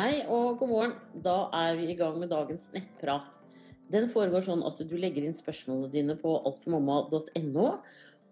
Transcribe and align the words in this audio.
Hei 0.00 0.22
og 0.32 0.54
god 0.56 0.70
morgen. 0.70 0.92
Da 1.20 1.50
er 1.52 1.74
vi 1.76 1.90
i 1.92 1.94
gang 1.98 2.14
med 2.16 2.30
dagens 2.32 2.62
nettprat. 2.72 3.34
Den 3.92 4.06
foregår 4.08 4.46
sånn 4.46 4.62
at 4.64 4.78
du 4.88 4.94
legger 4.96 5.26
inn 5.26 5.34
spørsmålene 5.36 5.90
dine 5.92 6.14
på 6.16 6.30
altformamma.no. 6.38 7.64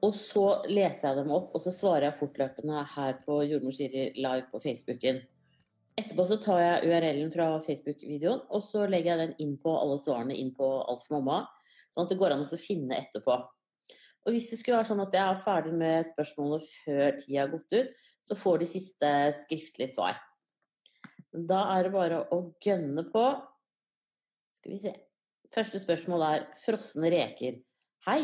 Og 0.06 0.14
så 0.16 0.44
leser 0.70 1.10
jeg 1.10 1.18
dem 1.18 1.34
opp, 1.36 1.50
og 1.52 1.60
så 1.60 1.74
svarer 1.76 2.06
jeg 2.06 2.16
fortløpende 2.22 2.86
her 2.94 3.18
på 3.26 3.36
Jordmor 3.50 3.76
Siri 3.76 4.06
live 4.16 4.46
på 4.48 4.62
Facebooken. 4.62 5.18
Etterpå 6.00 6.24
så 6.30 6.38
tar 6.40 6.62
jeg 6.62 6.88
URL-en 6.88 7.34
fra 7.34 7.50
Facebook-videoen, 7.66 8.40
og 8.48 8.64
så 8.64 8.86
legger 8.88 9.12
jeg 9.12 9.26
den 9.26 9.36
inn 9.44 9.58
på 9.60 9.74
alle 9.76 9.98
svarene 10.00 10.38
inn 10.40 10.54
på 10.56 10.70
Alt 10.86 11.04
for 11.04 11.18
mamma, 11.18 11.42
sånn 11.90 12.06
at 12.06 12.14
det 12.14 12.20
går 12.22 12.36
an 12.38 12.46
å 12.46 12.60
finne 12.62 13.02
etterpå. 13.02 13.36
Og 14.24 14.32
hvis 14.32 14.48
det 14.54 14.62
skulle 14.62 14.78
være 14.80 14.94
sånn 14.94 15.04
at 15.04 15.20
jeg 15.20 15.26
er 15.26 15.44
ferdig 15.44 15.76
med 15.84 16.08
spørsmålet 16.14 16.72
før 16.86 17.20
tida 17.20 17.44
har 17.44 17.52
gått 17.52 17.76
ut, 17.76 17.92
så 18.24 18.40
får 18.46 18.64
de 18.64 18.72
siste 18.72 19.12
skriftlige 19.42 19.92
svar. 19.98 20.16
Da 21.32 21.60
er 21.74 21.86
det 21.86 21.92
bare 21.94 22.22
å 22.32 22.40
gønne 22.64 23.04
på. 23.12 23.24
Skal 24.58 24.74
vi 24.74 24.80
se. 24.80 24.94
Første 25.54 25.80
spørsmål 25.80 26.24
er 26.26 26.46
frosne 26.60 27.10
reker. 27.12 27.60
Hei, 28.06 28.22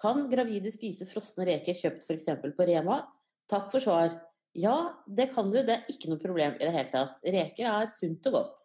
kan 0.00 0.26
gravide 0.30 0.72
spise 0.72 1.06
frosne 1.08 1.46
reker 1.48 1.76
kjøpt 1.76 2.04
f.eks. 2.04 2.28
på 2.56 2.68
Rema? 2.68 3.02
Takk 3.50 3.70
for 3.72 3.84
svar. 3.84 4.14
Ja, 4.56 4.76
det 5.06 5.30
kan 5.32 5.50
du. 5.52 5.60
Det 5.64 5.78
er 5.78 5.92
ikke 5.92 6.12
noe 6.12 6.20
problem 6.20 6.56
i 6.58 6.64
det 6.64 6.74
hele 6.74 6.92
tatt. 6.92 7.20
Reker 7.24 7.68
er 7.70 7.92
sunt 7.92 8.28
og 8.28 8.38
godt. 8.38 8.64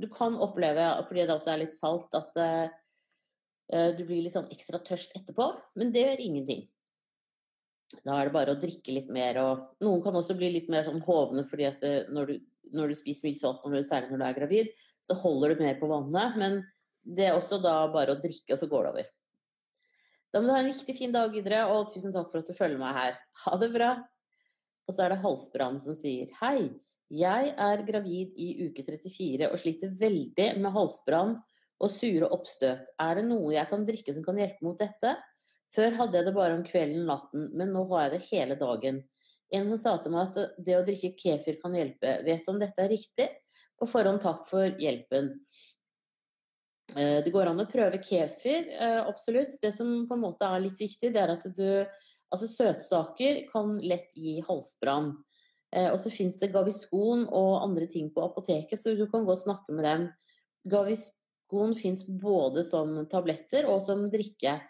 Du 0.00 0.08
kan 0.10 0.38
oppleve, 0.40 0.86
fordi 1.08 1.26
det 1.26 1.34
også 1.34 1.54
er 1.54 1.62
litt 1.64 1.74
salt, 1.74 2.14
at 2.16 2.38
uh, 2.40 3.90
du 3.96 4.04
blir 4.06 4.22
litt 4.24 4.34
sånn 4.34 4.48
ekstra 4.52 4.80
tørst 4.86 5.12
etterpå, 5.18 5.50
men 5.78 5.90
det 5.92 6.06
gjør 6.06 6.22
ingenting. 6.24 6.62
Da 8.06 8.16
er 8.16 8.28
det 8.28 8.34
bare 8.34 8.54
å 8.54 8.60
drikke 8.60 8.94
litt 8.94 9.10
mer, 9.12 9.36
og 9.42 9.84
noen 9.84 10.00
kan 10.04 10.16
også 10.16 10.38
bli 10.38 10.52
litt 10.54 10.70
mer 10.72 10.86
sånn 10.86 11.02
hovne 11.04 11.44
fordi 11.46 11.66
at 11.68 11.82
det, 11.82 11.94
når 12.14 12.30
du 12.30 12.34
når 12.74 12.92
du 12.92 12.98
spiser 12.98 13.28
mye 13.28 13.38
salt, 13.38 13.64
særlig 13.86 14.10
når 14.12 14.20
du 14.20 14.26
er 14.28 14.36
gravid, 14.36 14.74
så 15.04 15.16
holder 15.22 15.54
du 15.54 15.64
mer 15.64 15.80
på 15.80 15.88
vannet. 15.90 16.36
Men 16.40 16.60
det 17.02 17.30
er 17.30 17.38
også 17.38 17.60
da 17.62 17.82
bare 17.92 18.14
å 18.14 18.20
drikke, 18.20 18.52
og 18.54 18.60
så 18.60 18.68
går 18.70 18.86
det 18.86 18.92
over. 18.94 19.10
Da 20.30 20.40
må 20.40 20.46
du 20.46 20.54
ha 20.54 20.60
en 20.62 20.70
riktig 20.70 20.94
fin 20.98 21.14
dag 21.14 21.32
videre, 21.34 21.64
og 21.72 21.88
tusen 21.90 22.14
takk 22.14 22.30
for 22.30 22.42
at 22.42 22.50
du 22.50 22.54
følger 22.54 22.78
meg 22.80 22.94
her. 22.94 23.18
Ha 23.46 23.56
det 23.58 23.72
bra! 23.74 23.94
Og 24.86 24.94
så 24.94 25.04
er 25.04 25.12
det 25.12 25.22
Halsbrann 25.22 25.78
som 25.82 25.94
sier 25.94 26.30
Hei, 26.40 26.70
jeg 27.10 27.54
er 27.58 27.82
gravid 27.86 28.36
i 28.38 28.68
uke 28.68 28.84
34 28.86 29.48
og 29.50 29.58
sliter 29.58 29.90
veldig 29.98 30.46
med 30.62 30.70
halsbrann 30.70 31.32
og 31.80 31.90
sure 31.90 32.28
oppstøt. 32.30 32.92
Er 33.02 33.18
det 33.18 33.24
noe 33.26 33.50
jeg 33.56 33.66
kan 33.70 33.86
drikke 33.86 34.14
som 34.14 34.22
kan 34.26 34.38
hjelpe 34.38 34.62
mot 34.62 34.78
dette? 34.78 35.16
Før 35.74 35.96
hadde 35.98 36.18
jeg 36.18 36.28
det 36.28 36.34
bare 36.36 36.54
om 36.54 36.62
kvelden 36.66 37.02
og 37.02 37.10
natten, 37.10 37.48
men 37.58 37.74
nå 37.74 37.82
har 37.90 38.06
jeg 38.06 38.12
det 38.14 38.22
hele 38.28 38.56
dagen. 38.60 39.02
En 39.50 39.66
som 39.68 39.78
sa 39.80 39.96
til 39.98 40.14
meg 40.14 40.30
at 40.30 40.56
det 40.62 40.76
å 40.78 40.84
drikke 40.86 41.16
kefir 41.18 41.58
kan 41.62 41.74
hjelpe. 41.74 42.20
Vet 42.26 42.48
om 42.50 42.58
dette 42.60 42.84
er 42.84 42.92
riktig? 42.92 43.26
På 43.80 43.88
forhånd 43.88 44.22
takk 44.22 44.44
for 44.48 44.76
hjelpen. 44.78 45.32
Eh, 46.96 47.18
det 47.24 47.32
går 47.32 47.50
an 47.50 47.62
å 47.62 47.68
prøve 47.70 48.00
kefir, 48.02 48.68
eh, 48.68 49.00
absolutt. 49.06 49.60
Det 49.60 49.72
som 49.74 50.06
på 50.08 50.14
en 50.14 50.24
måte 50.24 50.42
er 50.42 50.60
litt 50.60 50.78
viktig, 50.78 51.12
det 51.12 51.20
er 51.22 51.36
at 51.36 51.44
du 51.56 51.86
Altså 52.32 52.46
søtsaker 52.46 53.40
kan 53.50 53.72
lett 53.82 54.12
gi 54.14 54.36
halsbrann. 54.46 55.16
Eh, 55.74 55.90
og 55.90 55.98
så 55.98 56.12
fins 56.14 56.38
det 56.38 56.52
gaviskon 56.52 57.24
og 57.26 57.64
andre 57.64 57.88
ting 57.90 58.06
på 58.14 58.22
apoteket, 58.22 58.78
så 58.78 58.94
du 58.94 59.02
kan 59.10 59.24
gå 59.26 59.32
og 59.32 59.42
snakke 59.42 59.74
med 59.74 59.82
dem. 59.82 60.04
Gaviskon 60.64 61.74
fins 61.74 62.04
både 62.06 62.62
som 62.62 63.04
tabletter 63.10 63.66
og 63.66 63.82
som 63.82 64.08
drikke. 64.08 64.60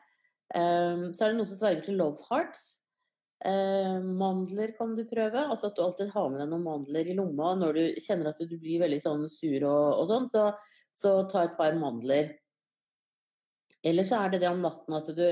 Så 0.49 1.21
er 1.21 1.29
det 1.29 1.37
noe 1.37 1.47
som 1.47 1.61
sverger 1.61 1.85
til 1.85 2.01
Love 2.01 2.17
Hearts. 2.31 2.81
Eh, 3.45 4.03
mandler 4.03 4.77
kan 4.77 4.95
du 4.95 5.05
prøve. 5.09 5.39
altså 5.39 5.67
At 5.67 5.77
du 5.77 5.83
alltid 5.83 6.13
har 6.13 6.29
med 6.29 6.43
deg 6.43 6.51
noen 6.51 6.67
mandler 6.67 7.09
i 7.09 7.17
lomma 7.17 7.55
når 7.57 7.79
du 7.79 8.03
kjenner 8.03 8.33
at 8.33 8.43
du 8.45 8.59
blir 8.59 8.83
veldig 8.83 9.01
sånn 9.01 9.25
sur 9.33 9.65
og, 9.65 9.87
og 10.03 10.13
sånn. 10.13 10.29
Så, 10.35 10.45
så, 11.03 11.15
ta 11.31 11.47
et 11.47 11.57
par 11.57 11.77
mandler. 11.79 12.35
Eller 13.87 14.05
så 14.05 14.21
er 14.21 14.35
det 14.35 14.43
det 14.43 14.53
om 14.53 14.61
natten 14.61 14.97
at 14.97 15.09
du 15.17 15.25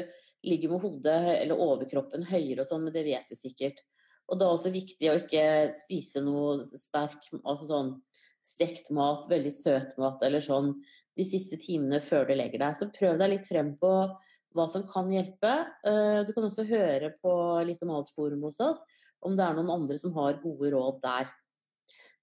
ligger 0.48 0.72
med 0.72 0.80
hodet 0.80 1.20
eller 1.34 1.60
overkroppen 1.60 2.24
høyere 2.30 2.62
og 2.62 2.68
sånn, 2.68 2.86
men 2.86 2.94
det 2.94 3.04
vet 3.04 3.28
du 3.28 3.36
sikkert. 3.36 3.82
Og 4.28 4.38
da 4.38 4.46
er 4.46 4.48
det 4.48 4.56
også 4.56 4.72
viktig 4.72 5.10
å 5.10 5.18
ikke 5.18 5.44
spise 5.72 6.22
noe 6.24 6.62
sterk, 6.64 7.28
altså 7.42 7.68
sånn 7.68 7.92
stekt 8.48 8.88
mat, 8.94 9.26
veldig 9.28 9.52
søt 9.52 9.96
mat 10.00 10.22
eller 10.24 10.40
sånn 10.40 10.72
de 11.18 11.24
siste 11.26 11.58
timene 11.60 12.00
før 12.00 12.28
du 12.28 12.34
legger 12.38 12.62
deg. 12.62 12.76
Så 12.78 12.88
prøv 12.94 13.18
deg 13.20 13.34
litt 13.34 13.48
frem 13.48 13.74
på 13.80 13.92
hva 14.56 14.68
som 14.70 14.84
kan 14.88 15.10
hjelpe. 15.12 15.52
Eh, 15.86 16.20
du 16.26 16.32
kan 16.34 16.46
også 16.48 16.66
høre 16.68 17.12
på 17.22 17.32
litt 17.68 17.82
om 17.84 17.92
alt-forum 17.98 18.46
hos 18.48 18.60
oss, 18.64 18.84
om 19.24 19.36
det 19.36 19.44
er 19.44 19.58
noen 19.58 19.74
andre 19.74 19.98
som 20.00 20.14
har 20.16 20.40
gode 20.42 20.72
råd 20.74 21.02
der. 21.04 21.28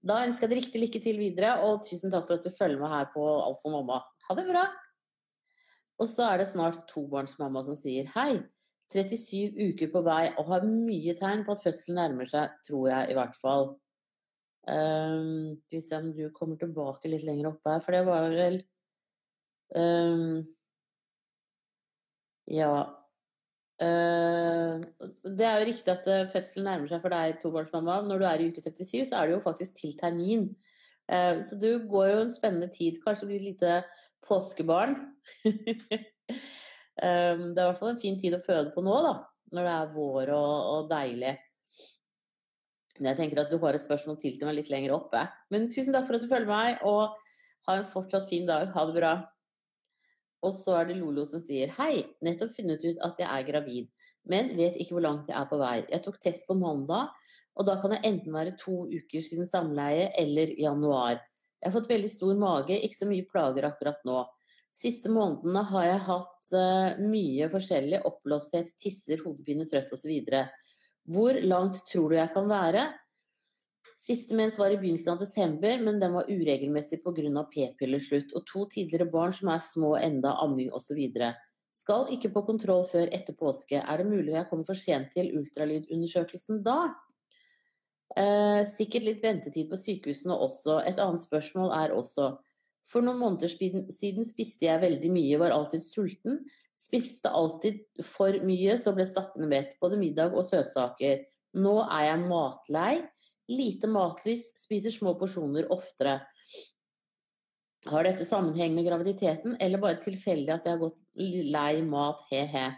Da 0.06 0.22
ønsker 0.22 0.46
jeg 0.46 0.52
deg 0.52 0.60
riktig 0.62 0.82
lykke 0.84 1.02
til 1.02 1.22
videre, 1.22 1.56
og 1.66 1.86
tusen 1.86 2.14
takk 2.14 2.28
for 2.28 2.38
at 2.38 2.46
du 2.46 2.54
følger 2.54 2.82
med 2.82 2.92
her 2.94 3.08
på 3.14 3.24
Alt 3.42 3.62
for 3.64 3.74
mamma. 3.74 4.02
Ha 4.28 4.38
det 4.38 4.46
bra! 4.50 4.68
Og 6.02 6.10
så 6.12 6.28
er 6.28 6.42
det 6.42 6.52
snart 6.52 6.84
tobarnsmamma 6.92 7.64
som 7.66 7.78
sier 7.80 8.10
hei. 8.18 8.44
37 8.94 9.56
uker 9.72 9.90
på 9.90 10.02
vei 10.06 10.28
og 10.38 10.52
har 10.52 10.68
mye 10.68 11.16
tegn 11.18 11.42
på 11.46 11.56
at 11.56 11.64
fødselen 11.64 11.98
nærmer 11.98 12.30
seg, 12.30 12.54
tror 12.68 12.90
jeg 12.92 13.10
i 13.10 13.16
hvert 13.18 13.38
fall. 13.40 13.72
Um, 14.66 15.56
skal 15.66 15.78
vi 15.78 15.82
se 15.86 15.98
om 15.98 16.12
du 16.14 16.24
kommer 16.34 16.60
tilbake 16.62 17.10
litt 17.10 17.26
lenger 17.26 17.52
oppe 17.52 17.74
her, 17.74 17.82
for 17.86 17.96
det 17.96 18.04
var 18.06 18.28
vel 18.34 18.60
um, 19.78 20.46
ja. 22.52 22.86
Uh, 23.76 24.80
det 25.36 25.44
er 25.44 25.58
jo 25.60 25.68
riktig 25.68 25.92
at 25.92 26.06
uh, 26.08 26.22
fødselen 26.32 26.70
nærmer 26.70 26.92
seg 26.92 27.02
for 27.04 27.12
deg, 27.12 27.40
tobarnsmamma. 27.42 28.00
Når 28.08 28.22
du 28.22 28.28
er 28.30 28.44
i 28.44 28.50
uke 28.52 28.64
37, 28.64 29.10
så 29.10 29.20
er 29.20 29.28
det 29.28 29.36
jo 29.36 29.44
faktisk 29.44 29.80
til 29.82 29.96
termin. 30.00 30.50
Uh, 31.12 31.42
så 31.44 31.60
du 31.60 31.70
går 31.90 32.12
jo 32.12 32.20
en 32.24 32.34
spennende 32.34 32.72
tid. 32.74 33.02
Kanskje 33.04 33.30
blir 33.30 33.42
et 33.42 33.50
lite 33.52 33.80
påskebarn. 34.26 34.96
det 35.46 37.04
er 37.04 37.36
i 37.36 37.54
hvert 37.60 37.82
fall 37.82 37.92
en 37.92 38.02
fin 38.02 38.18
tid 38.20 38.38
å 38.38 38.44
føde 38.44 38.72
på 38.76 38.86
nå, 38.86 38.96
da. 39.06 39.18
Når 39.56 39.68
det 39.68 39.76
er 39.76 39.92
vår 39.94 40.32
og, 40.34 40.54
og 40.72 40.88
deilig. 40.90 41.36
Men 42.96 43.12
jeg 43.12 43.20
tenker 43.20 43.44
at 43.44 43.52
du 43.52 43.60
har 43.60 43.76
et 43.76 43.84
spørsmål 43.84 44.18
til 44.22 44.38
til 44.40 44.48
meg 44.48 44.56
litt 44.62 44.72
lenger 44.72 44.96
oppe. 44.96 45.26
Men 45.52 45.68
tusen 45.72 45.94
takk 45.94 46.08
for 46.08 46.18
at 46.18 46.24
du 46.24 46.32
følger 46.32 46.48
meg, 46.48 46.80
og 46.88 47.18
ha 47.68 47.80
en 47.80 47.90
fortsatt 47.90 48.28
fin 48.30 48.48
dag. 48.48 48.72
Ha 48.72 48.86
det 48.88 48.96
bra. 48.96 49.16
Og 50.44 50.54
så 50.54 50.76
er 50.80 50.90
det 50.90 50.98
Lolo 51.00 51.24
som 51.28 51.42
sier 51.42 51.72
hei, 51.78 52.04
nettopp 52.26 52.52
funnet 52.54 52.84
ut 52.86 53.00
at 53.06 53.22
jeg 53.22 53.30
er 53.30 53.48
gravid, 53.48 53.88
men 54.30 54.52
vet 54.58 54.78
ikke 54.82 54.98
hvor 54.98 55.06
langt 55.06 55.30
jeg 55.32 55.38
er 55.40 55.48
på 55.50 55.60
vei. 55.62 55.78
Jeg 55.90 56.04
tok 56.06 56.20
test 56.22 56.48
på 56.50 56.58
mandag, 56.60 57.14
og 57.56 57.68
da 57.70 57.78
kan 57.82 57.94
det 57.96 58.04
enten 58.08 58.36
være 58.36 58.58
to 58.60 58.84
uker 58.92 59.24
siden 59.24 59.48
samleie 59.48 60.10
eller 60.20 60.52
januar. 60.60 61.22
Jeg 61.62 61.72
har 61.72 61.76
fått 61.78 61.90
veldig 61.90 62.12
stor 62.12 62.36
mage, 62.38 62.78
ikke 62.78 63.00
så 63.00 63.08
mye 63.10 63.28
plager 63.30 63.70
akkurat 63.70 64.02
nå. 64.06 64.20
Siste 64.76 65.10
månedene 65.14 65.64
har 65.70 65.86
jeg 65.88 66.04
hatt 66.10 66.50
uh, 66.52 66.98
mye 67.00 67.48
forskjellig, 67.50 68.02
oppblåsthet, 68.10 68.74
tisser, 68.82 69.22
hodepine, 69.24 69.64
trøtt 69.72 69.94
osv. 69.96 70.12
Hvor 71.16 71.40
langt 71.48 71.80
tror 71.88 72.12
du 72.12 72.18
jeg 72.18 72.34
kan 72.36 72.50
være? 72.52 72.90
Siste 73.96 74.36
mens 74.36 74.58
var 74.60 74.74
i 74.74 74.78
begynnelsen 74.78 75.14
av 75.14 75.22
desember, 75.22 75.78
men 75.80 76.02
den 76.02 76.12
var 76.18 76.28
uregelmessig 76.28 77.00
pga. 77.04 77.44
p-pillerslutt 77.48 78.34
og 78.36 78.44
to 78.46 78.66
tidligere 78.68 79.08
barn 79.08 79.32
som 79.32 79.50
er 79.54 79.64
små 79.64 79.96
enda, 79.96 80.36
amming 80.44 80.72
osv. 80.76 81.00
Skal 81.72 82.12
ikke 82.12 82.34
på 82.36 82.44
kontroll 82.44 82.84
før 82.84 83.08
etter 83.16 83.34
påske. 83.40 83.80
Er 83.80 83.98
det 83.98 84.10
mulig 84.12 84.36
jeg 84.36 84.50
kommer 84.50 84.68
for 84.68 84.76
sent 84.76 85.14
til 85.16 85.32
ultralydundersøkelsen 85.40 86.62
da? 86.64 86.92
Eh, 88.16 88.68
sikkert 88.68 89.08
litt 89.08 89.24
ventetid 89.24 89.72
på 89.72 89.80
sykehusene 89.80 90.36
også. 90.36 90.82
Et 90.88 91.00
annet 91.00 91.24
spørsmål 91.24 91.72
er 91.76 91.96
også 91.96 92.36
For 92.86 93.02
noen 93.02 93.18
måneder 93.18 93.50
siden 93.50 94.28
spiste 94.28 94.68
jeg 94.68 94.78
veldig 94.78 95.10
mye, 95.10 95.40
var 95.42 95.56
alltid 95.56 95.82
sulten. 95.82 96.44
Spiste 96.78 97.32
alltid 97.34 97.80
for 98.04 98.36
mye, 98.46 98.76
så 98.78 98.94
ble 98.94 99.08
stappende 99.10 99.50
mett. 99.50 99.74
Både 99.82 99.98
middag 99.98 100.36
og 100.38 100.46
søtsaker. 100.46 101.24
Nå 101.58 101.80
er 101.88 102.04
jeg 102.12 102.28
matlei 102.28 102.92
lite 103.52 103.90
matlys, 103.92 104.48
spiser 104.58 104.94
små 104.94 105.16
porsjoner 105.20 105.68
oftere. 105.74 106.20
Har 107.86 108.08
dette 108.08 108.26
sammenheng 108.26 108.74
med 108.74 108.88
graviditeten, 108.88 109.58
eller 109.62 109.82
bare 109.82 110.02
tilfeldig 110.02 110.56
at 110.56 110.66
jeg 110.66 110.74
har 110.74 110.82
gått 110.82 111.02
lei 111.54 111.84
mat, 111.86 112.24
he-he? 112.32 112.70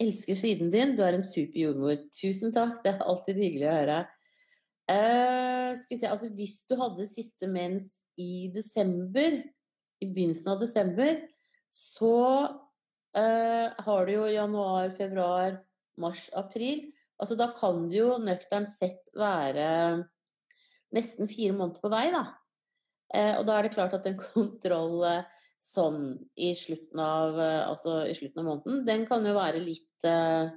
Elsker 0.00 0.38
siden 0.38 0.72
din, 0.72 0.96
du 0.96 1.04
er 1.04 1.18
en 1.18 1.24
super 1.24 1.60
jordmor. 1.60 2.00
Tusen 2.16 2.54
takk, 2.54 2.80
det 2.82 2.94
er 2.94 3.04
alltid 3.04 3.38
hyggelig 3.38 3.68
å 3.68 3.76
høre. 3.76 4.00
Uh, 4.90 5.70
skal 5.78 5.94
vi 5.94 6.00
se, 6.00 6.10
altså 6.10 6.30
Hvis 6.34 6.56
du 6.66 6.74
hadde 6.80 7.06
siste 7.06 7.46
mens 7.46 8.00
i 8.18 8.48
desember, 8.50 9.36
i 10.00 10.08
begynnelsen 10.08 10.50
av 10.50 10.62
desember, 10.64 11.20
så 11.70 12.16
uh, 13.14 13.66
har 13.86 14.08
du 14.08 14.14
jo 14.16 14.24
januar, 14.32 14.90
februar, 14.96 15.60
mars, 16.00 16.26
april. 16.34 16.88
Altså, 17.20 17.36
da 17.36 17.50
kan 17.52 17.84
det 17.90 18.00
jo 18.00 18.14
nøkternt 18.22 18.70
sett 18.70 19.10
være 19.18 19.68
nesten 20.96 21.28
fire 21.30 21.54
måneder 21.56 21.82
på 21.82 21.90
vei, 21.92 22.06
da. 22.14 22.24
Eh, 23.14 23.36
og 23.38 23.46
da 23.46 23.58
er 23.58 23.66
det 23.66 23.74
klart 23.74 23.94
at 23.96 24.06
en 24.08 24.18
kontroll 24.32 25.04
eh, 25.08 25.38
sånn 25.60 26.02
i 26.40 26.52
slutten 26.56 27.02
av, 27.04 27.38
eh, 27.38 27.62
altså 27.66 28.02
i 28.08 28.16
slutten 28.16 28.42
av 28.42 28.48
måneden, 28.48 28.84
den 28.86 29.06
kan 29.08 29.26
jo 29.26 29.36
være 29.36 29.62
litt 29.62 30.08
eh, 30.08 30.50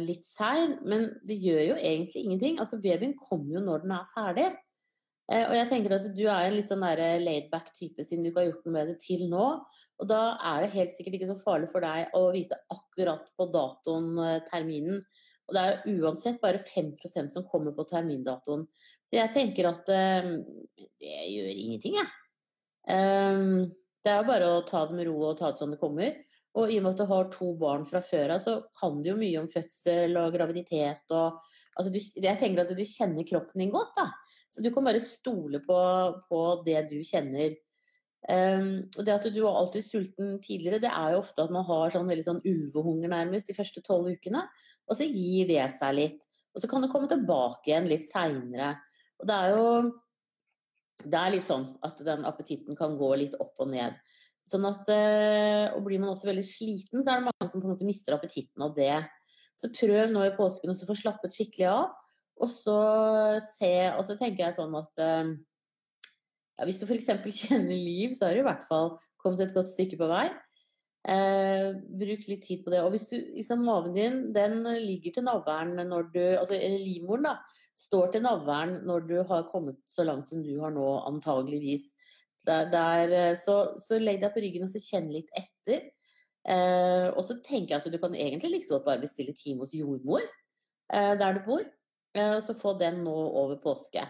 litt 0.00 0.24
sein, 0.24 0.78
men 0.88 1.10
det 1.28 1.34
gjør 1.44 1.58
jo 1.60 1.74
egentlig 1.76 2.22
ingenting. 2.24 2.54
Altså, 2.56 2.78
babyen 2.80 3.12
kommer 3.20 3.58
jo 3.58 3.60
når 3.60 3.82
den 3.82 3.90
er 3.98 4.06
ferdig. 4.14 4.46
Og 5.28 5.52
jeg 5.52 5.68
tenker 5.68 5.92
at 5.92 6.06
du 6.16 6.22
er 6.24 6.46
en 6.46 6.54
litt 6.56 6.70
sånn 6.70 6.80
laidback 6.80 7.66
type 7.76 8.00
siden 8.00 8.24
du 8.24 8.30
ikke 8.30 8.40
har 8.40 8.46
gjort 8.46 8.64
noe 8.64 8.76
med 8.78 8.88
det 8.88 8.94
til 9.02 9.26
nå. 9.28 9.42
Og 10.00 10.08
da 10.08 10.22
er 10.54 10.64
det 10.64 10.70
helt 10.72 10.94
sikkert 10.94 11.18
ikke 11.18 11.28
så 11.28 11.36
farlig 11.42 11.68
for 11.68 11.84
deg 11.84 12.16
å 12.16 12.22
vite 12.32 12.56
akkurat 12.72 13.28
på 13.36 13.48
datoen, 13.52 14.08
terminen. 14.48 15.04
Og 15.48 15.56
det 15.56 15.64
er 15.64 15.98
uansett 16.02 16.40
bare 16.42 16.60
5% 16.60 17.32
som 17.32 17.46
kommer 17.48 17.72
på 17.76 17.86
termindatoen. 17.88 18.66
Så 19.08 19.16
jeg 19.16 19.32
tenker 19.32 19.70
at 19.70 19.88
um, 19.88 20.32
det 20.76 21.18
gjør 21.32 21.52
ingenting, 21.54 21.96
jeg. 21.96 22.08
Um, 22.88 23.68
det 24.04 24.12
er 24.12 24.28
bare 24.28 24.50
å 24.52 24.64
ta 24.68 24.84
det 24.88 24.96
med 24.96 25.08
ro 25.08 25.16
og 25.30 25.38
ta 25.38 25.50
det 25.52 25.60
som 25.60 25.72
det 25.72 25.80
kommer. 25.80 26.12
Og 26.58 26.72
i 26.72 26.78
og 26.80 26.84
med 26.84 26.94
at 26.94 27.00
du 27.00 27.08
har 27.10 27.30
to 27.32 27.52
barn 27.60 27.86
fra 27.88 28.00
før 28.04 28.34
av, 28.34 28.42
så 28.44 28.58
kan 28.78 29.00
du 29.02 29.12
jo 29.12 29.20
mye 29.20 29.40
om 29.40 29.48
fødsel 29.50 30.16
og 30.20 30.34
graviditet 30.34 31.16
og 31.16 31.40
altså 31.78 31.92
du, 31.94 31.98
Jeg 32.00 32.40
tenker 32.40 32.64
at 32.64 32.74
du 32.74 32.84
kjenner 32.84 33.26
kroppen 33.28 33.62
din 33.62 33.72
godt, 33.72 33.94
da. 33.96 34.08
Så 34.50 34.64
du 34.64 34.70
kan 34.74 34.86
bare 34.88 35.02
stole 35.04 35.60
på, 35.64 35.78
på 36.28 36.40
det 36.66 36.82
du 36.90 36.98
kjenner. 37.06 37.54
Um, 38.28 38.88
og 38.98 39.04
det 39.06 39.14
at 39.14 39.28
du 39.30 39.38
var 39.44 39.60
alltid 39.60 39.86
sulten 39.86 40.32
tidligere, 40.42 40.82
det 40.82 40.90
er 40.90 41.14
jo 41.14 41.20
ofte 41.22 41.44
at 41.44 41.52
man 41.54 41.66
har 41.68 41.94
sånn 41.94 42.10
veldig 42.10 42.26
sånn 42.26 42.42
ulvehunger 42.42 43.12
nærmest 43.12 43.48
de 43.48 43.56
første 43.56 43.84
tolv 43.86 44.10
ukene. 44.10 44.42
Og 44.88 44.96
så 44.96 45.06
gir 45.06 45.48
det 45.50 45.64
seg 45.72 45.96
litt. 45.96 46.26
Og 46.54 46.62
så 46.62 46.70
kan 46.70 46.82
det 46.82 46.90
komme 46.92 47.10
tilbake 47.10 47.70
igjen 47.70 47.88
litt 47.90 48.06
seinere. 48.06 48.74
Og 49.20 49.28
det 49.28 49.36
er 49.36 49.54
jo 49.54 49.66
det 51.04 51.14
er 51.14 51.30
litt 51.30 51.46
sånn 51.46 51.68
at 51.86 52.00
den 52.02 52.24
appetitten 52.26 52.74
kan 52.78 52.96
gå 52.98 53.12
litt 53.20 53.36
opp 53.38 53.60
og 53.62 53.70
ned. 53.70 53.94
Sånn 54.48 54.64
at, 54.66 54.88
eh, 54.90 55.68
og 55.76 55.84
Blir 55.84 56.00
man 56.00 56.10
også 56.10 56.30
veldig 56.30 56.44
sliten, 56.46 57.02
så 57.04 57.12
er 57.12 57.20
det 57.20 57.28
mange 57.28 57.50
som 57.50 57.60
på 57.60 57.68
en 57.68 57.74
måte 57.76 57.86
mister 57.86 58.16
appetitten 58.16 58.64
av 58.64 58.74
det. 58.74 58.96
Så 59.58 59.70
prøv 59.74 60.10
nå 60.10 60.24
i 60.24 60.34
påsken 60.34 60.72
å 60.72 60.78
få 60.88 60.96
slappet 60.96 61.36
skikkelig 61.36 61.68
av. 61.70 61.92
Og 62.38 62.50
så 62.50 62.78
se 63.42 63.90
Og 63.98 64.04
så 64.06 64.14
tenker 64.18 64.46
jeg 64.46 64.58
sånn 64.58 64.74
at 64.78 64.98
eh, 65.02 65.36
ja, 66.58 66.66
hvis 66.66 66.80
du 66.80 66.86
f.eks. 66.86 67.10
kjenner 67.44 67.74
liv, 67.76 68.14
så 68.14 68.26
har 68.26 68.34
du 68.34 68.42
i 68.42 68.48
hvert 68.48 68.66
fall 68.66 68.96
kommet 69.22 69.46
et 69.46 69.54
godt 69.54 69.70
stykke 69.70 69.98
på 70.00 70.10
vei. 70.10 70.26
Eh, 71.08 71.70
bruk 72.00 72.26
litt 72.28 72.42
tid 72.44 72.64
på 72.64 72.72
det. 72.74 72.82
Og 72.84 72.92
hvis 72.92 73.06
du, 73.08 73.16
liksom, 73.38 73.62
maven 73.64 73.94
din 73.94 74.18
den 74.34 74.60
ligger 74.82 75.14
til 75.16 75.24
navlen 75.24 75.78
når 75.88 76.10
du 76.12 76.20
Altså 76.36 76.58
livmoren, 76.58 77.30
da. 77.30 77.36
Står 77.78 78.12
til 78.12 78.24
navlen 78.26 78.80
når 78.86 79.06
du 79.08 79.14
har 79.22 79.46
kommet 79.48 79.78
så 79.88 80.04
langt 80.04 80.28
som 80.28 80.42
du 80.44 80.58
har 80.60 80.74
nå, 80.74 80.86
antageligvis. 81.08 81.92
Der, 82.44 82.68
der, 82.72 83.14
eh, 83.30 83.36
så, 83.36 83.74
så, 83.80 84.00
legg 84.00 84.20
deg 84.20 84.34
på 84.34 84.42
ryggen 84.44 84.66
og 84.66 84.72
så 84.72 84.82
kjenn 84.82 85.08
litt 85.12 85.32
etter. 85.36 85.88
Eh, 86.48 87.08
og 87.12 87.24
så 87.24 87.38
tenker 87.44 87.76
jeg 87.76 87.80
at 87.80 87.88
du 87.92 87.98
kan 88.00 88.14
egentlig 88.16 88.58
liksom 88.58 88.84
bare 88.84 89.02
bestille 89.02 89.34
time 89.36 89.64
hos 89.64 89.74
jordmor 89.76 90.22
eh, 90.24 91.14
der 91.20 91.38
du 91.38 91.42
bor. 91.48 91.64
Eh, 92.16 92.34
og 92.36 92.42
så 92.44 92.56
få 92.56 92.74
den 92.80 93.02
nå 93.06 93.16
over 93.16 93.56
påske. 93.64 94.04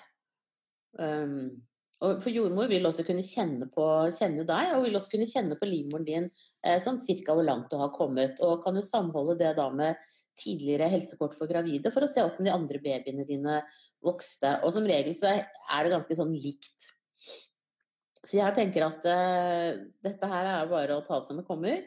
Um, 0.98 1.67
for 1.98 2.30
jordmor 2.30 2.68
vil 2.70 2.86
også 2.86 3.02
kunne 3.06 3.24
kjenne 3.26 3.66
på 3.72 3.84
kjenne 4.14 4.44
deg, 4.46 4.74
og 4.76 4.84
vil 4.84 4.98
også 4.98 5.10
kunne 5.16 5.26
kjenne 5.26 5.56
på 5.58 5.66
livmoren 5.66 6.06
din 6.06 6.28
eh, 6.28 6.78
sånn 6.82 7.00
cirka 7.00 7.34
hvor 7.34 7.46
langt 7.46 7.72
du 7.72 7.78
har 7.80 7.90
kommet. 7.94 8.38
Og 8.44 8.62
kan 8.62 8.78
jo 8.78 8.84
samholde 8.86 9.34
det 9.40 9.56
da 9.58 9.66
med 9.74 9.98
tidligere 10.38 10.90
helsekort 10.92 11.34
for 11.34 11.50
gravide 11.50 11.90
for 11.90 12.06
å 12.06 12.10
se 12.10 12.22
hvordan 12.22 12.46
de 12.46 12.54
andre 12.54 12.80
babyene 12.84 13.26
dine 13.26 13.58
vokste. 14.04 14.60
Og 14.62 14.74
som 14.76 14.86
regel 14.86 15.16
så 15.16 15.32
er 15.34 15.82
det 15.82 15.94
ganske 15.94 16.18
sånn 16.18 16.34
likt. 16.38 16.90
Så 18.18 18.36
jeg 18.38 18.54
tenker 18.54 18.86
at 18.86 19.06
uh, 19.06 19.78
dette 20.04 20.28
her 20.30 20.50
er 20.50 20.70
bare 20.70 20.98
å 20.98 21.04
ta 21.06 21.18
det 21.18 21.28
som 21.28 21.38
det 21.38 21.46
kommer. 21.48 21.80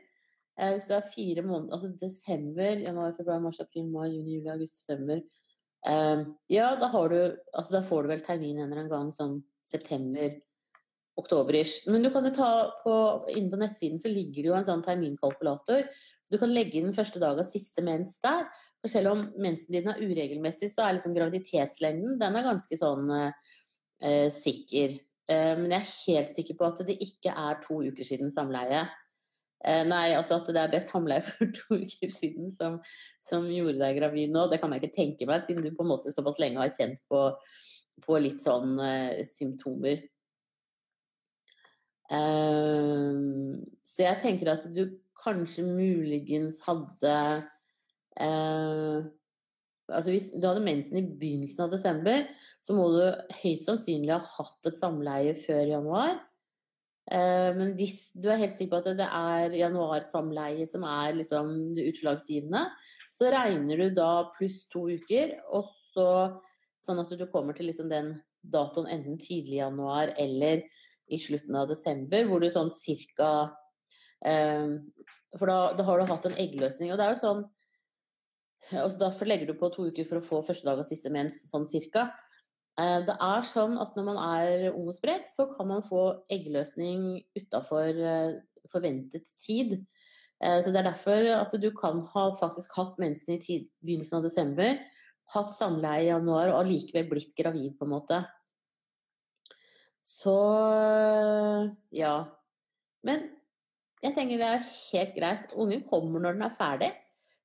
Uh, 0.60 0.74
hvis 0.74 0.88
du 0.90 0.96
har 0.96 1.08
fire 1.08 1.44
måneder 1.46 1.78
Altså 1.78 1.94
desember, 1.96 2.84
januar, 2.84 3.14
februar, 3.16 3.40
mars, 3.44 3.62
april, 3.64 3.88
mai, 3.92 4.10
juni, 4.12 4.36
juli, 4.36 4.50
august, 4.52 4.82
september 4.82 5.22
uh, 5.88 6.26
Ja, 6.52 6.74
da 6.76 6.90
har 6.92 7.14
du 7.14 7.20
Altså 7.56 7.78
da 7.78 7.82
får 7.88 8.04
du 8.04 8.12
vel 8.12 8.24
termin 8.26 8.60
en 8.60 8.66
eller 8.66 8.82
annen 8.82 8.92
gang 8.92 9.14
sånn 9.16 9.38
september, 9.72 10.34
oktober-ish. 11.20 11.88
Men 11.92 12.06
du 12.06 12.12
kan 12.14 12.26
jo 12.28 12.34
ta 12.36 12.52
på, 12.84 12.96
inne 13.34 13.52
på 13.52 13.60
nettsiden 13.62 14.02
så 14.02 14.12
ligger 14.12 14.42
det 14.42 14.52
jo 14.52 14.58
en 14.58 14.68
sånn 14.68 14.84
terminkalkulator. 14.86 15.88
Du 16.32 16.38
kan 16.40 16.54
legge 16.54 16.80
inn 16.80 16.96
første 16.96 17.20
dag 17.22 17.40
av 17.40 17.48
siste 17.48 17.84
mens 17.84 18.16
der. 18.24 18.46
For 18.82 18.92
selv 18.92 19.14
om 19.14 19.26
mensen 19.42 19.76
din 19.76 19.90
er 19.92 20.00
uregelmessig, 20.02 20.72
så 20.74 20.86
er 20.86 20.98
liksom 20.98 21.16
graviditetslengden 21.18 22.18
den 22.22 22.38
er 22.38 22.48
ganske 22.48 22.80
sånn 22.80 23.12
eh, 23.14 24.28
sikker. 24.34 24.96
Eh, 25.30 25.54
men 25.60 25.76
jeg 25.76 25.82
er 25.82 25.92
helt 25.92 26.32
sikker 26.32 26.58
på 26.58 26.72
at 26.72 26.82
det 26.88 26.98
ikke 27.04 27.36
er 27.36 27.60
to 27.62 27.82
uker 27.84 28.08
siden 28.08 28.34
samleie. 28.34 28.88
Eh, 29.62 29.84
nei, 29.86 30.16
altså 30.18 30.40
at 30.40 30.50
det 30.50 30.62
er 30.64 30.72
det 30.72 30.82
samleie 30.88 31.22
for 31.28 31.52
to 31.54 31.78
uker 31.84 32.10
siden 32.10 32.50
som, 32.54 32.80
som, 33.22 33.46
gjorde 33.46 33.78
deg 33.84 34.00
gravid 34.00 34.34
nå, 34.34 34.48
det 34.50 34.58
kan 34.62 34.74
jeg 34.74 34.82
ikke 34.82 34.96
tenke 34.96 35.30
meg, 35.30 35.44
siden 35.46 35.62
du 35.62 35.70
på 35.76 35.86
en 35.86 35.92
måte 35.92 36.14
såpass 36.14 36.42
lenge 36.42 36.64
har 36.64 36.72
kjent 36.74 37.04
på, 37.12 37.28
på 38.02 38.18
litt 38.22 38.42
sånn 38.42 38.76
uh, 38.80 39.22
symptomer. 39.28 40.02
Uh, 42.12 43.62
så 43.86 44.08
jeg 44.08 44.20
tenker 44.24 44.52
at 44.52 44.68
du 44.74 44.84
kanskje 45.22 45.64
muligens 45.64 46.60
hadde 46.66 47.16
uh, 48.20 49.00
Altså 49.92 50.14
hvis 50.14 50.30
du 50.32 50.46
hadde 50.46 50.64
mensen 50.64 51.02
i 51.02 51.04
begynnelsen 51.04 51.66
av 51.66 51.72
desember, 51.74 52.22
så 52.64 52.72
må 52.78 52.86
du 52.94 53.02
høyst 53.42 53.66
sannsynlig 53.68 54.14
ha 54.14 54.22
hatt 54.24 54.70
et 54.70 54.78
samleie 54.78 55.34
før 55.36 55.66
januar. 55.68 56.14
Men 57.12 57.74
hvis 57.76 58.14
du 58.16 58.30
er 58.32 58.40
helt 58.40 58.56
sikker 58.56 58.72
på 58.72 58.80
at 58.80 59.02
det 59.02 59.08
er 59.10 59.58
januarsamleie 59.60 60.64
som 60.70 60.86
er 60.88 61.18
liksom 61.18 61.52
utslagsgivende, 61.82 62.62
så 63.12 63.34
regner 63.36 63.84
du 63.84 63.98
da 63.98 64.30
pluss 64.38 64.62
to 64.72 64.86
uker, 64.94 65.34
og 65.52 65.68
så 65.92 66.08
Sånn 66.82 67.00
at 67.02 67.12
du 67.14 67.26
kommer 67.30 67.58
til 67.58 67.70
liksom 67.70 67.90
den 67.92 68.16
datoen 68.42 68.90
enten 68.90 69.20
tidlig 69.22 69.60
i 69.60 69.62
januar 69.62 70.14
eller 70.20 70.64
i 71.12 71.20
slutten 71.22 71.58
av 71.60 71.70
desember, 71.70 72.26
hvor 72.26 72.42
du 72.42 72.50
sånn 72.50 72.72
cirka 72.74 73.32
eh, 74.26 74.78
For 75.38 75.48
da, 75.48 75.60
da, 75.78 75.86
har 75.88 76.00
du 76.00 76.10
hatt 76.10 76.28
en 76.30 76.40
eggløsning. 76.42 76.92
Og 76.94 77.00
det 77.00 77.08
er 77.08 77.16
jo 77.16 77.24
sånn 77.26 77.44
og 78.78 78.94
Derfor 79.02 79.26
legger 79.26 79.50
du 79.50 79.56
på 79.58 79.72
to 79.74 79.88
uker 79.90 80.06
for 80.06 80.20
å 80.20 80.26
få 80.26 80.40
første 80.46 80.68
dag 80.68 80.80
og 80.80 80.86
siste 80.86 81.10
mens, 81.14 81.40
sånn 81.50 81.66
cirka. 81.66 82.12
Eh, 82.80 83.00
det 83.08 83.16
er 83.18 83.48
sånn 83.48 83.76
at 83.82 83.98
når 83.98 84.08
man 84.08 84.20
er 84.22 84.68
ung 84.72 84.88
og 84.92 84.96
sprek, 84.96 85.26
så 85.28 85.48
kan 85.52 85.70
man 85.72 85.84
få 85.86 86.04
eggløsning 86.32 87.24
utafor 87.38 87.90
eh, 87.90 88.38
forventet 88.72 89.34
tid. 89.42 89.80
Eh, 90.42 90.60
så 90.62 90.72
det 90.72 90.82
er 90.82 90.90
derfor 90.92 91.28
at 91.36 91.56
du 91.62 91.70
kan 91.78 92.02
ha 92.14 92.26
faktisk 92.38 92.78
hatt 92.78 93.00
mensen 93.02 93.36
i 93.36 93.42
tid, 93.44 93.68
begynnelsen 93.84 94.20
av 94.22 94.28
desember, 94.30 94.80
hatt 95.34 95.52
samleie 95.54 96.06
i 96.06 96.12
januar 96.12 96.52
og 96.52 96.62
allikevel 96.62 97.08
blitt 97.10 97.36
gravid, 97.38 97.76
på 97.80 97.88
en 97.88 97.94
måte. 97.94 98.22
Så 100.06 100.36
ja. 101.96 102.16
Men 103.06 103.30
jeg 104.02 104.16
tenker 104.18 104.42
det 104.42 104.50
er 104.50 104.68
helt 104.68 105.16
greit. 105.16 105.56
Ungen 105.56 105.86
kommer 105.88 106.22
når 106.24 106.38
den 106.38 106.46
er 106.48 106.54
ferdig. 106.54 106.92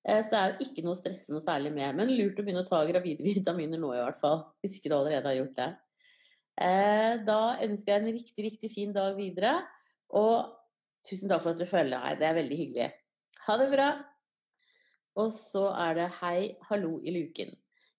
Eh, 0.07 0.23
så 0.23 0.33
det 0.33 0.41
er 0.41 0.53
jo 0.53 0.69
ikke 0.69 0.85
noe 0.87 0.97
å 0.97 0.99
stresse 0.99 1.35
noe 1.35 1.45
særlig 1.45 1.73
med. 1.75 1.97
Men 1.99 2.15
lurt 2.15 2.39
å 2.41 2.47
begynne 2.47 2.65
å 2.65 2.69
ta 2.69 2.83
gravide 2.89 3.27
vitaminer 3.27 3.81
nå, 3.81 3.93
i 3.95 4.03
hvert 4.03 4.21
fall. 4.21 4.45
Hvis 4.65 4.79
ikke 4.79 4.93
du 4.93 4.99
allerede 5.01 5.31
har 5.31 5.41
gjort 5.41 5.59
det. 5.59 5.71
Eh, 6.67 7.15
da 7.27 7.41
ønsker 7.67 7.93
jeg 7.93 8.03
en 8.03 8.15
riktig, 8.15 8.47
riktig 8.51 8.73
fin 8.73 8.95
dag 8.97 9.17
videre. 9.19 9.59
Og 10.17 10.49
tusen 11.07 11.31
takk 11.31 11.45
for 11.45 11.55
at 11.55 11.61
du 11.61 11.69
følger 11.69 12.01
meg. 12.01 12.21
Det 12.21 12.29
er 12.29 12.41
veldig 12.41 12.61
hyggelig. 12.63 12.91
Ha 13.47 13.59
det 13.61 13.71
bra. 13.75 13.91
Og 15.21 15.31
så 15.33 15.69
er 15.77 15.97
det 15.97 16.11
hei, 16.21 16.39
hallo 16.71 16.97
i 17.01 17.15
luken. 17.15 17.55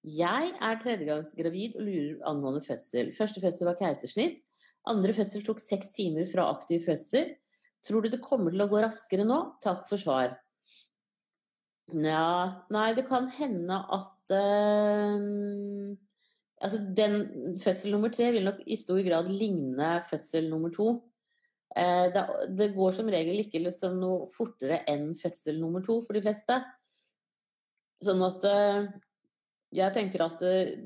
Jeg 0.07 0.51
er 0.63 0.77
tredjegangsgravid 0.79 1.75
og 1.75 1.83
lurer 1.83 2.27
angående 2.29 2.61
fødsel. 2.63 3.09
Første 3.15 3.43
fødsel 3.43 3.67
var 3.67 3.75
keisersnitt. 3.79 4.39
Andre 4.87 5.11
fødsel 5.15 5.43
tok 5.43 5.59
seks 5.59 5.91
timer 5.97 6.27
fra 6.29 6.47
aktiv 6.53 6.79
fødsel. 6.85 7.33
Tror 7.83 8.03
du 8.03 8.11
det 8.13 8.23
kommer 8.23 8.53
til 8.53 8.63
å 8.63 8.69
gå 8.71 8.79
raskere 8.83 9.25
nå? 9.27 9.39
Takk 9.63 9.83
for 9.89 9.99
svar. 9.99 10.37
Nja 11.95 12.63
Nei, 12.73 12.89
det 12.97 13.05
kan 13.07 13.29
hende 13.31 13.77
at 13.95 14.33
uh, 14.35 15.95
Altså, 16.57 16.79
den 16.97 17.57
fødsel 17.61 17.93
nummer 17.93 18.09
tre 18.09 18.31
vil 18.33 18.47
nok 18.47 18.63
i 18.65 18.75
stor 18.79 18.97
grad 19.05 19.27
ligne 19.29 19.99
fødsel 20.07 20.47
nummer 20.49 20.71
to. 20.73 20.87
Uh, 21.77 22.07
det, 22.15 22.23
det, 22.57 22.71
går 22.73 22.95
som 22.97 23.11
regel 23.13 23.43
ikke 23.43 23.61
liksom 23.61 23.99
noe 24.01 24.25
fortere 24.31 24.81
enn 24.89 25.11
fødsel 25.15 25.59
nummer 25.61 25.83
to 25.85 25.99
for 26.01 26.17
de 26.17 26.23
fleste. 26.25 26.57
Sånn 28.01 28.23
at 28.25 28.47
uh, 28.49 28.89
jeg 29.75 29.93
tenker 29.95 30.24
at 30.24 30.43
eh, 30.47 30.77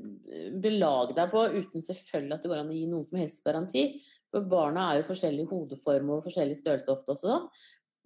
belag 0.62 1.14
deg 1.18 1.30
på, 1.34 1.44
uten 1.54 1.84
selvfølgelig 1.86 2.38
at 2.38 2.46
det 2.46 2.52
går 2.52 2.64
an 2.64 2.72
å 2.74 2.78
gi 2.78 2.88
noen 2.90 3.06
som 3.06 3.20
helst 3.22 3.44
garanti. 3.46 3.86
For 4.32 4.48
barna 4.48 4.88
er 4.90 5.02
jo 5.02 5.10
forskjellig 5.12 5.46
hodeform 5.52 6.10
og 6.16 6.26
forskjellig 6.26 6.58
størrelse 6.58 6.94
ofte 6.94 7.14
også. 7.14 7.38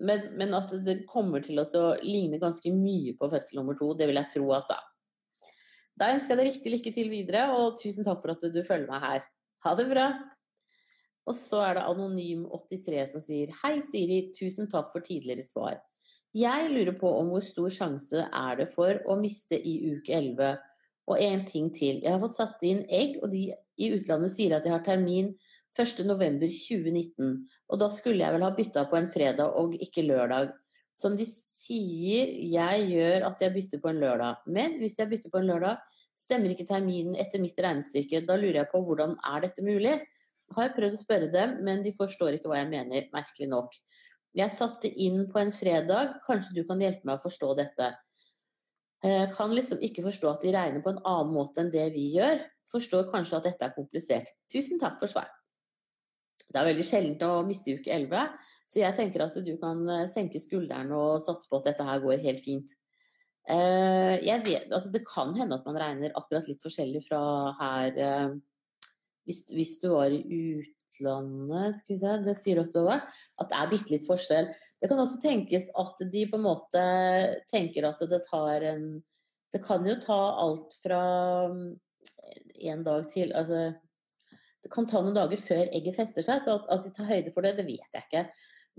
Men, 0.04 0.28
men, 0.36 0.52
at 0.58 0.74
det 0.84 1.06
kommer 1.08 1.44
til 1.46 1.62
å 1.62 1.86
ligne 2.04 2.42
ganske 2.42 2.72
mye 2.76 3.14
på 3.16 3.30
fødsel 3.32 3.62
nummer 3.62 3.78
to, 3.80 3.94
det 3.96 4.10
vil 4.10 4.20
jeg 4.20 4.34
tro, 4.34 4.50
altså. 4.58 4.76
Da 5.96 6.12
ønsker 6.12 6.34
jeg 6.34 6.42
deg 6.42 6.50
riktig 6.50 6.74
lykke 6.74 6.92
til 6.98 7.12
videre, 7.14 7.46
og 7.56 7.78
tusen 7.80 8.04
takk 8.04 8.20
for 8.20 8.34
at 8.34 8.44
du 8.52 8.60
følger 8.66 8.90
meg 8.92 9.06
her. 9.06 9.28
Ha 9.64 9.76
det 9.80 9.88
bra! 9.88 10.10
Og 11.26 11.34
så 11.38 11.62
er 11.66 11.78
det 11.78 11.86
Anonym83 11.88 13.06
som 13.10 13.24
sier 13.24 13.54
Hei, 13.64 13.80
Siri, 13.82 14.26
tusen 14.36 14.68
takk 14.70 14.92
for 14.94 15.06
tidligere 15.06 15.46
svar. 15.46 15.80
Jeg 16.36 16.68
lurer 16.74 16.96
på 17.00 17.08
om 17.16 17.30
hvor 17.32 17.44
stor 17.44 17.72
sjanse 17.72 18.26
er 18.28 18.58
det 18.60 18.68
for 18.68 19.00
å 19.08 19.16
miste 19.20 19.56
i 19.56 19.78
uke 19.94 20.12
11 20.18 20.58
og 21.08 21.22
en 21.22 21.44
ting 21.48 21.70
til. 21.72 22.02
Jeg 22.04 22.12
har 22.12 22.20
fått 22.20 22.36
satt 22.36 22.66
inn 22.68 22.82
egg, 22.92 23.22
og 23.24 23.32
de 23.32 23.48
i 23.80 23.92
utlandet 23.96 24.34
sier 24.34 24.56
at 24.58 24.66
jeg 24.66 24.74
har 24.74 24.84
termin 24.84 25.32
1.11.2019, 25.76 27.34
og 27.72 27.80
da 27.80 27.88
skulle 27.92 28.24
jeg 28.24 28.36
vel 28.36 28.46
ha 28.46 28.54
bytta 28.56 28.86
på 28.92 29.00
en 29.00 29.10
fredag 29.12 29.58
og 29.60 29.76
ikke 29.80 30.06
lørdag. 30.08 30.54
Som 30.96 31.18
de 31.20 31.28
sier, 31.28 32.32
jeg 32.52 32.84
gjør 32.92 33.28
at 33.30 33.44
jeg 33.44 33.54
bytter 33.56 33.82
på 33.84 33.92
en 33.92 34.00
lørdag. 34.00 34.44
Men 34.48 34.78
hvis 34.80 34.96
jeg 35.02 35.12
bytter 35.12 35.32
på 35.32 35.42
en 35.42 35.50
lørdag, 35.50 35.82
stemmer 36.16 36.52
ikke 36.52 36.68
terminen 36.70 37.18
etter 37.20 37.44
mitt 37.44 37.60
regnestykke. 37.60 38.24
Da 38.28 38.38
lurer 38.40 38.62
jeg 38.62 38.72
på 38.72 38.80
hvordan 38.88 39.18
er 39.32 39.44
dette 39.44 39.64
mulig? 39.66 39.98
Har 40.56 40.68
jeg 40.68 40.76
prøvd 40.78 40.96
å 40.96 41.02
spørre 41.02 41.32
dem, 41.34 41.58
men 41.68 41.84
de 41.84 41.92
forstår 41.96 42.38
ikke 42.38 42.52
hva 42.52 42.62
jeg 42.62 42.72
mener, 42.72 43.10
merkelig 43.12 43.50
nok. 43.52 43.76
Jeg 44.36 44.52
satte 44.52 44.90
inn 44.90 45.30
på 45.32 45.40
en 45.40 45.54
fredag, 45.56 46.18
kanskje 46.26 46.58
du 46.58 46.66
kan 46.68 46.82
hjelpe 46.84 47.08
meg 47.08 47.20
å 47.20 47.24
forstå 47.24 47.54
dette. 47.56 47.94
Jeg 49.06 49.30
kan 49.36 49.54
liksom 49.54 49.80
ikke 49.86 50.04
forstå 50.04 50.32
at 50.32 50.44
de 50.44 50.52
regner 50.56 50.84
på 50.84 50.92
en 50.92 51.02
annen 51.08 51.34
måte 51.36 51.62
enn 51.62 51.72
det 51.72 51.86
vi 51.94 52.10
gjør. 52.18 52.42
Forstår 52.68 53.06
kanskje 53.12 53.40
at 53.40 53.48
dette 53.48 53.68
er 53.68 53.76
komplisert. 53.76 54.32
Tusen 54.52 54.82
takk 54.82 54.98
for 55.00 55.12
svar. 55.12 55.30
Det 56.50 56.58
er 56.60 56.68
veldig 56.68 56.86
sjeldent 56.88 57.24
å 57.26 57.46
miste 57.48 57.78
uke 57.78 57.94
11, 57.94 58.34
så 58.70 58.82
jeg 58.82 58.98
tenker 58.98 59.24
at 59.26 59.38
du 59.46 59.54
kan 59.62 59.80
eh, 59.92 60.08
senke 60.12 60.42
skuldrene 60.42 60.94
og 60.96 61.24
satse 61.24 61.50
på 61.50 61.60
at 61.60 61.72
dette 61.72 61.86
her 61.88 62.04
går 62.04 62.24
helt 62.26 62.42
fint. 62.44 62.76
Eh, 63.46 64.20
vet, 64.46 64.68
altså 64.72 64.92
det 64.94 65.04
kan 65.08 65.34
hende 65.38 65.58
at 65.58 65.66
man 65.68 65.80
regner 65.80 66.16
akkurat 66.18 66.48
litt 66.50 66.64
forskjellig 66.66 67.04
fra 67.06 67.22
her 67.60 68.00
hvis, 69.26 69.44
hvis 69.54 69.76
du 69.82 69.92
var 69.92 70.14
i 70.14 70.40
utlandet, 70.96 71.76
skal 71.76 71.94
vi 71.94 72.00
se, 72.00 72.14
det 72.26 72.36
sier 72.40 72.62
du 72.62 72.88
at 72.90 73.50
det 73.50 73.58
er 73.60 73.72
bitte 73.72 73.94
litt 73.94 74.08
forskjell. 74.08 74.50
Det 74.82 74.90
kan 74.90 75.00
også 75.02 75.22
tenkes 75.24 75.70
at 75.76 76.04
de 76.12 76.26
på 76.32 76.40
en 76.40 76.46
måte 76.46 76.86
tenker 77.52 77.88
at 77.88 78.02
det 78.10 78.24
tar 78.30 78.62
en 78.74 78.88
Det 79.54 79.62
kan 79.64 79.86
jo 79.88 79.96
ta 80.02 80.20
alt 80.42 80.74
fra 80.84 81.02
en 82.60 82.84
dag 82.84 83.06
til 83.08 83.32
Altså 83.32 83.74
det 84.64 84.72
kan 84.74 84.88
ta 84.90 85.00
noen 85.00 85.16
dager 85.16 85.38
før 85.38 85.70
egget 85.70 85.96
fester 85.96 86.26
seg, 86.26 86.42
så 86.42 86.58
at, 86.58 86.66
at 86.74 86.84
de 86.84 86.92
tar 86.92 87.06
høyde 87.06 87.32
for 87.32 87.46
det, 87.46 87.54
det 87.60 87.68
vet 87.68 87.86
jeg 87.94 88.08
ikke. 88.08 88.24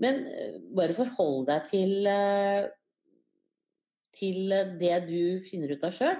Men 0.03 0.25
eh, 0.27 0.57
bare 0.75 0.93
forhold 0.97 1.47
deg 1.47 1.63
til, 1.69 1.93
eh, 2.11 2.67
til 4.11 4.51
det 4.81 4.97
du 5.07 5.39
finner 5.47 5.71
ut 5.71 5.85
av 5.87 5.95
sjøl. 5.95 6.19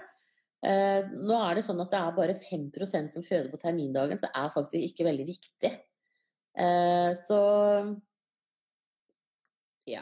Eh, 0.65 1.05
nå 1.13 1.37
er 1.37 1.57
det 1.57 1.65
sånn 1.67 1.81
at 1.83 1.91
det 1.93 2.01
er 2.01 2.17
bare 2.17 2.37
5% 2.37 3.13
som 3.13 3.25
føder 3.25 3.51
på 3.53 3.61
termindagen, 3.61 4.17
så 4.17 4.29
det 4.29 4.41
er 4.41 4.53
faktisk 4.55 4.89
ikke 4.91 5.07
veldig 5.09 5.27
viktig. 5.29 5.73
Så 6.57 7.35
ja. 9.85 10.01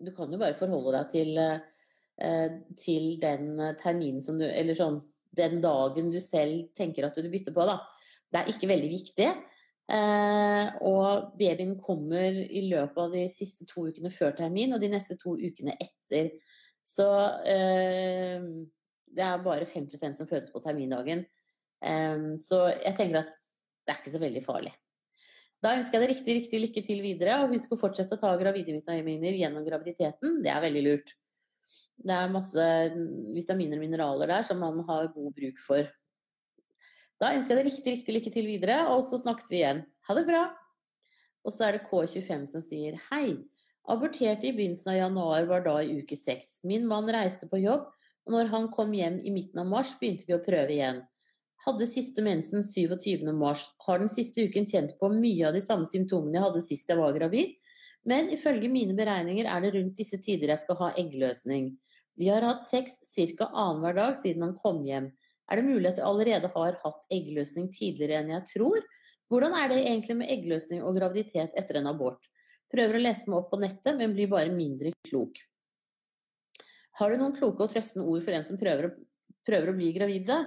Du 0.00 0.08
kan 0.16 0.32
jo 0.32 0.38
bare 0.40 0.56
forholde 0.56 0.94
deg 0.96 1.10
til, 1.12 1.40
til 2.80 3.10
den 3.20 3.60
terminen 3.76 4.24
som 4.24 4.38
du 4.40 4.46
Eller 4.48 4.78
sånn 4.78 4.96
den 5.36 5.60
dagen 5.64 6.10
du 6.12 6.20
selv 6.20 6.70
tenker 6.76 7.06
at 7.06 7.16
du 7.16 7.28
bytter 7.32 7.54
på, 7.54 7.66
da. 7.68 7.78
Det 8.32 8.40
er 8.40 8.50
ikke 8.52 8.70
veldig 8.70 8.90
viktig. 8.92 9.28
Eh, 9.92 10.66
og 10.88 11.32
babyen 11.40 11.74
kommer 11.82 12.36
i 12.42 12.62
løpet 12.68 13.00
av 13.02 13.16
de 13.16 13.26
siste 13.32 13.66
to 13.68 13.88
ukene 13.90 14.12
før 14.14 14.36
termin 14.38 14.72
og 14.72 14.80
de 14.80 14.92
neste 14.92 15.18
to 15.20 15.34
ukene 15.36 15.74
etter. 15.80 16.30
Så 16.86 17.08
eh, 17.48 18.46
det 19.12 19.24
er 19.26 19.44
bare 19.44 19.68
5% 19.68 20.18
som 20.18 20.28
fødes 20.28 20.52
på 20.52 20.62
termindagen. 20.64 21.24
Eh, 21.84 22.24
så 22.42 22.64
jeg 22.72 22.96
tenker 22.98 23.22
at 23.22 23.32
det 23.82 23.94
er 23.94 24.02
ikke 24.02 24.14
så 24.14 24.22
veldig 24.22 24.44
farlig. 24.44 24.74
Da 25.62 25.76
ønsker 25.78 25.98
jeg 25.98 26.02
deg 26.02 26.12
riktig, 26.16 26.36
riktig 26.40 26.60
lykke 26.64 26.82
til 26.86 27.02
videre, 27.04 27.38
og 27.42 27.54
husk 27.54 27.74
å 27.74 27.78
fortsette 27.78 28.16
å 28.16 28.20
ta 28.20 28.32
gravide 28.38 28.74
vitaminer 28.74 29.38
gjennom 29.38 29.66
graviditeten. 29.66 30.40
Det 30.42 30.50
er 30.50 30.62
veldig 30.64 30.84
lurt. 30.88 31.14
Det 32.02 32.14
er 32.16 32.32
masse 32.34 32.68
vitaminer 33.36 33.78
og 33.78 33.84
mineraler 33.84 34.32
der 34.32 34.46
som 34.46 34.58
man 34.58 34.82
har 34.88 35.12
god 35.14 35.34
bruk 35.36 35.60
for 35.62 35.86
da 37.22 37.30
ønsker 37.36 37.54
jeg 37.54 37.60
deg 37.60 37.68
riktig, 37.68 37.92
riktig 37.94 38.14
lykke 38.16 38.30
til 38.34 38.46
videre, 38.50 38.76
og 38.90 39.04
så 39.06 39.20
snakkes 39.22 39.46
vi 39.52 39.60
igjen. 39.60 39.84
Ha 40.08 40.14
det 40.18 40.24
bra! 40.26 40.42
Og 41.46 41.54
så 41.54 41.68
er 41.68 41.76
det 41.76 41.84
K25 41.86 42.48
som 42.50 42.62
sier 42.64 42.96
hei. 43.12 43.36
Aborterte 43.90 44.48
i 44.48 44.54
begynnelsen 44.56 44.90
av 44.90 44.96
januar, 44.98 45.46
var 45.46 45.62
da 45.62 45.76
i 45.82 46.00
uke 46.00 46.18
seks. 46.18 46.56
Min 46.66 46.88
mann 46.90 47.06
reiste 47.14 47.46
på 47.50 47.60
jobb, 47.62 47.86
og 48.26 48.34
når 48.36 48.50
han 48.52 48.68
kom 48.72 48.92
hjem 48.94 49.18
i 49.22 49.32
midten 49.34 49.62
av 49.62 49.68
mars, 49.70 49.94
begynte 50.00 50.28
vi 50.28 50.36
å 50.36 50.42
prøve 50.42 50.74
igjen. 50.74 51.02
Hadde 51.62 51.86
siste 51.86 52.22
mensen 52.26 52.64
27. 52.66 53.22
mars. 53.38 53.68
Har 53.86 54.00
den 54.02 54.10
siste 54.10 54.46
uken 54.48 54.66
kjent 54.66 54.96
på 54.98 55.10
mye 55.14 55.48
av 55.48 55.54
de 55.54 55.62
samme 55.62 55.86
symptomene 55.86 56.38
jeg 56.38 56.46
hadde 56.46 56.62
sist 56.64 56.90
jeg 56.90 56.98
var 56.98 57.14
gravid. 57.14 57.54
Men 58.08 58.32
ifølge 58.34 58.70
mine 58.70 58.96
beregninger 58.98 59.46
er 59.46 59.62
det 59.62 59.74
rundt 59.76 59.98
disse 59.98 60.18
tider 60.22 60.50
jeg 60.50 60.62
skal 60.64 60.78
ha 60.80 60.88
eggløsning. 60.98 61.70
Vi 62.18 62.28
har 62.28 62.42
hatt 62.44 62.62
sex 62.62 62.98
ca. 63.38 63.46
annenhver 63.46 63.94
dag 63.94 64.18
siden 64.18 64.42
han 64.48 64.56
kom 64.58 64.82
hjem. 64.86 65.12
Er 65.50 65.60
det 65.60 65.68
mulig 65.68 65.92
at 65.92 66.00
jeg 66.00 66.08
allerede 66.08 66.50
har 66.54 66.80
hatt 66.82 67.08
eggløsning 67.14 67.70
tidligere 67.74 68.20
enn 68.22 68.34
jeg 68.34 68.48
tror? 68.50 68.82
Hvordan 69.30 69.54
er 69.56 69.70
det 69.70 69.80
egentlig 69.84 70.18
med 70.18 70.34
eggløsning 70.34 70.82
og 70.82 70.98
graviditet 70.98 71.54
etter 71.56 71.78
en 71.78 71.88
abort? 71.88 72.26
Prøver 72.72 72.98
å 72.98 73.04
lese 73.06 73.30
meg 73.30 73.38
opp 73.38 73.50
på 73.52 73.60
nettet, 73.62 73.94
men 73.96 74.16
blir 74.16 74.30
bare 74.32 74.52
mindre 74.52 74.92
klok. 75.08 75.38
Har 77.00 77.12
du 77.12 77.20
noen 77.20 77.36
kloke 77.36 77.64
og 77.64 77.72
trøstende 77.72 78.06
ord 78.08 78.24
for 78.24 78.36
en 78.36 78.44
som 78.46 78.58
prøver 78.60 78.88
å, 78.88 78.92
prøver 79.46 79.72
å 79.72 79.76
bli 79.76 79.92
gravide? 79.96 80.38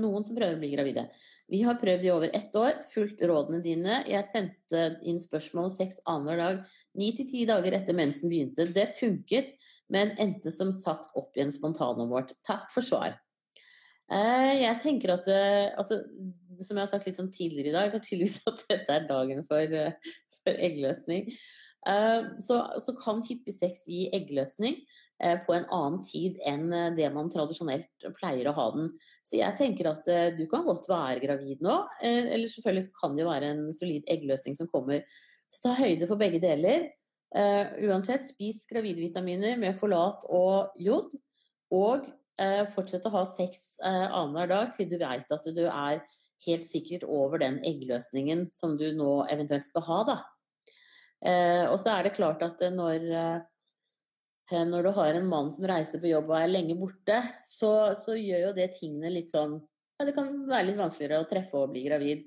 Noen 0.00 0.24
som 0.26 0.34
prøver 0.34 0.56
å 0.56 0.62
bli 0.62 0.72
gravide. 0.72 1.04
Vi 1.50 1.60
har 1.62 1.78
prøvd 1.78 2.06
i 2.06 2.10
over 2.10 2.32
ett 2.34 2.56
år, 2.58 2.80
fulgt 2.90 3.20
rådene 3.22 3.60
dine. 3.62 4.00
Jeg 4.10 4.26
sendte 4.26 4.86
inn 5.06 5.20
spørsmål 5.22 5.68
seks 5.70 6.00
annenhver 6.10 6.40
dag, 6.40 6.62
ni 6.98 7.12
til 7.14 7.28
ti 7.30 7.44
dager 7.46 7.76
etter 7.76 7.94
mensen 7.94 8.32
begynte. 8.32 8.66
Det 8.74 8.88
funket, 8.96 9.52
men 9.92 10.16
endte 10.18 10.50
som 10.54 10.72
sagt 10.74 11.14
opp 11.14 11.36
i 11.38 11.44
en 11.44 11.54
spontanabort. 11.54 12.34
Takk 12.48 12.66
for 12.74 12.86
svar. 12.86 13.20
Eh, 14.12 14.52
jeg 14.60 14.80
tenker 14.82 15.14
at 15.14 15.28
eh, 15.32 15.70
altså, 15.80 16.02
Som 16.60 16.76
jeg 16.76 16.82
har 16.82 16.90
sagt 16.90 17.06
litt 17.08 17.16
sånn 17.16 17.32
tidligere 17.32 17.70
i 17.70 17.76
dag, 17.76 17.92
det 17.92 18.02
er 18.02 18.04
tydeligvis 18.04 18.42
at 18.50 18.64
dette 18.68 18.98
er 18.98 19.06
dagen 19.08 19.40
for, 19.48 19.62
eh, 19.62 20.16
for 20.42 20.64
eggløsning. 20.70 21.30
Så, 22.40 22.56
så, 22.80 22.94
kan 22.96 23.18
hyppig 23.26 23.52
sex 23.52 23.82
gi 23.92 24.06
eggløsning 24.16 24.78
på 25.46 25.54
en 25.54 25.64
annen 25.72 26.00
tid 26.04 26.40
enn 26.44 26.72
det 26.96 27.06
man 27.14 27.28
tradisjonelt 27.30 28.06
pleier 28.18 28.48
å 28.50 28.54
ha 28.56 28.64
den. 28.74 28.88
Så 29.24 29.38
jeg 29.38 29.56
tenker 29.56 29.86
at 29.92 30.08
du 30.34 30.42
kan 30.50 30.66
godt 30.66 30.88
være 30.90 31.22
gravid 31.22 31.62
nå, 31.64 31.76
eller 32.02 32.50
selvfølgelig 32.50 32.90
kan 32.98 33.14
det 33.14 33.22
jo 33.22 33.28
være 33.30 33.52
en 33.54 33.62
solid 33.72 34.10
eggløsning 34.10 34.58
som 34.58 34.68
kommer. 34.72 35.04
Så 35.46 35.62
ta 35.68 35.76
høyde 35.78 36.08
for 36.10 36.20
begge 36.20 36.42
deler. 36.42 36.88
Uansett, 37.30 38.26
spis 38.26 38.64
gravidvitaminer 38.68 39.54
med 39.62 39.78
folat 39.78 40.26
og 40.34 40.74
jod. 40.82 41.14
Og 41.72 42.10
fortsett 42.74 43.06
å 43.06 43.14
ha 43.14 43.24
sex 43.28 43.78
eh, 43.84 44.06
annenhver 44.10 44.50
dag 44.50 44.74
til 44.74 44.90
du 44.90 44.98
vet 44.98 45.34
at 45.38 45.50
du 45.54 45.64
er 45.68 46.02
helt 46.46 46.66
sikkert 46.66 47.04
over 47.06 47.40
den 47.42 47.60
eggløsningen 47.64 48.48
som 48.54 48.76
du 48.80 48.90
nå 48.96 49.24
eventuelt 49.32 49.66
skal 49.66 49.86
ha. 49.88 49.98
Da. 50.10 50.16
Eh, 51.24 51.64
og 51.70 51.78
så 51.80 51.94
er 51.94 52.06
det 52.06 52.16
klart 52.18 52.42
at 52.44 52.60
når, 52.74 53.06
eh, 53.20 53.42
når 54.52 54.84
du 54.84 54.90
har 54.98 55.16
en 55.16 55.28
mann 55.28 55.50
som 55.50 55.64
reiser 55.68 56.02
på 56.02 56.10
jobb 56.10 56.28
og 56.28 56.36
er 56.36 56.50
lenge 56.52 56.76
borte, 56.76 57.22
så, 57.48 57.94
så 57.96 58.16
gjør 58.18 58.50
jo 58.50 58.56
det 58.56 58.68
tingene 58.76 59.12
litt 59.12 59.32
sånn 59.32 59.56
ja, 59.96 60.04
Det 60.04 60.14
kan 60.16 60.28
være 60.48 60.68
litt 60.68 60.80
vanskeligere 60.80 61.22
å 61.22 61.28
treffe 61.28 61.62
og 61.62 61.72
bli 61.72 61.84
gravid. 61.86 62.26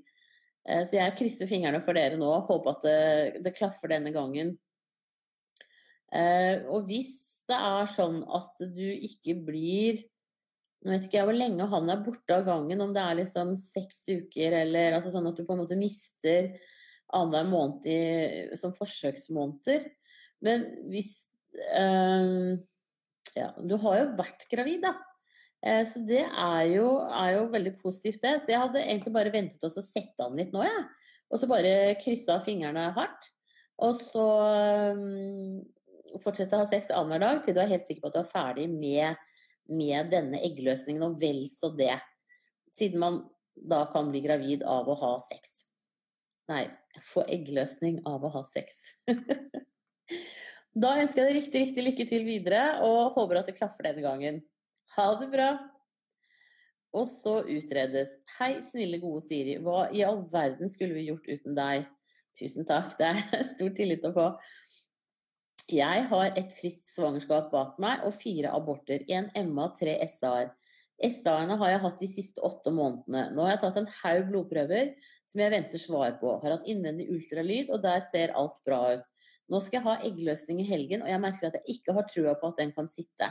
Eh, 0.68 0.84
så 0.88 0.98
jeg 0.98 1.16
krysser 1.20 1.50
fingrene 1.50 1.82
for 1.84 1.98
dere 1.98 2.18
nå, 2.20 2.30
håper 2.48 2.74
at 2.74 2.88
det, 2.88 3.44
det 3.46 3.54
klaffer 3.58 3.92
denne 3.92 4.14
gangen. 4.16 4.56
Eh, 6.16 6.64
og 6.72 6.88
hvis 6.88 7.44
det 7.48 7.58
er 7.58 7.90
sånn 7.92 8.22
at 8.32 8.62
du 8.72 8.86
ikke 8.88 9.36
blir 9.44 10.06
Nå 10.86 10.94
vet 10.94 11.08
ikke 11.08 11.18
jeg 11.18 11.26
hvor 11.26 11.36
lenge 11.36 11.66
han 11.68 11.90
er 11.90 12.04
borte 12.06 12.36
av 12.36 12.44
gangen, 12.46 12.80
om 12.80 12.92
det 12.94 13.02
er 13.02 13.16
liksom 13.18 13.56
seks 13.58 14.04
uker 14.14 14.54
eller 14.60 14.94
altså 14.96 15.10
sånn 15.10 15.26
at 15.26 15.36
du 15.36 15.42
på 15.44 15.56
en 15.56 15.64
måte 15.64 15.76
mister 15.76 16.52
annenhver 17.18 17.50
måned 17.50 17.88
i, 17.90 17.98
som 18.56 18.76
forsøksmåneder. 18.78 19.88
Men 20.46 20.68
hvis 20.94 21.32
øh, 21.58 22.58
Ja, 23.38 23.52
du 23.58 23.76
har 23.84 24.00
jo 24.02 24.08
vært 24.18 24.48
gravid, 24.52 24.82
da. 24.86 24.96
Eh, 25.66 25.84
så 25.90 26.02
det 26.06 26.24
er 26.26 26.64
jo, 26.72 26.88
er 27.06 27.34
jo, 27.38 27.48
veldig 27.54 27.74
positivt, 27.82 28.22
det. 28.24 28.36
Så 28.44 28.54
jeg 28.54 28.62
hadde 28.62 28.84
egentlig 28.84 29.14
bare 29.14 29.34
ventet 29.34 29.64
oss 29.68 29.78
å 29.80 29.86
sette 29.86 30.26
an 30.26 30.38
litt 30.38 30.54
nå, 30.56 30.64
jeg. 30.66 30.74
Ja. 30.74 31.14
Og 31.28 31.42
så 31.42 31.50
bare 31.50 31.98
kryssa 32.00 32.38
fingrene 32.40 32.88
hardt. 32.96 33.32
Og 33.84 33.98
så 34.00 34.26
um, 34.96 35.58
fortsette 36.24 36.56
å 36.56 36.64
ha 36.64 36.68
sex 36.70 36.90
annenhver 36.90 37.26
dag 37.26 37.42
til 37.44 37.58
du 37.58 37.62
er 37.62 37.74
helt 37.74 37.86
sikker 37.86 38.06
på 38.06 38.12
at 38.12 38.16
du 38.16 38.22
er 38.22 38.30
ferdig 38.30 38.68
med, 38.72 39.20
med 39.70 40.10
denne 40.14 40.40
eggløsningen, 40.48 41.04
og 41.04 41.20
vel 41.20 41.44
så 41.52 41.70
det. 41.76 41.98
Siden 42.74 43.04
man 43.04 43.22
da 43.58 43.84
kan 43.92 44.12
bli 44.14 44.22
gravid 44.24 44.64
av 44.64 44.88
å 44.88 44.96
ha 44.98 45.14
sex. 45.26 45.66
Nei, 46.48 46.64
få 47.04 47.26
eggløsning 47.28 48.00
av 48.08 48.24
å 48.24 48.32
ha 48.38 48.44
sex. 48.48 48.80
da 50.78 50.94
ønsker 51.02 51.24
jeg 51.24 51.30
deg 51.30 51.40
riktig, 51.40 51.64
riktig 51.64 51.86
lykke 51.86 52.06
til 52.10 52.28
videre, 52.28 52.62
og 52.86 53.16
håper 53.16 53.42
at 53.42 53.50
det 53.50 53.58
klaffer 53.58 53.90
denne 53.90 54.04
gangen. 54.06 54.40
Ha 54.98 55.08
det 55.20 55.32
bra! 55.34 55.50
Og 56.98 57.08
så 57.10 57.42
utredes. 57.44 58.16
Hei, 58.38 58.58
snille, 58.64 59.00
gode 59.02 59.22
Siri. 59.26 59.58
Hva 59.62 59.88
i 59.94 60.06
all 60.08 60.22
verden 60.32 60.70
skulle 60.72 60.96
vi 60.98 61.10
gjort 61.10 61.28
uten 61.28 61.58
deg? 61.58 61.90
Tusen 62.38 62.68
takk, 62.70 62.94
det 63.00 63.10
er 63.10 63.44
stor 63.54 63.74
tillit 63.76 64.06
å 64.08 64.14
få. 64.16 64.30
Jeg 65.68 66.06
har 66.08 66.30
et 66.40 66.54
friskt 66.56 66.88
svangerskap 66.94 67.50
bak 67.52 67.76
meg 67.84 68.06
og 68.08 68.16
fire 68.16 68.54
aborter. 68.56 69.04
En 69.12 69.28
MA, 69.50 69.68
tre 69.76 69.98
SA-er. 70.08 70.54
SA-ene 70.98 71.58
har 71.60 71.74
jeg 71.74 71.84
hatt 71.84 72.00
de 72.02 72.10
siste 72.10 72.42
åtte 72.46 72.72
månedene. 72.74 73.28
Nå 73.36 73.44
har 73.44 73.56
jeg 73.56 73.64
tatt 73.66 73.82
en 73.82 73.92
haug 74.00 74.30
blodprøver 74.32 74.94
som 75.28 75.44
jeg 75.44 75.54
venter 75.54 75.82
svar 75.82 76.16
på. 76.22 76.38
Har 76.42 76.56
hatt 76.56 76.70
innvendig 76.70 77.10
ultralyd, 77.14 77.74
og 77.74 77.84
der 77.84 78.00
ser 78.06 78.34
alt 78.38 78.64
bra 78.66 78.80
ut. 78.96 79.06
Nå 79.48 79.62
skal 79.64 79.80
jeg 79.80 79.86
ha 79.86 79.96
eggløsning 80.10 80.60
i 80.60 80.68
helgen, 80.68 81.04
og 81.06 81.12
jeg 81.12 81.24
merker 81.24 81.48
at 81.48 81.58
jeg 81.60 81.78
ikke 81.78 81.96
har 81.96 82.08
trua 82.10 82.34
på 82.40 82.52
at 82.52 82.60
den 82.60 82.74
kan 82.76 82.90
sitte. 82.92 83.30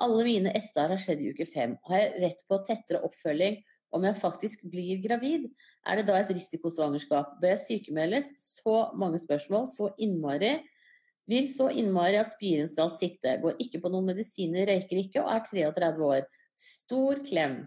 Alle 0.00 0.24
mine 0.24 0.52
SA-er 0.62 0.94
har 0.94 1.02
skjedd 1.02 1.22
i 1.24 1.30
uke 1.34 1.46
fem. 1.48 1.74
Har 1.88 2.04
jeg 2.04 2.22
rett 2.22 2.44
på 2.48 2.60
tettere 2.66 3.02
oppfølging 3.06 3.58
om 3.96 4.06
jeg 4.06 4.18
faktisk 4.20 4.62
blir 4.70 5.00
gravid? 5.02 5.48
Er 5.84 5.98
det 5.98 6.06
da 6.08 6.20
et 6.20 6.30
risikosvangerskap? 6.32 7.34
Bør 7.42 7.56
jeg 7.56 7.64
sykemeldes? 7.64 8.30
Så 8.62 8.76
mange 8.98 9.18
spørsmål, 9.22 9.66
så 9.68 9.90
innmari. 9.98 10.54
Vil 11.30 11.50
så 11.50 11.68
innmari 11.74 12.18
at 12.20 12.30
spiren 12.30 12.70
skal 12.70 12.90
sitte. 12.94 13.36
Går 13.42 13.58
ikke 13.62 13.82
på 13.82 13.90
noen 13.92 14.08
medisiner, 14.12 14.70
røyker 14.70 15.02
ikke 15.02 15.24
og 15.24 15.34
er 15.34 15.44
33 15.50 16.08
år. 16.14 16.24
Stor 16.60 17.20
klem. 17.26 17.60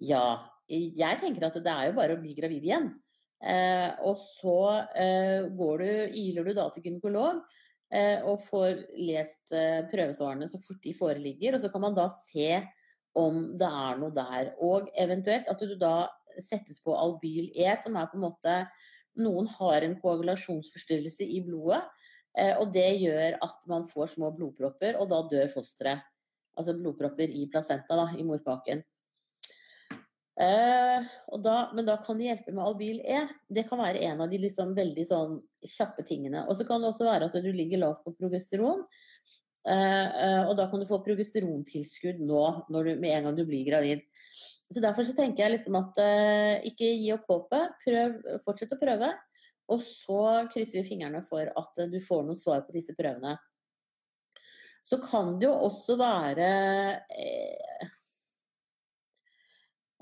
Ja, 0.00 0.24
jeg 0.68 1.20
tenker 1.20 1.50
at 1.50 1.60
det 1.60 1.70
er 1.70 1.90
jo 1.90 1.98
bare 2.00 2.16
å 2.16 2.20
bli 2.22 2.34
gravid 2.36 2.64
igjen. 2.64 2.94
Eh, 3.42 3.90
og 4.06 4.16
så 4.20 4.58
eh, 4.96 5.50
du, 5.50 5.84
iler 6.16 6.46
du 6.46 6.54
da 6.56 6.68
til 6.72 6.86
gynekolog 6.86 7.42
eh, 7.92 8.22
og 8.24 8.40
får 8.40 8.86
lest 8.96 9.52
prøvesvarene 9.90 10.48
så 10.48 10.60
fort 10.62 10.80
de 10.84 10.94
foreligger. 10.96 11.56
Og 11.56 11.64
så 11.64 11.70
kan 11.72 11.84
man 11.84 11.96
da 11.96 12.08
se 12.12 12.62
om 13.14 13.42
det 13.58 13.68
er 13.68 14.00
noe 14.00 14.14
der. 14.14 14.54
Og 14.64 14.88
eventuelt 14.98 15.50
at 15.50 15.60
du 15.60 15.76
da 15.78 16.08
settes 16.40 16.80
på 16.82 16.96
Albyl 16.98 17.52
E, 17.54 17.68
som 17.78 17.94
er 18.00 18.10
på 18.10 18.18
en 18.18 18.26
måte 18.28 18.64
Noen 19.14 19.46
har 19.60 19.84
en 19.86 19.92
koagulasjonsforstyrrelse 20.02 21.22
i 21.22 21.36
blodet, 21.46 21.84
og 22.58 22.72
det 22.74 22.88
gjør 22.98 23.36
at 23.46 23.68
man 23.70 23.84
får 23.86 24.08
små 24.16 24.32
blodpropper, 24.34 24.96
og 24.98 25.06
da 25.12 25.20
dør 25.30 25.52
fosteret. 25.52 26.02
Altså 26.58 26.74
blodpropper 26.74 27.30
i 27.30 27.44
placenta, 27.52 27.94
da, 27.94 28.08
i 28.18 28.26
morkaken. 28.26 28.82
Eh, 30.34 31.04
da, 31.38 31.70
men 31.74 31.86
da 31.86 31.96
kan 32.02 32.18
det 32.18 32.26
hjelpe 32.26 32.52
med 32.54 32.64
Albil 32.64 33.00
E. 33.06 33.20
Det 33.46 33.66
kan 33.68 33.78
være 33.78 34.02
en 34.08 34.24
av 34.24 34.30
de 34.30 34.40
liksom 34.42 34.74
veldig 34.74 35.04
sånn 35.06 35.36
kjappe 35.62 36.04
tingene. 36.06 36.44
Og 36.48 36.58
så 36.58 36.66
kan 36.66 36.82
det 36.82 36.90
også 36.90 37.06
være 37.06 37.30
at 37.30 37.38
du 37.44 37.50
ligger 37.54 37.84
lavt 37.84 38.04
på 38.06 38.14
progesteron. 38.18 38.82
Uh, 39.64 40.44
og 40.44 40.58
da 40.58 40.66
kan 40.68 40.82
du 40.82 40.84
få 40.84 40.98
progesterontilskudd 41.00 42.18
nå 42.20 42.42
når 42.68 42.84
du, 42.84 42.90
med 43.00 43.14
en 43.14 43.28
gang 43.28 43.38
du 43.38 43.46
blir 43.48 43.64
gravid. 43.64 44.02
Så 44.68 44.82
derfor 44.84 45.06
så 45.08 45.14
tenker 45.16 45.46
jeg 45.46 45.54
liksom 45.54 45.78
at 45.80 46.02
uh, 46.02 46.66
ikke 46.68 46.90
gi 46.90 47.14
opp 47.14 47.30
håpet. 47.30 47.88
Fortsett 48.44 48.74
å 48.76 48.80
prøve. 48.80 49.14
Og 49.72 49.80
så 49.80 50.20
krysser 50.52 50.82
vi 50.82 50.88
fingrene 50.90 51.22
for 51.24 51.48
at 51.48 51.84
du 51.88 51.96
får 52.04 52.26
noen 52.26 52.36
svar 52.36 52.66
på 52.66 52.74
disse 52.74 52.92
prøvene. 52.98 53.38
Så 54.84 54.98
kan 55.00 55.38
det 55.40 55.46
jo 55.46 55.54
også 55.64 55.96
være 55.96 56.48
Eh, 57.08 57.86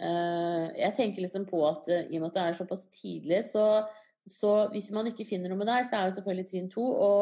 jeg 0.02 0.94
tenker 0.96 1.24
liksom 1.24 1.46
på 1.50 1.60
at 1.68 1.88
eh, 1.92 2.08
i 2.10 2.18
og 2.18 2.24
med 2.24 2.30
at 2.32 2.38
det 2.38 2.44
er 2.46 2.58
såpass 2.58 2.86
tidlig, 2.94 3.42
så, 3.48 3.66
så 4.26 4.52
hvis 4.72 4.90
man 4.94 5.10
ikke 5.10 5.26
finner 5.28 5.52
noe 5.52 5.60
med 5.60 5.70
deg, 5.70 5.86
så 5.86 5.98
er 5.98 6.08
jo 6.08 6.16
selvfølgelig 6.18 6.50
trinn 6.50 6.68
to 6.72 6.86
å, 6.86 7.12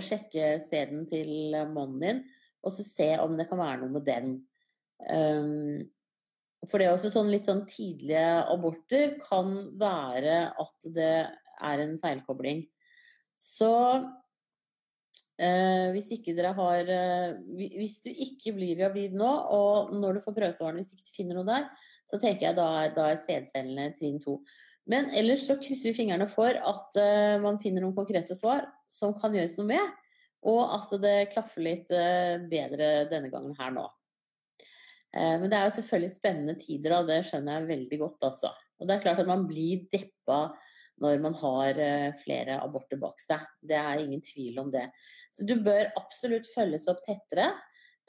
sjekke 0.00 0.54
sæden 0.62 1.02
til 1.10 1.52
mannen 1.68 1.98
din, 2.00 2.20
og 2.64 2.72
så 2.72 2.84
se 2.86 3.10
om 3.20 3.34
det 3.36 3.44
kan 3.50 3.60
være 3.60 3.82
noe 3.82 3.92
med 3.92 4.06
den. 4.06 4.30
Um, 5.04 5.82
for 6.64 6.80
det 6.80 6.86
er 6.86 6.94
også 6.94 7.10
sånn 7.12 7.28
litt 7.28 7.44
sånn 7.48 7.64
tidlige 7.68 8.24
aborter 8.48 9.18
kan 9.20 9.50
være 9.76 10.38
at 10.56 10.88
det 10.96 11.10
er 11.26 11.82
en 11.82 11.96
feilkobling. 12.00 12.62
Så 13.36 13.72
eh, 15.36 15.92
hvis 15.94 16.08
ikke 16.16 16.34
dere 16.36 16.54
har 16.56 16.88
eh, 16.88 17.34
Hvis 17.76 17.98
du 18.06 18.10
ikke 18.10 18.54
blir 18.56 18.78
gravid 18.78 19.16
nå, 19.16 19.28
og 19.28 19.92
når 19.96 20.16
du 20.16 20.24
får 20.24 20.36
prøvesvarene, 20.38 20.80
hvis 20.80 20.96
ikke 20.96 21.08
du 21.10 21.12
finner 21.18 21.40
noe 21.40 21.50
der, 21.50 21.68
så 22.06 22.20
tenker 22.22 22.48
jeg 22.48 22.58
da, 22.58 22.68
da 22.94 23.10
er 23.12 23.20
sædcellene 23.20 23.90
trinn 23.96 24.20
to. 24.22 24.38
Men 24.90 25.10
ellers 25.18 25.46
så 25.48 25.56
krysser 25.58 25.90
vi 25.90 25.98
fingrene 25.98 26.28
for 26.30 26.54
at 26.54 26.98
uh, 27.00 27.36
man 27.42 27.58
finner 27.62 27.82
noen 27.82 27.96
konkrete 27.96 28.36
svar 28.38 28.68
som 28.92 29.16
kan 29.18 29.34
gjøres 29.34 29.56
noe 29.58 29.70
med, 29.72 29.94
og 30.46 30.62
at 30.76 30.92
det 31.02 31.16
klaffer 31.32 31.66
litt 31.66 31.90
uh, 31.90 32.38
bedre 32.46 33.08
denne 33.10 33.32
gangen 33.32 33.56
her 33.58 33.74
nå. 33.74 33.88
Uh, 35.10 35.34
men 35.42 35.50
det 35.50 35.58
er 35.58 35.66
jo 35.66 35.74
selvfølgelig 35.80 36.12
spennende 36.14 36.56
tider, 36.60 36.94
da. 36.94 37.02
Det 37.08 37.18
skjønner 37.26 37.58
jeg 37.58 37.70
veldig 37.72 38.00
godt, 38.04 38.30
altså. 38.30 38.54
Og 38.78 38.86
det 38.86 38.94
er 38.94 39.04
klart 39.08 39.24
at 39.24 39.30
man 39.30 39.46
blir 39.48 39.88
deppa 39.90 40.40
når 41.02 41.18
man 41.20 41.34
har 41.36 41.78
flere 42.16 42.54
aborter 42.64 42.96
bak 42.96 43.18
seg. 43.20 43.42
Det 43.60 43.76
er 43.76 43.98
ingen 44.00 44.22
tvil 44.24 44.62
om 44.62 44.70
det. 44.72 44.86
Så 45.28 45.44
du 45.44 45.58
bør 45.60 45.90
absolutt 46.00 46.48
følges 46.48 46.86
opp 46.88 47.02
tettere. 47.04 47.50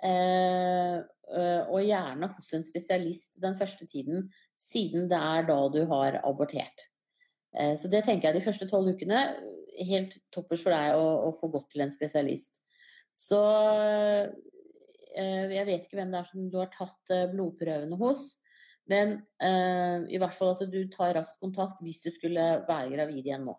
Eh, 0.03 0.97
eh, 0.97 1.63
og 1.65 1.81
gjerne 1.81 2.29
hos 2.35 2.51
en 2.53 2.65
spesialist 2.65 3.39
den 3.41 3.57
første 3.57 3.87
tiden, 3.89 4.27
siden 4.57 5.07
det 5.09 5.17
er 5.17 5.47
da 5.49 5.57
du 5.73 5.81
har 5.89 6.19
abortert. 6.23 6.85
Eh, 7.57 7.73
så 7.79 7.89
det 7.89 8.03
tenker 8.05 8.29
jeg 8.29 8.37
de 8.37 8.45
første 8.45 8.69
tolv 8.69 8.93
ukene. 8.93 9.23
Helt 9.89 10.19
toppers 10.33 10.63
for 10.63 10.75
deg 10.75 10.97
å, 10.97 11.05
å, 11.29 11.33
få 11.37 11.49
gått 11.53 11.71
til 11.73 11.85
en 11.85 11.93
spesialist. 11.93 12.61
Så 13.13 13.39
jeg 15.17 15.65
vet 15.65 15.85
ikke 15.87 15.97
hvem 15.97 16.11
det 16.13 16.19
er 16.19 16.27
som 16.27 16.49
du 16.51 16.57
har 16.59 16.69
tatt 16.69 17.13
blodprøvene 17.31 17.97
hos. 17.97 18.35
Men 18.85 19.15
i 19.41 20.19
hvert 20.21 20.35
fall 20.37 20.51
at 20.51 20.61
du 20.69 20.77
tar 20.93 21.15
raskt 21.17 21.41
kontakt 21.41 21.81
hvis 21.81 22.03
du 22.03 22.11
skulle 22.13 22.45
være 22.67 22.91
gravid 22.93 23.25
igjen 23.25 23.47
nå. 23.47 23.55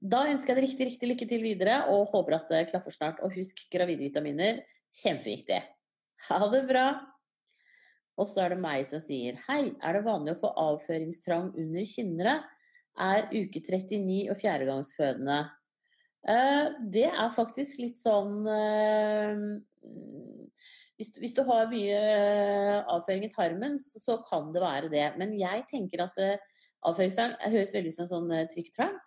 Da 0.00 0.22
ønsker 0.30 0.54
jeg 0.54 0.56
deg 0.56 0.64
riktig, 0.64 0.86
riktig 0.88 1.08
lykke 1.10 1.26
til 1.28 1.42
videre, 1.44 1.76
og 1.92 2.08
håper 2.14 2.38
at 2.38 2.52
det 2.52 2.66
klaffer 2.70 2.94
snart. 2.94 3.20
Og 3.24 3.34
husk 3.36 3.66
gravidvitaminer 3.72 4.62
Kjempeviktig. 4.90 5.60
Ha 6.28 6.38
det 6.50 6.64
bra. 6.68 6.86
Og 8.20 8.28
så 8.28 8.44
er 8.44 8.54
det 8.54 8.62
meg 8.62 8.82
som 8.88 9.00
sier 9.00 9.38
hei, 9.46 9.70
er 9.80 9.96
det 9.96 10.04
vanlig 10.04 10.34
å 10.34 10.40
få 10.42 10.50
avføringstrang 10.60 11.52
under 11.56 11.86
kynnere? 11.88 12.34
Er 13.00 13.30
uke 13.32 13.62
39 13.62 14.26
og 14.32 14.36
fjerdegangsfødende? 14.40 15.38
Uh, 16.20 16.74
det 16.92 17.06
er 17.08 17.32
faktisk 17.32 17.78
litt 17.80 17.96
sånn 17.96 18.42
uh, 18.44 19.38
hvis, 21.00 21.32
du 21.32 21.40
har 21.48 21.70
mye 21.70 22.00
uh, 22.02 22.90
avføring 22.92 23.24
i 23.24 23.32
tarmen, 23.32 23.78
så, 23.80 24.18
kan 24.26 24.50
det 24.52 24.64
være 24.64 24.92
det. 24.92 25.06
Men 25.22 25.32
jeg 25.40 25.64
tenker 25.70 26.04
at 26.04 26.20
avføringstrang 26.84 27.38
høres 27.46 27.72
veldig 27.78 27.94
ut 27.94 28.00
som 28.02 28.10
sånn 28.10 28.34
trykktrang. 28.52 28.98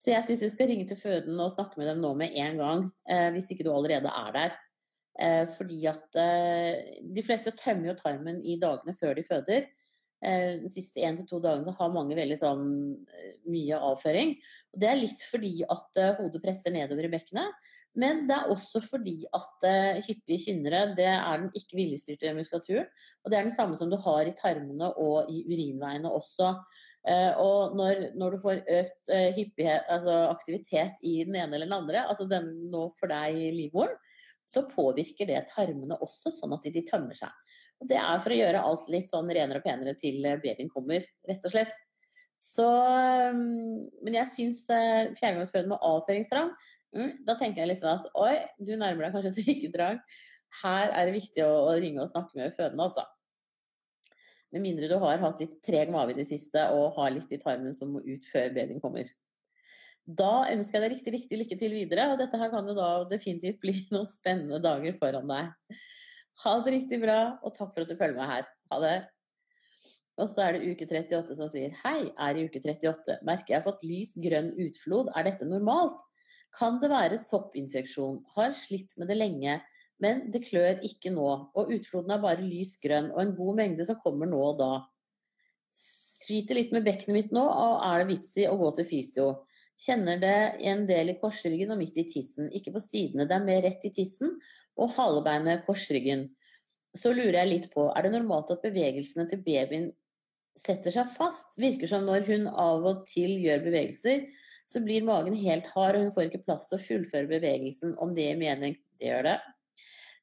Så 0.00 0.14
jeg 0.14 0.24
syns 0.24 0.42
du 0.46 0.48
skal 0.48 0.70
ringe 0.70 0.88
til 0.88 0.96
føden 0.96 1.36
og 1.44 1.52
snakke 1.52 1.76
med 1.76 1.90
dem 1.90 2.00
nå 2.00 2.14
med 2.16 2.32
en 2.40 2.56
gang, 2.56 2.86
hvis 3.34 3.50
ikke 3.52 3.66
du 3.66 3.72
allerede 3.74 4.08
er 4.08 4.30
der. 4.32 4.54
Eh, 5.20 5.44
fordi 5.52 5.84
at 5.90 6.16
eh, 6.16 7.02
de 7.04 7.22
fleste 7.24 7.52
tømmer 7.58 7.90
jo 7.90 7.98
tarmen 7.98 8.40
i 8.46 8.56
dagene 8.60 8.94
før 8.96 9.18
de 9.18 9.24
føder. 9.26 9.66
Eh, 10.24 10.54
de 10.62 10.70
siste 10.70 11.02
én 11.04 11.18
til 11.18 11.26
to 11.28 11.40
dagene 11.42 11.66
så 11.66 11.74
har 11.76 11.92
mange 11.92 12.16
veldig 12.16 12.38
sånn 12.40 12.64
mye 13.50 13.82
avføring. 13.90 14.36
Og 14.72 14.80
det 14.80 14.88
er 14.88 15.00
litt 15.00 15.26
fordi 15.28 15.58
at 15.66 16.02
hodet 16.20 16.42
presser 16.44 16.74
nedover 16.74 17.08
i 17.08 17.12
bekkenet. 17.12 17.68
Men 18.00 18.22
det 18.28 18.36
er 18.36 18.52
også 18.52 18.78
fordi 18.84 19.16
at 19.34 19.64
hyppige 20.06 20.44
kynnere 20.44 20.92
det 20.94 21.08
er 21.10 21.40
den 21.40 21.48
ikke 21.58 21.74
viljestyrte 21.74 22.30
muskulaturen. 22.36 22.86
Og 23.24 23.32
det 23.32 23.38
er 23.38 23.48
den 23.48 23.56
samme 23.56 23.74
som 23.80 23.90
du 23.90 23.96
har 23.98 24.30
i 24.30 24.36
tarmene 24.38 24.92
og 24.94 25.32
i 25.32 25.42
urinveiene 25.48 26.12
også. 26.14 26.52
Og 27.40 27.76
når, 27.78 28.10
når, 28.20 28.34
du 28.34 28.42
får 28.42 28.58
økt 28.76 29.12
hyppighet, 29.36 29.86
altså 29.88 30.18
aktivitet 30.28 30.98
i 31.00 31.22
den 31.24 31.38
ene 31.40 31.56
eller 31.56 31.64
den 31.64 31.78
andre, 31.78 32.02
altså 32.04 32.26
den 32.28 32.50
nå 32.68 32.90
for 32.98 33.08
deg 33.08 33.38
livmoren, 33.56 33.94
så 34.50 34.64
påvirker 34.66 35.28
det 35.28 35.44
tarmene 35.52 35.98
også, 36.02 36.32
sånn 36.34 36.56
at 36.56 36.66
de 36.66 36.82
tømmer 36.86 37.16
seg. 37.18 37.30
Og 37.80 37.88
det 37.90 38.00
er 38.00 38.18
for 38.22 38.34
å 38.34 38.40
gjøre 38.40 38.64
alt 38.66 38.88
litt 38.92 39.08
sånn 39.10 39.30
renere 39.30 39.62
og 39.62 39.66
penere 39.66 39.94
til 39.98 40.24
eh, 40.26 40.40
babyen 40.42 40.72
kommer, 40.72 41.06
rett 41.28 41.46
og 41.46 41.54
slett. 41.54 41.76
Så 42.40 42.66
mm, 42.66 44.02
Men 44.06 44.16
jeg 44.16 44.32
syns 44.34 44.64
eh, 44.72 45.12
fjerdegangsfødende 45.12 45.74
med 45.74 45.82
avføringstrang 45.84 46.46
mm, 46.96 47.10
Da 47.28 47.34
tenker 47.36 47.60
jeg 47.60 47.68
liksom 47.74 47.90
at 47.92 48.06
oi, 48.16 48.38
du 48.56 48.72
nærmer 48.80 49.06
deg 49.06 49.16
kanskje 49.16 49.34
trykketrang. 49.42 50.00
Her 50.64 50.90
er 50.96 51.06
det 51.06 51.18
viktig 51.20 51.44
å, 51.46 51.52
å 51.70 51.76
ringe 51.78 52.02
og 52.02 52.10
snakke 52.10 52.40
med 52.40 52.56
fødende, 52.56 52.88
altså. 52.88 53.06
Med 54.50 54.64
mindre 54.64 54.88
du 54.90 54.96
har 54.98 55.22
hatt 55.22 55.40
litt 55.42 55.56
treg 55.62 55.92
mage 55.94 56.14
i 56.14 56.18
det 56.18 56.26
siste 56.26 56.64
og 56.74 56.96
har 56.96 57.12
litt 57.14 57.30
i 57.32 57.38
tarmen 57.38 57.74
som 57.76 57.92
må 57.94 58.02
ut 58.02 58.26
før 58.26 58.50
babyen 58.56 58.82
kommer. 58.82 59.10
Da 60.10 60.48
ønsker 60.50 60.78
jeg 60.78 60.82
deg 60.82 60.92
riktig, 60.94 61.12
riktig 61.14 61.38
lykke 61.38 61.58
til 61.60 61.74
videre, 61.76 62.08
og 62.10 62.18
dette 62.18 62.38
her 62.40 62.50
kan 62.50 62.66
jo 62.66 62.74
da 62.74 62.90
definitivt 63.10 63.60
bli 63.62 63.76
noen 63.94 64.08
spennende 64.10 64.58
dager 64.64 64.96
foran 64.96 65.30
deg. 65.30 65.78
Ha 66.42 66.58
det 66.64 66.74
riktig 66.74 66.98
bra, 67.02 67.20
og 67.44 67.54
takk 67.54 67.74
for 67.74 67.84
at 67.84 67.90
du 67.92 67.98
følger 67.98 68.18
med 68.18 68.30
her. 68.32 68.46
Ha 68.72 68.82
det. 68.82 68.98
Og 70.20 70.28
så 70.28 70.44
er 70.44 70.56
det 70.56 70.72
uke 70.72 70.84
38 70.88 71.36
som 71.36 71.48
sier 71.48 71.76
Hei, 71.84 72.10
er 72.10 72.36
i 72.36 72.46
uke 72.48 72.60
38. 72.60 73.20
Merker 73.26 73.54
jeg 73.54 73.60
har 73.60 73.66
fått 73.66 73.84
lys 73.86 74.16
grønn 74.20 74.50
utflod. 74.66 75.12
Er 75.16 75.28
dette 75.28 75.48
normalt? 75.48 76.02
Kan 76.56 76.80
det 76.82 76.90
være 76.90 77.20
soppinfeksjon? 77.20 78.24
Har 78.34 78.56
slitt 78.56 78.96
med 78.98 79.08
det 79.12 79.16
lenge, 79.20 79.60
men 80.00 80.24
det 80.32 80.44
klør 80.46 80.80
ikke 80.86 81.12
nå. 81.12 81.28
Og 81.54 81.74
utfloden 81.76 82.14
er 82.14 82.22
bare 82.22 82.46
lys 82.46 82.76
grønn, 82.82 83.10
og 83.12 83.20
en 83.22 83.36
god 83.36 83.60
mengde 83.60 83.86
som 83.86 84.00
kommer 84.00 84.28
nå 84.30 84.40
og 84.52 84.58
da. 84.60 84.72
Sliter 85.70 86.58
litt 86.58 86.72
med 86.74 86.86
bekkenet 86.86 87.16
mitt 87.16 87.34
nå, 87.36 87.44
og 87.44 87.84
er 87.86 88.02
det 88.02 88.10
vits 88.14 88.32
i 88.40 88.48
å 88.48 88.56
gå 88.60 88.72
til 88.78 88.88
fysio? 88.88 89.28
Kjenner 89.80 90.20
det 90.20 90.36
en 90.68 90.84
del 90.88 91.12
i 91.12 91.18
korsryggen 91.20 91.72
og 91.72 91.80
midt 91.80 92.00
i 92.00 92.06
tissen, 92.08 92.50
ikke 92.52 92.74
på 92.74 92.82
sidene. 92.84 93.28
Det 93.28 93.36
er 93.36 93.46
mer 93.46 93.62
rett 93.64 93.86
i 93.88 93.92
tissen 93.94 94.34
og 94.80 94.92
halebeinet 94.96 95.64
korsryggen. 95.66 96.28
så 96.96 97.12
lurer 97.14 97.36
jeg 97.38 97.48
litt 97.48 97.66
på, 97.70 97.84
er 97.94 98.02
det 98.02 98.10
normalt 98.16 98.48
at 98.50 98.64
bevegelsene 98.64 99.28
til 99.30 99.38
babyen 99.46 99.92
setter 100.58 100.90
seg 100.90 101.06
fast? 101.12 101.54
Virker 101.60 101.86
som 101.86 102.02
når 102.02 102.26
hun 102.26 102.48
av 102.50 102.82
og 102.82 103.04
til 103.06 103.36
gjør 103.38 103.62
bevegelser, 103.68 104.24
så 104.66 104.82
blir 104.82 105.06
magen 105.06 105.36
helt 105.38 105.70
hard, 105.70 105.96
og 105.96 106.02
hun 106.02 106.12
får 106.14 106.28
ikke 106.28 106.44
plass 106.48 106.66
til 106.70 106.78
å 106.78 106.82
fullføre 106.82 107.30
bevegelsen, 107.30 107.94
om 108.02 108.10
det 108.14 108.32
mening. 108.38 108.74
Det 108.98 109.06
gjør 109.10 109.28
det. 109.28 109.38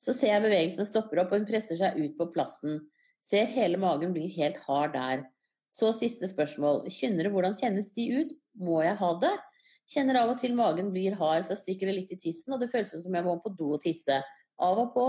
Så 0.01 0.13
ser 0.13 0.35
jeg 0.35 0.45
bevegelsen 0.45 0.87
stopper 0.87 1.23
opp, 1.23 1.33
og 1.33 1.41
hun 1.41 1.49
presser 1.49 1.79
seg 1.79 1.97
ut 1.97 2.15
på 2.19 2.29
plassen. 2.33 2.79
Ser 3.23 3.49
hele 3.49 3.79
magen 3.81 4.13
blir 4.15 4.29
helt 4.37 4.59
hard 4.67 4.93
der. 4.93 5.25
Så 5.73 5.91
siste 5.97 6.29
spørsmål. 6.29 6.85
Kynnere, 6.93 7.31
hvordan 7.33 7.55
kjennes 7.57 7.91
de 7.95 8.07
ut? 8.21 8.33
Må 8.61 8.81
jeg 8.85 8.97
ha 8.99 9.11
det? 9.21 9.33
Kjenner 9.87 10.21
av 10.21 10.33
og 10.33 10.41
til 10.41 10.55
magen 10.57 10.91
blir 10.91 11.15
hard, 11.19 11.45
så 11.47 11.55
stikker 11.55 11.89
det 11.89 11.97
litt 12.01 12.13
i 12.13 12.19
tissen, 12.19 12.53
og 12.53 12.61
det 12.61 12.71
føles 12.71 12.91
som 12.91 13.13
jeg 13.15 13.25
må 13.25 13.37
på 13.43 13.53
do 13.55 13.73
og 13.77 13.83
tisse. 13.83 14.19
Av 14.59 14.81
og 14.81 14.91
på 14.95 15.05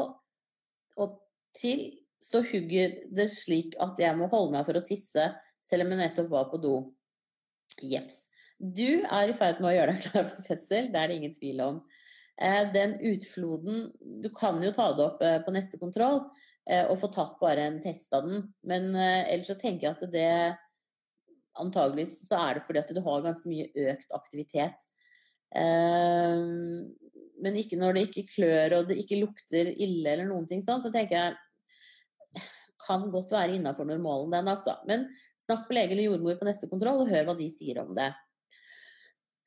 og 0.99 1.19
til 1.57 1.89
så 2.23 2.43
hugger 2.47 2.97
det 3.15 3.29
slik 3.31 3.77
at 3.83 3.99
jeg 4.03 4.17
må 4.19 4.27
holde 4.31 4.57
meg 4.57 4.67
for 4.67 4.79
å 4.79 4.85
tisse, 4.85 5.29
selv 5.63 5.85
om 5.85 5.95
jeg 5.95 6.01
nettopp 6.03 6.31
var 6.31 6.49
på 6.51 6.61
do. 6.63 6.75
Jeps. 7.83 8.27
Du 8.59 9.05
er 9.07 9.31
i 9.31 9.37
ferd 9.39 9.61
med 9.63 9.71
å 9.71 9.75
gjøre 9.77 9.95
deg 9.95 10.07
klar 10.09 10.27
for 10.27 10.47
fødsel, 10.47 10.91
det 10.91 10.99
er 10.99 11.11
det 11.11 11.19
ingen 11.21 11.35
tvil 11.35 11.63
om. 11.63 11.83
Eh, 12.41 12.73
den 12.73 13.01
utfloden 13.01 13.93
Du 13.99 14.31
kan 14.31 14.63
jo 14.63 14.73
ta 14.73 14.93
det 14.95 15.05
opp 15.05 15.23
eh, 15.23 15.43
på 15.43 15.51
neste 15.55 15.79
kontroll 15.81 16.21
eh, 16.71 16.87
og 16.87 17.01
få 17.01 17.09
tatt 17.11 17.41
bare 17.41 17.65
en 17.67 17.81
test 17.83 18.13
av 18.15 18.29
den, 18.29 18.45
men 18.63 18.95
ellers 18.95 19.49
så 19.51 19.57
tenker 19.59 19.89
jeg 19.89 19.97
at 19.97 20.13
det 20.13 20.57
antageligvis 21.59 22.29
så 22.29 22.39
er 22.39 22.59
det 22.59 22.65
fordi 22.67 22.83
at 22.85 22.93
du 22.95 23.01
har 23.03 23.25
ganske 23.25 23.51
mye 23.51 23.67
økt 23.91 24.13
aktivitet. 24.15 24.85
Men 25.49 27.57
ikke 27.59 27.79
når 27.81 27.97
det 27.97 28.05
ikke 28.07 28.31
klør 28.31 28.77
og 28.77 28.93
det 28.93 29.01
ikke 29.03 29.19
lukter 29.19 29.73
ille 29.73 30.13
eller 30.13 30.29
noen 30.29 30.47
ting 30.47 30.63
sånn, 30.63 30.83
så 30.85 30.93
tenker 30.95 31.17
jeg 31.17 32.45
kan 32.85 33.09
godt 33.11 33.35
være 33.35 33.57
innafor 33.57 33.89
normalen, 33.89 34.31
den, 34.37 34.53
altså. 34.55 34.77
Men 34.87 35.09
snakk 35.41 35.67
med 35.67 35.81
lege 35.81 35.97
eller 35.97 36.09
jordmor 36.13 36.39
på 36.39 36.47
neste 36.47 36.71
kontroll, 36.71 37.03
og 37.03 37.11
hør 37.11 37.27
hva 37.27 37.35
de 37.41 37.49
sier 37.51 37.83
om 37.83 37.91
det. 37.97 38.13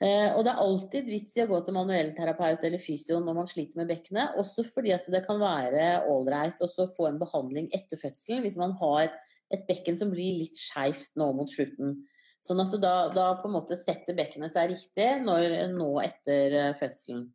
Eh, 0.02 0.32
og 0.34 0.42
det 0.46 0.50
er 0.50 0.62
alltid 0.64 1.10
vits 1.14 1.36
i 1.38 1.44
å 1.44 1.50
gå 1.52 1.60
til 1.62 1.76
manuellterapeut 1.78 2.64
eller 2.66 2.82
fysio 2.82 3.20
når 3.22 3.36
man 3.38 3.50
sliter 3.50 3.78
med 3.78 3.92
bekkenet, 3.92 4.38
også 4.42 4.66
fordi 4.66 4.96
at 4.96 5.06
det 5.14 5.22
kan 5.28 5.38
være 5.42 6.08
ålreit 6.10 6.64
å 6.66 6.70
få 6.72 7.06
en 7.12 7.20
behandling 7.22 7.68
etter 7.78 8.02
fødselen 8.02 8.42
hvis 8.42 8.58
man 8.58 8.74
har 8.80 9.12
et 9.54 9.68
bekken 9.68 10.00
som 10.00 10.10
blir 10.10 10.40
litt 10.40 10.58
skeivt 10.58 11.14
nå 11.20 11.28
mot 11.38 11.52
slutten. 11.52 12.00
Sånn 12.42 12.64
at 12.64 12.74
da, 12.82 12.96
da, 13.14 13.28
på 13.38 13.46
en 13.46 13.54
måte 13.60 13.78
setter 13.78 14.18
bekkenet 14.18 14.54
seg 14.56 14.72
riktig 14.72 15.10
når, 15.22 15.54
nå 15.76 15.92
etter 16.02 16.58
eh, 16.58 16.74
fødselen. 16.80 17.28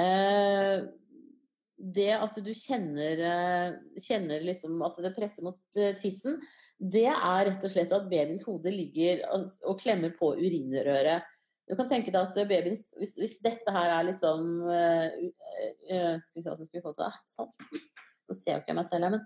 Eh, 0.00 0.78
det 1.94 2.12
at 2.16 2.38
du 2.40 2.50
kjenner, 2.56 3.20
kjenner 4.00 4.44
liksom 4.46 4.80
at 4.86 4.98
det 5.04 5.12
presser 5.16 5.44
mot 5.44 5.78
tissen, 6.00 6.38
det 6.80 7.10
er 7.10 7.46
rett 7.50 7.66
og 7.66 7.72
slett 7.72 7.92
at 7.92 8.08
babyens 8.10 8.44
hode 8.46 8.72
ligger 8.72 9.20
og 9.28 9.76
klemmer 9.82 10.14
på 10.16 10.32
urinrøret. 10.38 11.26
Du 11.64 11.72
kan 11.78 11.88
tenke 11.88 12.12
deg 12.12 12.20
at 12.20 12.36
babyen, 12.48 12.76
hvis, 12.98 13.14
hvis 13.16 13.38
dette 13.44 13.72
her 13.72 13.92
er 13.94 14.04
liksom 14.04 14.48
uh, 14.68 15.06
Skal 16.20 16.36
vi 16.36 16.42
se 16.44 16.50
hvordan 16.50 16.68
skal 16.68 16.76
vi 16.76 16.84
få 16.84 16.92
til 16.92 17.04
det? 17.06 17.12
Sånn. 17.30 17.54
Nå 18.28 18.36
ser 18.36 18.50
jeg 18.50 18.64
ikke 18.64 18.76
meg 18.76 18.88
selv 18.88 19.06
her, 19.06 19.14
men, 19.14 19.22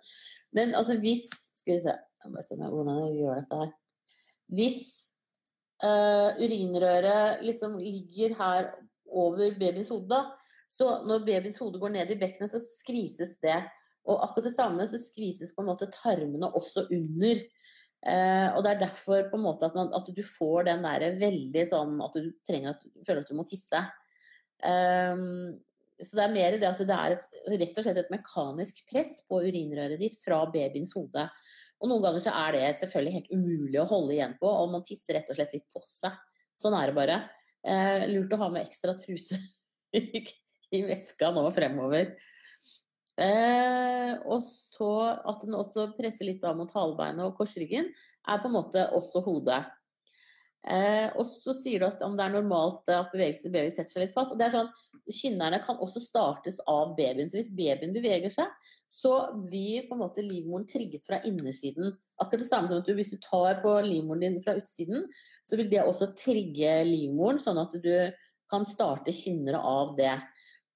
men 0.55 0.75
altså 0.79 0.99
hvis 1.03 1.27
Skal 1.59 1.77
vi 1.77 1.83
se 1.87 1.95
Jeg 1.95 2.35
må 2.35 2.45
se 2.47 2.59
hvordan 2.61 3.01
jeg 3.03 3.17
gjør 3.23 3.41
dette 3.41 3.63
her. 3.63 3.73
Hvis 4.55 4.83
uh, 5.83 6.39
urinrøret 6.39 7.43
liksom 7.45 7.75
ligger 7.83 8.39
her 8.39 8.71
over 9.09 9.59
babyens 9.59 9.91
hode, 9.93 10.23
så 10.79 11.01
når 11.07 11.27
babyens 11.27 11.59
hode 11.59 11.81
går 11.83 11.91
ned 11.97 12.15
i 12.15 12.19
bekkenet, 12.21 12.53
så 12.53 12.63
skvises 12.63 13.37
det 13.43 13.59
og 14.09 14.25
akkurat 14.25 14.49
det 14.49 14.55
samme 14.55 14.87
så 14.89 15.01
skvises 15.01 15.53
på 15.55 15.63
en 15.63 15.69
måte 15.69 15.91
tarmene 15.93 16.49
også 16.57 16.87
under. 16.95 17.41
Eh, 18.09 18.49
og 18.55 18.63
det 18.65 18.73
er 18.73 18.83
derfor 18.85 19.27
på 19.29 19.37
en 19.37 19.45
måte 19.45 19.69
at, 19.69 19.77
man, 19.77 19.91
at 19.97 20.09
du 20.15 20.23
får 20.25 20.69
den 20.71 20.85
derre 20.87 21.11
veldig 21.19 21.65
sånn 21.69 21.97
at 22.05 22.17
du 22.17 22.31
trenger 22.47 22.77
at, 22.77 22.85
føler 23.05 23.25
at 23.25 23.33
du 23.33 23.37
må 23.37 23.45
tisse. 23.49 23.83
Eh, 24.65 25.25
så 25.99 26.15
det 26.15 26.25
er 26.25 26.35
mer 26.35 26.57
det 26.57 26.71
at 26.71 26.81
det 26.87 26.97
er 26.97 27.17
et, 27.17 27.39
rett 27.59 27.81
og 27.81 27.85
slett 27.85 28.03
et 28.05 28.13
mekanisk 28.15 28.85
press 28.89 29.17
på 29.29 29.43
urinrøret 29.45 30.01
ditt 30.01 30.17
fra 30.23 30.45
babyens 30.53 30.95
hode. 30.97 31.27
Og 31.79 31.91
noen 31.91 32.05
ganger 32.07 32.23
så 32.25 32.35
er 32.47 32.55
det 32.55 32.65
selvfølgelig 32.81 33.17
helt 33.19 33.33
umulig 33.35 33.83
å 33.83 33.89
holde 33.91 34.15
igjen 34.17 34.39
på, 34.41 34.49
og 34.49 34.73
man 34.73 34.87
tisser 34.87 35.19
rett 35.19 35.29
og 35.31 35.37
slett 35.39 35.53
litt 35.59 35.69
på 35.75 35.83
seg. 35.85 36.17
Sånn 36.59 36.75
er 36.79 36.91
det 36.91 36.97
bare. 36.97 37.23
Eh, 37.67 38.09
lurt 38.15 38.33
å 38.35 38.41
ha 38.41 38.49
med 38.55 38.65
ekstra 38.65 38.95
truse 38.99 39.37
i 40.77 40.83
veska 40.89 41.33
nå 41.35 41.47
fremover. 41.55 42.13
Eh, 43.19 44.13
og 44.31 44.45
så 44.47 44.93
at 45.27 45.43
den 45.43 45.57
også 45.59 45.89
presser 45.99 46.29
litt 46.29 46.45
av 46.47 46.59
mot 46.59 46.71
halebeinet 46.71 47.25
og 47.27 47.35
korsryggen, 47.41 47.91
er 48.29 48.41
på 48.43 48.51
en 48.51 48.57
måte 48.59 48.85
også 48.95 49.25
hodet. 49.25 49.65
Eh, 50.69 51.09
og 51.17 51.25
så 51.27 51.55
sier 51.57 51.81
du 51.81 51.87
at 51.87 52.03
om 52.05 52.17
det 52.19 52.27
er 52.27 52.35
normalt 52.35 52.91
at 52.93 53.13
bevegelsen 53.13 53.49
i 53.49 53.55
babyen 53.55 53.73
setter 53.73 53.95
seg 53.95 54.05
litt 54.05 54.15
fast. 54.15 54.35
og 54.35 54.41
det 54.41 54.49
er 54.49 54.57
sånn, 54.59 54.71
Kynnerne 55.09 55.63
kan 55.65 55.79
også 55.81 56.03
startes 56.05 56.59
av 56.69 56.93
babyen. 56.99 57.31
Så 57.31 57.39
hvis 57.39 57.53
babyen 57.57 57.95
beveger 57.95 58.33
seg, 58.35 58.51
så 58.93 59.15
blir 59.49 59.87
på 59.89 59.97
en 59.97 60.03
måte 60.03 60.25
livmoren 60.25 60.67
trigget 60.69 61.07
fra 61.07 61.23
innersiden. 61.25 61.95
Akkurat 62.21 62.43
det 62.43 62.51
samme 62.51 62.69
som 62.69 62.83
at 62.83 62.89
du, 62.89 62.95
Hvis 62.99 63.15
du 63.15 63.19
tar 63.23 63.63
på 63.63 63.73
livmoren 63.87 64.21
din 64.21 64.43
fra 64.45 64.57
utsiden, 64.59 65.07
så 65.49 65.57
vil 65.57 65.71
det 65.71 65.85
også 65.85 66.13
trigge 66.19 66.83
livmoren, 66.85 67.41
sånn 67.41 67.61
at 67.61 67.73
du 67.73 68.13
kan 68.51 68.67
starte 68.69 69.15
kynnere 69.17 69.61
av 69.61 69.97
det. 69.97 70.13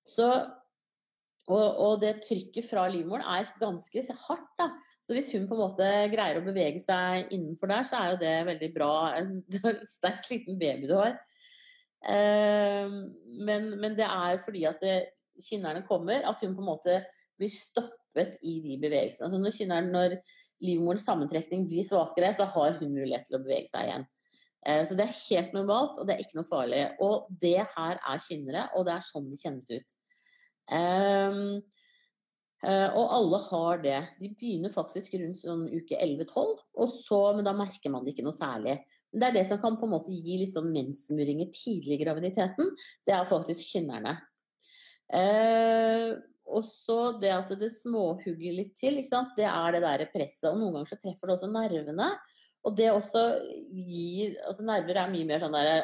Så 0.07 0.29
og, 1.51 1.65
og, 1.83 1.95
det 2.03 2.21
trykket 2.23 2.69
fra 2.69 2.85
livmoren 2.91 3.25
er 3.27 3.49
ganske 3.61 4.05
hardt. 4.29 4.51
da. 4.61 4.69
Så 5.03 5.17
hvis 5.17 5.33
hun 5.35 5.49
på 5.51 5.57
en 5.57 5.65
måte 5.65 5.89
greier 6.13 6.39
å 6.39 6.45
bevege 6.47 6.79
seg 6.83 7.33
innenfor 7.35 7.73
der, 7.73 7.87
så 7.89 7.99
er 7.99 8.13
jo 8.13 8.21
det 8.21 8.35
veldig 8.47 8.69
bra. 8.77 8.93
En 9.19 9.41
sterk 9.97 10.29
liten 10.31 10.61
baby 10.61 10.87
du 10.91 10.95
har. 11.01 11.17
Eh, 12.07 12.95
men, 13.43 13.73
men, 13.75 13.99
det 13.99 14.07
er 14.07 14.39
fordi 14.43 14.65
at 14.71 14.79
det, 14.83 15.01
kynnerne 15.43 15.83
kommer, 15.89 16.23
at 16.29 16.41
hun 16.45 16.55
på 16.55 16.63
en 16.63 16.71
måte 16.71 17.01
blir 17.41 17.51
stoppet 17.51 18.39
i 18.47 18.61
de 18.63 18.79
bevegelsene. 18.79 19.33
Altså 19.33 19.67
når, 19.67 19.91
når 19.91 20.17
livmorens 20.63 21.07
sammentrekning 21.09 21.67
blir 21.71 21.87
svakere, 21.87 22.31
så 22.37 22.47
har 22.55 22.79
hun 22.79 22.95
mulighet 22.95 23.27
til 23.27 23.41
å 23.41 23.43
bevege 23.43 23.67
seg 23.71 23.89
igjen. 23.89 24.07
Eh, 24.67 24.83
så 24.87 24.97
det 24.99 25.07
er 25.07 25.21
helt 25.27 25.55
normalt, 25.57 25.99
og 25.99 26.07
det 26.07 26.17
er 26.17 26.25
ikke 26.25 26.39
noe 26.39 26.49
farlig. 26.49 26.83
Og 27.03 27.29
det 27.43 27.59
her 27.75 28.01
er 28.01 28.25
kynnere, 28.25 28.67
og 28.77 28.87
det 28.89 28.97
er 28.97 29.07
sånn 29.07 29.31
de 29.31 29.39
kjennes 29.41 29.71
ut. 29.73 29.95
Um, 30.73 31.63
og 32.63 33.09
alle 33.11 33.39
har 33.43 33.81
det. 33.83 33.97
De 34.21 34.29
begynner 34.39 34.71
faktisk 34.71 35.17
rundt 35.19 35.41
sånn 35.41 35.65
uke 35.73 35.97
11-12, 35.99 36.61
men 37.35 37.49
da 37.49 37.57
merker 37.59 37.91
man 37.91 38.05
det 38.07 38.13
ikke 38.15 38.23
noe 38.23 38.37
særlig. 38.37 38.77
Men 39.11 39.19
det 39.19 39.27
er 39.29 39.35
det 39.35 39.43
som 39.49 39.59
kan 39.59 39.75
på 39.81 39.89
en 39.89 39.93
måte 39.97 40.15
gi 40.15 40.37
litt 40.39 40.53
sånn 40.53 40.71
mensmuringer 40.71 41.51
tidlig 41.51 41.99
i 41.99 42.05
graviditeten. 42.05 42.71
Det 43.03 43.17
er 43.17 43.27
faktisk 43.27 43.67
kynnerne. 43.67 44.15
Uh, 45.11 46.23
og 46.53 46.65
så 46.67 46.99
det 47.21 47.33
at 47.35 47.51
det 47.59 47.71
småhugger 47.75 48.55
litt 48.57 48.75
til, 48.79 49.01
det 49.37 49.49
er 49.49 49.75
det 49.75 49.83
der 49.85 50.07
presset. 50.13 50.51
Og 50.53 50.61
noen 50.61 50.79
ganger 50.79 50.93
så 50.93 51.01
treffer 51.03 51.29
det 51.29 51.37
også 51.37 51.51
nervene. 51.53 52.09
Og 52.63 52.77
det 52.79 52.93
også 52.93 53.23
gir 53.75 54.37
Altså 54.47 54.65
nerver 54.67 55.01
er 55.03 55.11
mye 55.11 55.27
mer 55.27 55.41
sånn 55.43 55.57
derre 55.57 55.79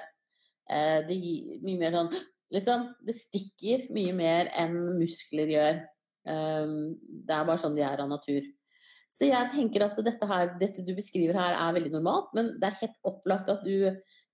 eh, 0.71 1.01
Det 1.09 1.17
gir 1.17 1.63
mye 1.67 1.81
mer 1.81 1.97
sånn 1.97 2.13
Liksom, 2.55 2.87
det 3.05 3.13
stikker 3.13 3.89
mye 3.93 4.13
mer 4.17 4.49
enn 4.57 4.77
muskler 4.97 5.51
gjør. 5.53 5.83
Um, 6.25 6.95
det 6.97 7.35
er 7.37 7.43
bare 7.45 7.61
sånn 7.61 7.75
de 7.77 7.83
er 7.85 8.01
av 8.01 8.09
natur. 8.09 8.47
Så 9.09 9.29
jeg 9.29 9.51
tenker 9.53 9.85
at 9.87 10.01
dette, 10.05 10.29
her, 10.29 10.55
dette 10.61 10.85
du 10.85 10.95
beskriver 10.97 11.37
her 11.37 11.57
er 11.57 11.77
veldig 11.77 11.93
normalt, 11.95 12.33
men 12.37 12.55
det 12.61 12.71
er 12.71 12.81
helt 12.83 12.97
opplagt 13.09 13.49
at 13.53 13.65
du 13.65 13.89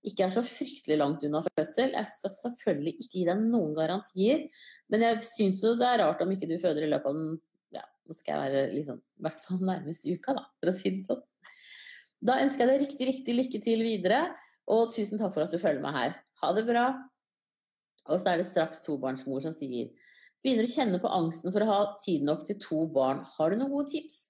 ikke 0.05 0.27
er 0.27 0.33
så 0.35 0.43
fryktelig 0.45 0.97
langt 0.99 1.23
unna 1.27 1.41
fødsel. 1.45 1.95
Jeg 1.95 2.11
skal 2.11 2.33
selvfølgelig 2.37 2.95
ikke 2.99 3.13
gi 3.13 3.27
deg 3.27 3.43
noen 3.43 3.71
garantier, 3.77 4.43
men 4.91 5.05
jeg 5.07 5.23
syns 5.27 5.63
jo 5.63 5.73
det 5.79 5.87
er 5.87 6.03
rart 6.03 6.23
om 6.23 6.33
ikke 6.35 6.49
du 6.51 6.57
føder 6.61 6.85
i 6.85 6.91
løpet 6.91 7.11
av 7.11 7.19
den 7.19 7.37
ja, 7.75 7.83
nå 7.83 8.17
skal 8.17 8.35
jeg 8.35 8.43
være 8.45 8.75
liksom, 8.75 8.99
i 8.99 9.27
hvert 9.27 9.47
fall 9.47 9.63
nærmest 9.71 10.07
uka, 10.11 10.35
da, 10.37 10.45
for 10.59 10.71
å 10.71 10.75
si 10.75 10.91
det 10.91 11.03
sånn. 11.03 11.23
Da 12.25 12.39
ønsker 12.41 12.65
jeg 12.65 12.71
deg 12.71 12.83
riktig, 12.87 13.07
riktig 13.11 13.35
lykke 13.37 13.61
til 13.61 13.83
videre, 13.85 14.21
og 14.71 14.89
tusen 14.93 15.19
takk 15.21 15.35
for 15.35 15.45
at 15.45 15.53
du 15.53 15.61
følger 15.61 15.83
meg 15.83 15.93
her. 15.93 16.15
Ha 16.41 16.51
det 16.57 16.63
bra. 16.65 16.85
Og 18.09 18.17
så 18.21 18.31
er 18.31 18.41
det 18.41 18.47
straks 18.49 18.81
tobarnsmor 18.85 19.41
som 19.41 19.53
sier 19.53 19.93
Begynner 20.45 20.67
å 20.67 20.69
kjenne 20.69 20.99
på 21.01 21.09
angsten 21.09 21.53
for 21.53 21.65
å 21.65 21.69
ha 21.69 21.77
tid 22.03 22.25
nok 22.25 22.43
til 22.45 22.57
to 22.61 22.83
barn. 22.93 23.23
Har 23.37 23.49
du 23.49 23.57
noen 23.57 23.71
gode 23.71 23.89
tips? 23.89 24.27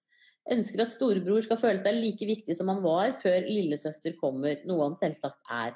Ønsker 0.51 0.84
at 0.84 0.91
storebror 0.93 1.43
skal 1.43 1.60
føle 1.60 1.81
seg 1.81 1.97
like 1.97 2.27
viktig 2.29 2.55
som 2.55 2.69
han 2.71 2.79
var 2.86 3.12
før 3.19 3.43
lillesøster 3.43 4.15
kommer, 4.19 4.62
noe 4.63 4.86
han 4.86 4.95
selvsagt 4.95 5.51
er. 5.51 5.73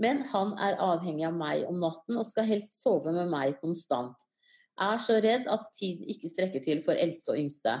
Men 0.00 0.22
han 0.30 0.52
er 0.62 0.78
avhengig 0.78 1.26
av 1.26 1.34
meg 1.34 1.64
om 1.66 1.80
natten 1.82 2.20
og 2.20 2.28
skal 2.28 2.46
helst 2.46 2.78
sove 2.84 3.14
med 3.16 3.32
meg 3.32 3.58
konstant. 3.64 4.14
Er 4.80 5.02
så 5.02 5.18
redd 5.20 5.50
at 5.50 5.66
tiden 5.76 6.06
ikke 6.08 6.30
strekker 6.30 6.62
til 6.64 6.84
for 6.84 6.94
eldste 6.94 7.34
og 7.34 7.42
yngste. 7.42 7.80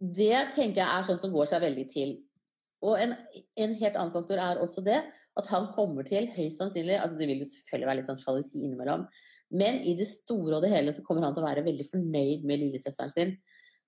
Det 0.00 0.34
tenker 0.56 0.80
jeg 0.80 0.88
er 0.88 1.06
sånn 1.06 1.20
som 1.20 1.32
går 1.34 1.48
seg 1.50 1.62
veldig 1.64 1.86
til. 1.92 2.14
Og 2.80 2.96
en, 2.96 3.12
en 3.60 3.74
helt 3.76 3.96
annen 3.96 4.14
faktor 4.14 4.40
er 4.40 4.60
også 4.64 4.84
det 4.84 5.00
at 5.38 5.50
han 5.52 5.68
kommer 5.74 6.06
til, 6.06 6.26
høyst 6.34 6.58
sannsynlig 6.58 6.96
altså 6.98 7.18
Det 7.18 7.28
vil 7.28 7.42
jo 7.44 7.48
selvfølgelig 7.48 7.88
være 7.88 7.98
litt 8.00 8.08
sånn 8.08 8.20
sjalusi 8.20 8.64
innimellom, 8.64 9.04
men 9.56 9.80
i 9.86 9.94
det 9.98 10.08
store 10.10 10.58
og 10.58 10.64
det 10.64 10.72
hele 10.72 10.94
så 10.94 11.04
kommer 11.06 11.26
han 11.26 11.36
til 11.36 11.44
å 11.44 11.48
være 11.48 11.64
veldig 11.66 11.86
fornøyd 11.86 12.46
med 12.48 12.62
lillesøsteren 12.64 13.14
sin. 13.14 13.36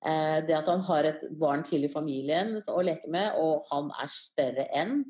Eh, 0.03 0.38
det 0.46 0.57
at 0.59 0.70
han 0.70 0.83
har 0.88 1.07
et 1.07 1.27
barn 1.38 1.62
til 1.66 1.87
i 1.87 1.90
familien 1.90 2.57
å 2.59 2.79
leke 2.83 3.11
med, 3.12 3.38
og 3.38 3.62
han 3.70 3.90
er 4.03 4.11
større 4.11 4.66
enn, 4.75 5.03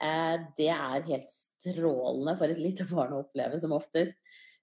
eh, 0.00 0.36
det 0.58 0.70
er 0.74 1.06
helt 1.08 1.28
strålende 1.30 2.36
for 2.40 2.52
et 2.52 2.60
lite 2.60 2.88
barn 2.90 3.14
å 3.16 3.22
oppleve, 3.24 3.60
som 3.60 3.76
oftest. 3.76 4.18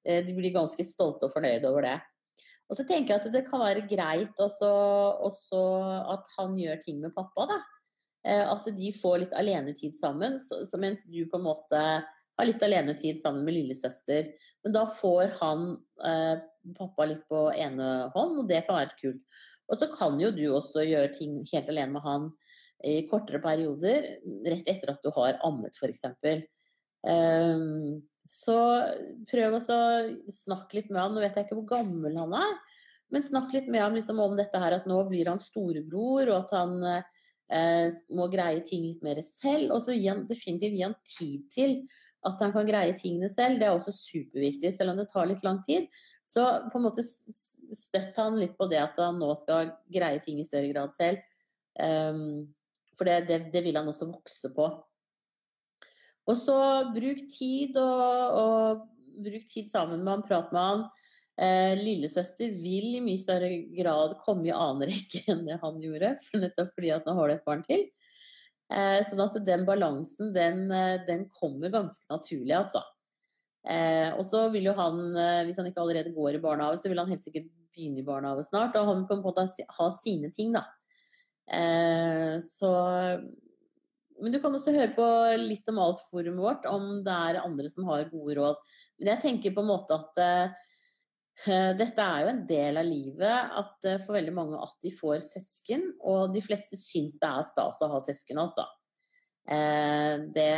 Eh, 0.06 0.22
de 0.26 0.36
blir 0.38 0.54
ganske 0.54 0.86
stolte 0.86 1.28
og 1.28 1.34
fornøyde 1.34 1.70
over 1.70 1.88
det. 1.88 1.98
Og 2.72 2.78
så 2.80 2.86
tenker 2.88 3.14
jeg 3.14 3.20
at 3.20 3.34
det 3.34 3.44
kan 3.50 3.60
være 3.60 3.84
greit 3.90 4.40
også, 4.40 4.72
også 5.28 5.62
at 6.14 6.34
han 6.38 6.56
gjør 6.56 6.80
ting 6.80 7.02
med 7.04 7.12
pappa, 7.16 7.50
da. 7.50 7.60
Eh, 8.24 8.46
at 8.48 8.70
de 8.78 8.94
får 8.96 9.18
litt 9.26 9.36
alenetid 9.36 9.98
sammen, 9.98 10.38
så 10.40 10.80
mens 10.80 11.04
du 11.10 11.20
på 11.28 11.40
en 11.40 11.48
måte 11.50 11.82
har 12.42 12.48
litt 12.48 12.64
alenetid 12.64 13.20
sammen 13.20 13.44
med 13.44 13.58
lillesøster. 13.58 14.32
Men 14.64 14.76
da 14.78 14.86
får 14.88 15.36
han 15.42 15.74
eh, 16.06 16.38
pappa 16.78 17.10
litt 17.10 17.26
på 17.30 17.50
ene 17.52 17.90
hånd, 18.16 18.40
og 18.44 18.48
det 18.50 18.64
kan 18.68 18.80
være 18.80 19.00
kult. 19.02 19.42
Og 19.72 19.80
så 19.80 19.90
kan 19.92 20.20
jo 20.22 20.32
du 20.36 20.46
også 20.52 20.86
gjøre 20.88 21.12
ting 21.16 21.42
helt 21.52 21.70
alene 21.72 21.96
med 21.96 22.06
han 22.06 22.32
i 22.88 23.02
kortere 23.10 23.42
perioder, 23.44 24.08
rett 24.48 24.72
etter 24.72 24.96
at 24.96 25.04
du 25.04 25.12
har 25.16 25.38
ammet, 25.46 25.76
f.eks. 25.78 26.08
Um, 26.08 26.48
ehm, 27.12 28.00
så 28.28 28.58
prøv 29.32 29.58
å 29.58 29.80
snakke 30.30 30.80
litt 30.80 30.92
med 30.92 31.02
han. 31.02 31.16
Nå 31.16 31.24
vet 31.24 31.38
jeg 31.38 31.48
ikke 31.48 31.58
hvor 31.62 31.72
gammel 31.80 32.20
han 32.22 32.36
er, 32.38 32.54
men 33.12 33.26
snakk 33.26 33.56
litt 33.56 33.68
med 33.72 33.84
ham 33.84 33.98
liksom 33.98 34.22
om 34.24 34.38
dette 34.38 34.60
her 34.62 34.78
at 34.78 34.88
nå 34.88 35.00
blir 35.10 35.32
han 35.32 35.42
storebror, 35.42 36.30
og 36.30 36.38
at 36.38 36.54
han 36.56 36.78
eh, 36.88 38.00
må 38.16 38.30
greie 38.32 38.62
ting 38.68 38.86
litt 38.86 39.02
mer 39.04 39.20
selv. 39.26 39.74
Og 39.76 39.84
så 39.84 39.98
definitivt 40.30 40.78
gi 40.78 40.86
han 40.86 40.96
tid 41.18 41.50
til 41.52 41.76
at 42.28 42.42
han 42.44 42.54
kan 42.54 42.68
greie 42.68 42.94
tingene 42.98 43.30
selv. 43.34 43.60
Det 43.60 43.68
er 43.68 43.76
også 43.76 43.94
superviktig, 43.96 44.72
selv 44.76 44.94
om 44.94 45.02
det 45.02 45.10
tar 45.12 45.28
litt 45.30 45.44
lang 45.46 45.60
tid. 45.66 45.90
Så 46.30 46.46
på 46.72 46.80
en 46.80 46.86
måte 46.86 47.04
støtt 47.04 48.16
han 48.22 48.38
litt 48.40 48.54
på 48.60 48.70
det 48.72 48.80
at 48.80 49.00
han 49.02 49.20
nå 49.20 49.34
skal 49.42 49.74
greie 49.92 50.22
ting 50.24 50.40
i 50.40 50.48
større 50.48 50.70
grad 50.72 50.94
selv. 50.94 51.20
Um, 51.76 52.52
for 52.98 53.08
det, 53.08 53.26
det, 53.28 53.40
det, 53.52 53.64
vil 53.66 53.80
han 53.80 53.90
også 53.90 54.08
vokse 54.12 54.52
på. 54.56 54.70
Og 56.32 56.40
så 56.40 56.58
bruk 56.96 57.22
tid, 57.32 57.78
og, 57.82 58.40
og 58.40 59.22
bruk 59.26 59.48
tid 59.50 59.70
sammen 59.70 60.04
med 60.04 60.16
han, 60.16 60.26
prat 60.28 60.54
med 60.56 60.68
han. 60.68 60.86
Eh, 61.42 61.74
lillesøster 61.80 62.54
vil 62.62 62.98
i 62.98 63.04
mye 63.04 63.20
større 63.20 63.50
grad 63.76 64.18
komme 64.24 64.50
i 64.50 64.56
annen 64.56 64.88
rekke 64.90 65.24
enn 65.34 65.46
det 65.48 65.60
han 65.62 65.82
gjorde, 65.84 66.16
nettopp 66.38 66.74
fordi 66.76 66.94
at 66.96 67.08
nå 67.08 67.16
har 67.18 67.30
du 67.30 67.36
et 67.36 67.48
barn 67.48 67.64
til. 67.68 67.88
Eh, 68.72 69.00
sånn 69.08 69.24
at 69.26 69.38
den 69.44 69.66
balansen, 69.68 70.32
den, 70.36 70.68
eh, 70.72 71.00
den 71.08 71.28
kommer 71.36 71.74
ganske 71.74 72.08
naturlig, 72.12 72.56
altså. 72.62 72.84
Eh, 73.68 74.10
og 74.16 74.24
så 74.26 74.48
vil 74.54 74.70
jo 74.70 74.76
han, 74.78 75.02
eh, 75.18 75.42
hvis 75.46 75.60
han 75.60 75.68
ikke 75.70 75.84
allerede 75.84 76.14
går 76.16 76.38
i 76.38 76.44
barnehage, 76.44 76.80
så 76.82 76.92
vil 76.92 77.02
han 77.02 77.12
helt 77.12 77.24
sikkert 77.24 77.50
begynne 77.72 78.02
i 78.02 78.06
barnehage 78.06 78.46
snart. 78.48 78.78
Og 78.80 78.88
han 78.88 79.08
på 79.10 79.18
en 79.18 79.26
måte 79.26 79.46
ha 79.78 79.90
sine 79.98 80.32
ting, 80.34 80.56
da. 80.56 80.66
Eh, 81.52 82.38
så 82.42 82.72
Men 84.22 84.34
du 84.34 84.40
kan 84.42 84.54
også 84.54 84.74
høre 84.76 84.94
på 84.96 85.06
litt 85.42 85.70
om 85.72 85.80
alt-forumet 85.82 86.44
vårt, 86.44 86.68
om 86.70 87.00
det 87.06 87.14
er 87.14 87.42
andre 87.42 87.72
som 87.72 87.88
har 87.90 88.10
gode 88.12 88.38
råd. 88.38 88.60
Men 89.00 89.16
jeg 89.16 89.24
tenker 89.26 89.56
på 89.56 89.64
en 89.64 89.72
måte 89.72 89.98
at 89.98 90.22
uh, 90.22 91.72
dette 91.78 92.06
er 92.06 92.22
jo 92.22 92.34
en 92.34 92.44
del 92.50 92.78
av 92.78 92.86
livet 92.86 93.56
at 93.64 93.88
uh, 93.90 93.98
for 94.04 94.18
veldig 94.20 94.36
mange 94.36 94.62
at 94.62 94.78
de 94.86 94.94
får 94.94 95.26
søsken, 95.26 95.88
og 96.06 96.36
de 96.36 96.44
fleste 96.46 96.78
syns 96.80 97.18
det 97.22 97.32
er 97.32 97.50
stas 97.50 97.82
å 97.82 97.90
ha 97.96 98.04
søsken 98.06 98.44
også. 98.44 98.68
Eh, 99.50 100.16
det, 100.36 100.52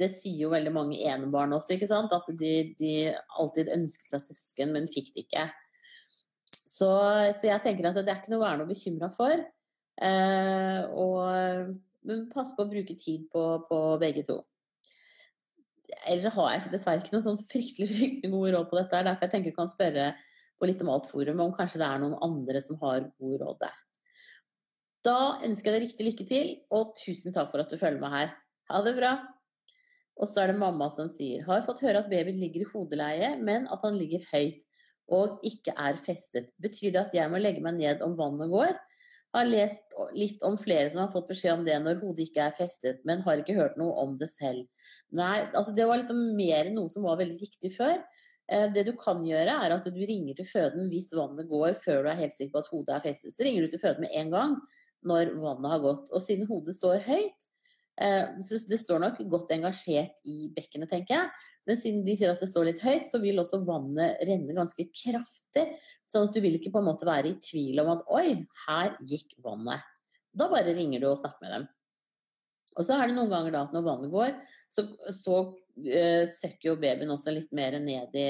det, 0.00 0.08
sier 0.10 0.46
jo 0.46 0.52
veldig 0.52 0.72
mange 0.72 0.96
enebarn 1.04 1.52
også, 1.58 1.74
ikke 1.76 1.90
sant? 1.90 2.14
at 2.16 2.30
de, 2.40 2.72
de, 2.78 2.94
alltid 3.38 3.68
ønsket 3.74 4.14
seg 4.14 4.24
søsken, 4.30 4.72
men 4.74 4.88
fikk 4.90 5.12
det 5.14 5.26
ikke. 5.26 5.44
Så, 6.56 6.88
så, 7.36 7.46
jeg 7.50 7.60
tenker 7.62 7.90
at 7.90 8.00
det 8.00 8.08
er 8.08 8.22
ikke 8.22 8.32
noe 8.32 8.40
å 8.40 8.46
være 8.46 8.62
noe 8.62 8.70
bekymra 8.70 9.10
for. 9.12 9.44
Og, 10.02 11.74
men 12.08 12.26
pass 12.32 12.54
på 12.56 12.64
å 12.64 12.70
bruke 12.70 12.96
tid 12.98 13.28
på, 13.32 13.42
på 13.68 13.78
begge 14.02 14.24
to. 14.26 14.40
Ellers 16.08 16.34
har 16.34 16.52
jeg 16.54 16.72
dessverre 16.72 17.02
ikke 17.02 17.14
noe 17.14 17.24
sånn 17.24 17.40
fryktelig 17.40 17.88
fryktelig 17.96 18.32
god 18.32 18.52
råd 18.56 18.68
på 18.70 18.78
dette. 18.80 19.02
Derfor 19.08 19.26
jeg 19.26 19.34
tenker 19.34 19.54
du 19.54 19.58
kan 19.58 19.70
spørre 19.70 20.12
på 20.62 20.68
Litt 20.70 20.82
om 20.84 20.92
alt-forumet 20.92 21.42
om 21.42 21.54
kanskje 21.56 21.80
det 21.82 21.86
er 21.88 21.98
noen 21.98 22.20
andre 22.22 22.60
som 22.62 22.78
har 22.84 23.08
god 23.18 23.40
råd 23.40 23.56
der. 23.64 23.78
Da 25.02 25.16
ønsker 25.42 25.72
jeg 25.72 25.74
deg 25.74 25.86
riktig 25.88 26.04
lykke 26.06 26.26
til, 26.28 26.50
og 26.70 26.92
tusen 26.94 27.34
takk 27.34 27.48
for 27.50 27.64
at 27.64 27.72
du 27.72 27.74
følger 27.80 27.98
med 27.98 28.14
her. 28.14 28.28
Ha 28.70 28.82
det 28.86 28.92
bra! 28.94 29.16
Og 30.22 30.28
så 30.30 30.44
er 30.44 30.52
det 30.52 30.60
mamma 30.60 30.86
som 30.92 31.08
sier 31.10 31.42
har 31.48 31.64
fått 31.66 31.82
høre 31.82 32.04
at 32.04 32.10
babyen 32.12 32.38
ligger 32.38 32.62
i 32.62 32.68
hodeleie, 32.70 33.32
men 33.42 33.66
at 33.74 33.82
han 33.82 33.98
ligger 33.98 34.22
høyt 34.30 34.62
og 35.12 35.42
ikke 35.46 35.74
er 35.74 35.98
festet. 35.98 36.52
Betyr 36.62 36.92
det 36.94 37.02
at 37.08 37.16
jeg 37.16 37.30
må 37.32 37.40
legge 37.42 37.64
meg 37.64 37.80
ned 37.80 38.04
om 38.06 38.14
vannet 38.18 38.52
går? 38.52 38.76
Har 39.32 39.48
lest 39.48 39.94
litt 40.12 40.42
om 40.44 40.58
flere 40.60 40.90
som 40.92 41.06
har 41.06 41.12
fått 41.12 41.30
beskjed 41.30 41.54
om 41.54 41.62
det 41.64 41.78
når 41.80 42.02
hodet 42.02 42.26
ikke 42.26 42.44
er 42.44 42.56
festet, 42.56 43.00
men 43.08 43.22
har 43.24 43.40
ikke 43.40 43.56
hørt 43.56 43.78
noe 43.80 43.94
om 44.02 44.16
det 44.20 44.28
selv. 44.28 44.66
Nei, 45.16 45.46
altså 45.52 45.72
det 45.76 45.86
var 45.88 46.00
liksom 46.00 46.20
mer 46.36 46.68
noe 46.74 46.92
som 46.92 47.06
var 47.08 47.16
veldig 47.20 47.38
viktig 47.40 47.72
før. 47.72 47.96
Eh, 48.52 48.66
det 48.74 48.84
du 48.88 48.92
kan 48.98 49.22
gjøre, 49.24 49.54
er 49.64 49.76
at 49.76 49.88
du 49.88 50.02
ringer 50.02 50.36
til 50.36 50.48
føden 50.48 50.90
hvis 50.92 51.12
vannet 51.16 51.48
går 51.48 51.78
før 51.80 52.04
du 52.04 52.12
er 52.12 52.20
helt 52.20 52.36
sikker 52.36 52.58
på 52.58 52.64
at 52.64 52.72
hodet 52.74 52.96
er 52.98 53.06
festet. 53.06 53.34
Så 53.34 53.46
ringer 53.46 53.64
du 53.64 53.72
til 53.72 53.82
føden 53.82 54.04
med 54.04 54.12
en 54.20 54.34
gang 54.34 54.58
når 55.08 55.32
vannet 55.40 55.72
har 55.76 55.82
gått. 55.84 56.12
Og 56.12 56.24
siden 56.24 56.50
hodet 56.50 56.76
står 56.76 57.06
høyt, 57.06 57.48
så 57.92 58.58
det 58.70 58.78
står 58.80 59.02
nok 59.02 59.18
godt 59.30 59.50
engasjert 59.52 60.22
i 60.24 60.48
bekkenet, 60.54 60.88
tenker 60.90 61.18
jeg. 61.18 61.48
Men 61.68 61.78
siden 61.78 62.02
de 62.06 62.14
sier 62.18 62.32
at 62.32 62.40
det 62.42 62.48
står 62.50 62.66
litt 62.70 62.80
høyt, 62.82 63.04
så 63.06 63.20
vil 63.22 63.38
også 63.38 63.60
vannet 63.66 64.22
renne 64.26 64.56
ganske 64.56 64.86
kraftig. 64.90 65.66
Sånn 66.10 66.26
at 66.26 66.34
du 66.34 66.40
vil 66.42 66.58
ikke 66.58 66.72
på 66.74 66.82
en 66.82 66.88
måte 66.88 67.06
være 67.06 67.30
i 67.30 67.38
tvil 67.42 67.78
om 67.84 67.92
at 67.94 68.02
oi, 68.10 68.26
her 68.64 68.96
gikk 69.06 69.36
vannet. 69.44 69.84
Da 70.32 70.48
bare 70.50 70.74
ringer 70.74 71.02
du 71.02 71.10
og 71.10 71.20
snakker 71.20 71.44
med 71.44 71.54
dem. 71.54 71.68
Og 72.72 72.88
så 72.88 72.96
er 72.96 73.08
det 73.08 73.16
noen 73.18 73.30
ganger 73.30 73.54
da 73.54 73.66
at 73.66 73.76
når 73.76 73.86
vannet 73.86 74.12
går, 74.12 74.34
så, 74.72 74.86
så 75.12 75.38
uh, 75.52 76.24
søkker 76.32 76.70
jo 76.70 76.80
babyen 76.80 77.12
også 77.12 77.34
litt 77.36 77.52
mer 77.54 77.76
ned 77.84 78.16
i, 78.16 78.28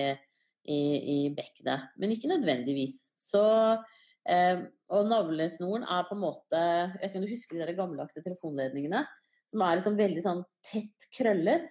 i, 0.66 0.80
i 1.14 1.18
bekkenet. 1.36 1.92
Men 2.02 2.12
ikke 2.12 2.30
nødvendigvis. 2.34 2.98
Så 3.16 3.42
uh, 3.78 4.62
Og 4.92 5.08
navlesnoren 5.08 5.86
er 5.86 6.04
på 6.08 6.18
en 6.18 6.24
måte 6.26 6.58
Jeg 6.60 6.98
vet 6.98 7.08
ikke 7.08 7.22
om 7.22 7.24
du 7.24 7.32
husker 7.32 7.62
de 7.70 7.78
gammeldagse 7.78 8.24
telefonledningene? 8.26 9.06
Som 9.52 9.64
er 9.66 9.78
liksom 9.78 9.98
veldig 9.98 10.24
sånn 10.24 10.42
tett 10.64 11.08
krøllet. 11.12 11.68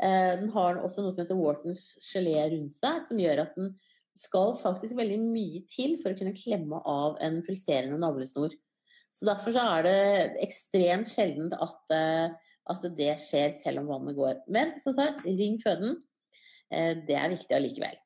Uh, 0.00 0.34
den 0.40 0.50
har 0.54 0.80
også 0.80 1.04
noe 1.04 1.14
som 1.14 1.22
heter 1.22 1.38
Whartons 1.38 1.84
gelé 2.02 2.34
rundt 2.50 2.74
seg, 2.74 2.98
som 3.04 3.20
gjør 3.20 3.44
at 3.44 3.56
den 3.58 3.74
skal 4.16 4.54
faktisk 4.58 4.96
veldig 4.98 5.18
mye 5.22 5.62
til 5.70 5.94
for 6.00 6.12
å 6.12 6.18
kunne 6.18 6.34
klemme 6.34 6.80
av 6.88 7.18
en 7.22 7.38
pulserende 7.46 7.98
navlesnor. 8.00 8.54
Så 9.14 9.26
derfor 9.26 9.54
så 9.54 9.64
er 9.76 9.86
det 9.86 10.42
ekstremt 10.44 11.10
sjeldent 11.10 11.54
at, 11.58 11.80
eh, 11.94 12.30
at, 12.70 12.86
det 12.96 13.12
skjer 13.22 13.54
selv 13.56 13.82
om 13.82 13.90
vannet 13.90 14.18
går. 14.18 14.42
Men 14.48 14.76
som 14.82 14.94
sagt, 14.94 15.24
ring 15.26 15.58
føden. 15.62 15.98
Eh, 16.70 16.94
det 17.06 17.18
er 17.18 17.32
viktig 17.32 17.56
allikevel. 17.56 17.98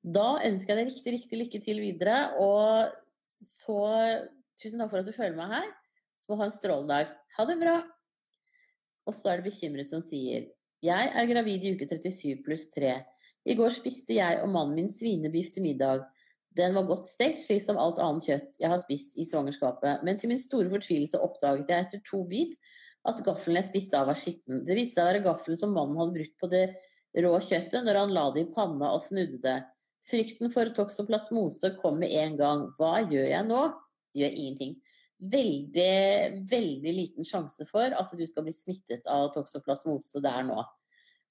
Da 0.00 0.40
ønsker 0.46 0.74
jeg 0.74 0.80
deg 0.80 0.92
riktig, 0.92 1.14
riktig 1.18 1.40
lykke 1.42 1.62
til 1.64 1.82
videre. 1.82 2.18
Og 2.40 2.90
så 3.26 3.80
tusen 4.60 4.80
takk 4.80 4.92
for 4.92 5.02
at 5.02 5.08
du 5.10 5.16
følger 5.16 5.38
meg 5.38 5.58
her. 5.58 5.72
Så 6.16 6.30
må 6.30 6.36
du 6.38 6.44
ha 6.44 6.50
en 6.50 6.58
strålende 6.58 6.94
dag. 6.94 7.16
Ha 7.36 7.48
det 7.48 7.58
bra! 7.60 7.80
Og 9.08 9.16
så 9.16 9.32
er 9.32 9.40
det 9.40 9.50
bekymret 9.50 9.88
som 9.90 10.02
sier 10.04 10.50
Jeg 10.84 11.10
er 11.12 11.28
gravid 11.28 11.64
i 11.64 11.74
uke 11.76 11.88
37 11.88 12.40
pluss 12.44 12.68
3. 12.74 12.94
I 13.48 13.56
går 13.56 13.72
spiste 13.72 14.16
jeg 14.18 14.40
og 14.42 14.50
mannen 14.52 14.76
min 14.76 14.90
svinebiff 14.92 15.50
til 15.54 15.64
middag. 15.64 16.04
Den 16.56 16.74
var 16.74 16.88
godt 16.88 17.06
stekt, 17.06 17.40
slik 17.44 17.62
som 17.62 17.78
alt 17.80 18.00
annet 18.02 18.26
kjøtt 18.26 18.60
jeg 18.60 18.72
har 18.72 18.80
spist 18.82 19.16
i 19.20 19.24
svangerskapet, 19.24 20.02
men 20.04 20.18
til 20.18 20.32
min 20.32 20.40
store 20.40 20.70
fortvilelse 20.72 21.20
oppdaget 21.22 21.70
jeg 21.70 21.86
etter 21.86 22.02
to 22.06 22.24
bit 22.28 22.56
at 23.08 23.20
gaffelen 23.24 23.60
jeg 23.60 23.70
spiste 23.70 23.96
av 23.96 24.10
var 24.10 24.18
skitten. 24.18 24.64
Det 24.66 24.76
viste 24.76 24.98
seg 24.98 25.06
å 25.06 25.10
være 25.12 25.24
gaffelen 25.24 25.60
som 25.60 25.72
mannen 25.76 25.98
hadde 26.00 26.16
brukt 26.18 26.36
på 26.40 26.50
det 26.52 26.64
rå 27.24 27.32
kjøttet 27.42 27.86
når 27.86 28.00
han 28.02 28.14
la 28.14 28.26
det 28.34 28.44
i 28.44 28.50
panna 28.54 28.92
og 28.96 29.04
snudde 29.04 29.40
det. 29.44 29.56
Frykten 30.10 30.52
for 30.52 30.72
toksoplasmose 30.74 31.74
kom 31.80 32.00
med 32.02 32.12
en 32.18 32.36
gang. 32.40 32.66
Hva 32.76 33.00
gjør 33.04 33.28
jeg 33.30 33.46
nå? 33.48 33.62
Det 34.10 34.24
gjør 34.24 34.36
ingenting. 34.42 34.76
Veldig, 35.20 36.44
veldig 36.48 36.92
liten 36.96 37.26
sjanse 37.28 37.66
for 37.68 37.92
at 37.92 38.12
du 38.16 38.22
skal 38.28 38.46
bli 38.46 38.54
smittet 38.56 39.08
av 39.10 39.28
toksoplasmose 39.34 40.22
der 40.24 40.44
nå. 40.48 40.62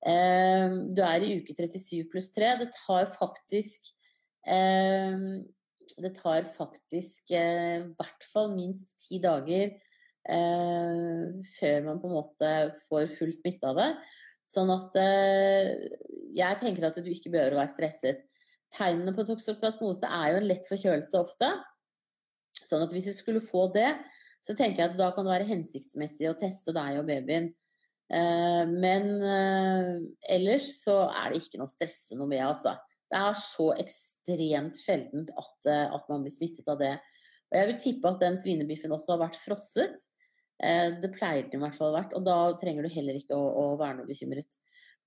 Ehm, 0.07 0.81
du 0.93 1.01
er 1.03 1.25
i 1.25 1.39
uke 1.39 1.55
37 1.57 2.05
pluss 2.11 2.29
3. 2.35 2.53
Det 2.61 2.69
tar 2.75 3.09
faktisk 3.09 3.89
Ehm, 4.47 5.43
det 5.97 6.13
tar 6.15 6.45
faktisk 6.47 7.31
eh, 7.31 7.81
i 7.81 7.93
hvert 7.97 8.25
fall 8.31 8.51
minst 8.53 8.95
ti 9.03 9.19
dager 9.21 9.73
eh, 10.29 11.25
før 11.57 11.85
man 11.87 11.99
på 12.01 12.09
en 12.09 12.15
måte 12.15 12.53
får 12.85 13.09
full 13.17 13.33
smitte 13.35 13.69
av 13.69 13.79
det. 13.79 13.89
Sånn 14.49 14.71
at 14.73 14.95
eh, 15.01 15.73
jeg 16.37 16.61
tenker 16.61 16.87
at 16.87 16.97
du 16.97 17.09
ikke 17.09 17.33
behøver 17.33 17.57
å 17.57 17.61
være 17.61 17.73
stresset. 17.73 18.23
Tegnene 18.73 19.15
på 19.17 19.25
toksoplasmose 19.25 20.07
er 20.07 20.33
jo 20.33 20.39
en 20.39 20.49
lett 20.49 20.69
forkjølelse 20.69 21.21
ofte. 21.21 21.51
Sånn 22.69 22.85
at 22.85 22.93
hvis 22.93 23.09
du 23.09 23.15
skulle 23.17 23.43
få 23.43 23.67
det, 23.73 23.89
så 24.45 24.53
tenker 24.55 24.83
jeg 24.83 24.93
at 24.93 24.99
da 24.99 25.09
kan 25.15 25.25
det 25.25 25.33
være 25.33 25.49
hensiktsmessig 25.49 26.29
å 26.29 26.37
teste 26.37 26.73
deg 26.75 27.01
og 27.01 27.09
babyen 27.09 27.49
Eh, 28.09 28.65
men 28.65 29.09
eh, 29.21 29.89
ellers 30.33 30.71
så 30.81 31.03
er 31.11 31.29
det 31.29 31.43
ikke 31.43 31.59
noe 31.61 31.69
å 31.69 31.73
stresse 31.73 32.17
noe 32.17 32.29
med, 32.29 32.41
altså. 32.41 32.73
Det 33.09 33.17
er 33.17 33.37
så 33.41 33.67
ekstremt 33.81 34.77
sjeldent 34.77 35.31
at, 35.37 35.69
at, 35.69 36.05
man 36.09 36.25
blir 36.25 36.33
smittet 36.33 36.67
av 36.69 36.77
det. 36.81 36.95
Og 37.49 37.57
jeg 37.57 37.69
vil 37.69 37.79
tippe 37.81 38.09
at 38.11 38.21
den 38.21 38.37
svinebiffen 38.37 38.93
også 38.93 39.15
har 39.15 39.23
vært 39.23 39.39
frosset. 39.41 40.03
Det 40.59 41.09
pleier 41.15 41.47
den 41.47 41.57
i 41.57 41.63
hvert 41.63 41.73
fall 41.73 41.87
å 41.87 41.95
ha 41.95 42.03
vært, 42.03 42.13
og 42.13 42.27
da 42.27 42.35
trenger 42.59 42.85
du 42.85 42.91
heller 42.93 43.17
ikke 43.17 43.33
å, 43.33 43.47
å 43.63 43.63
være 43.79 44.01
noe 44.01 44.09
bekymret. 44.09 44.59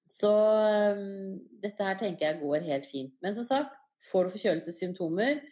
Så 0.09 0.33
um, 0.33 1.37
dette 1.63 1.87
her 1.87 2.01
tenker 2.01 2.27
jeg 2.27 2.41
går 2.41 2.67
helt 2.67 2.89
fint. 2.89 3.15
Men 3.23 3.37
som 3.37 3.47
sagt, 3.47 3.77
får 4.09 4.27
du 4.27 4.35
forkjølelsessymptomer, 4.35 5.45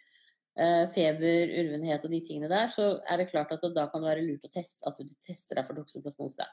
feber, 0.91 1.53
urvenhet 1.61 2.03
og 2.05 2.11
de 2.11 2.19
tingene 2.25 2.49
der, 2.51 2.67
så 2.71 2.97
er 3.07 3.21
det 3.21 3.29
klart 3.31 3.53
at 3.55 3.63
da 3.75 3.85
kan 3.91 4.03
det 4.03 4.09
være 4.09 4.25
lurt 4.25 4.49
å 4.49 4.51
teste 4.51 4.87
at 4.89 4.99
du 4.99 5.13
tester 5.15 5.57
deg 5.57 5.67
for 5.67 5.79
toksoplasmose. 5.79 6.47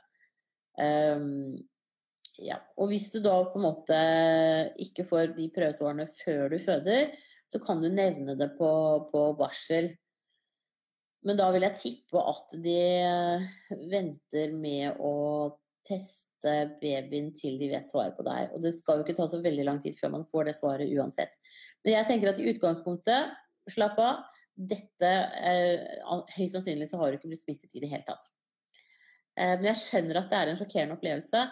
Um, 0.78 1.58
ja. 2.38 2.60
Og 2.78 2.92
hvis 2.92 3.08
du 3.10 3.18
da 3.24 3.34
på 3.50 3.58
en 3.58 3.66
måte 3.66 3.98
ikke 4.82 5.06
får 5.08 5.34
de 5.38 5.48
prøvesvarene 5.54 6.06
før 6.10 6.54
du 6.54 6.58
føder, 6.62 7.10
så 7.48 7.60
kan 7.62 7.82
du 7.82 7.88
nevne 7.90 8.36
det 8.38 8.52
på, 8.58 8.70
på 9.10 9.24
barsel. 9.38 9.90
Men 11.26 11.38
da 11.38 11.48
vil 11.50 11.66
jeg 11.66 11.80
tippe 11.80 12.22
at 12.22 12.54
de 12.62 12.82
venter 13.90 14.54
med 14.54 15.00
å 15.02 15.14
teste 15.88 16.52
babyen 16.82 17.32
til 17.34 17.56
de 17.58 17.70
vet 17.72 17.88
svaret 17.88 18.14
på 18.16 18.26
deg. 18.26 18.52
Og 18.54 18.62
det 18.62 18.74
skal 18.76 19.00
jo 19.00 19.06
ikke 19.06 19.16
ta 19.18 19.26
så 19.30 19.40
veldig 19.42 19.66
lang 19.66 19.80
tid 19.82 19.96
før 19.98 20.14
man 20.18 20.28
får 20.28 20.50
det 20.50 20.56
svaret 20.60 20.94
uansett. 20.94 21.34
Men 21.82 21.96
jeg 21.96 22.10
tenker 22.10 22.30
at 22.30 22.42
i 22.42 22.48
utgangspunktet, 22.52 23.34
slapp 23.74 23.98
av. 24.02 24.26
Dette 24.58 25.10
eh, 25.38 25.86
Høyst 26.34 26.56
sannsynlig 26.56 26.88
så 26.90 26.98
har 27.00 27.10
du 27.10 27.18
ikke 27.18 27.30
blitt 27.30 27.44
smittet 27.44 27.74
i 27.78 27.82
det 27.82 27.90
hele 27.92 28.06
tatt. 28.06 28.30
Eh, 29.38 29.54
men 29.56 29.70
jeg 29.70 29.82
skjønner 29.84 30.20
at 30.20 30.30
det 30.30 30.38
er 30.38 30.52
en 30.52 30.60
sjokkerende 30.60 30.96
opplevelse. 30.98 31.42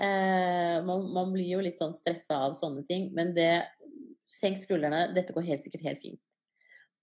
Eh, 0.00 0.78
man, 0.86 1.06
man, 1.12 1.32
blir 1.34 1.48
jo 1.54 1.62
litt 1.64 1.78
sånn 1.78 1.94
stressa 1.96 2.42
av 2.46 2.56
sånne 2.58 2.84
ting, 2.88 3.10
men 3.16 3.34
det 3.36 3.52
Senk 4.30 4.60
skuldrene, 4.60 5.08
dette 5.10 5.34
går 5.34 5.42
helt 5.42 5.58
sikkert 5.58 5.88
helt 5.88 5.98
fint. 5.98 6.20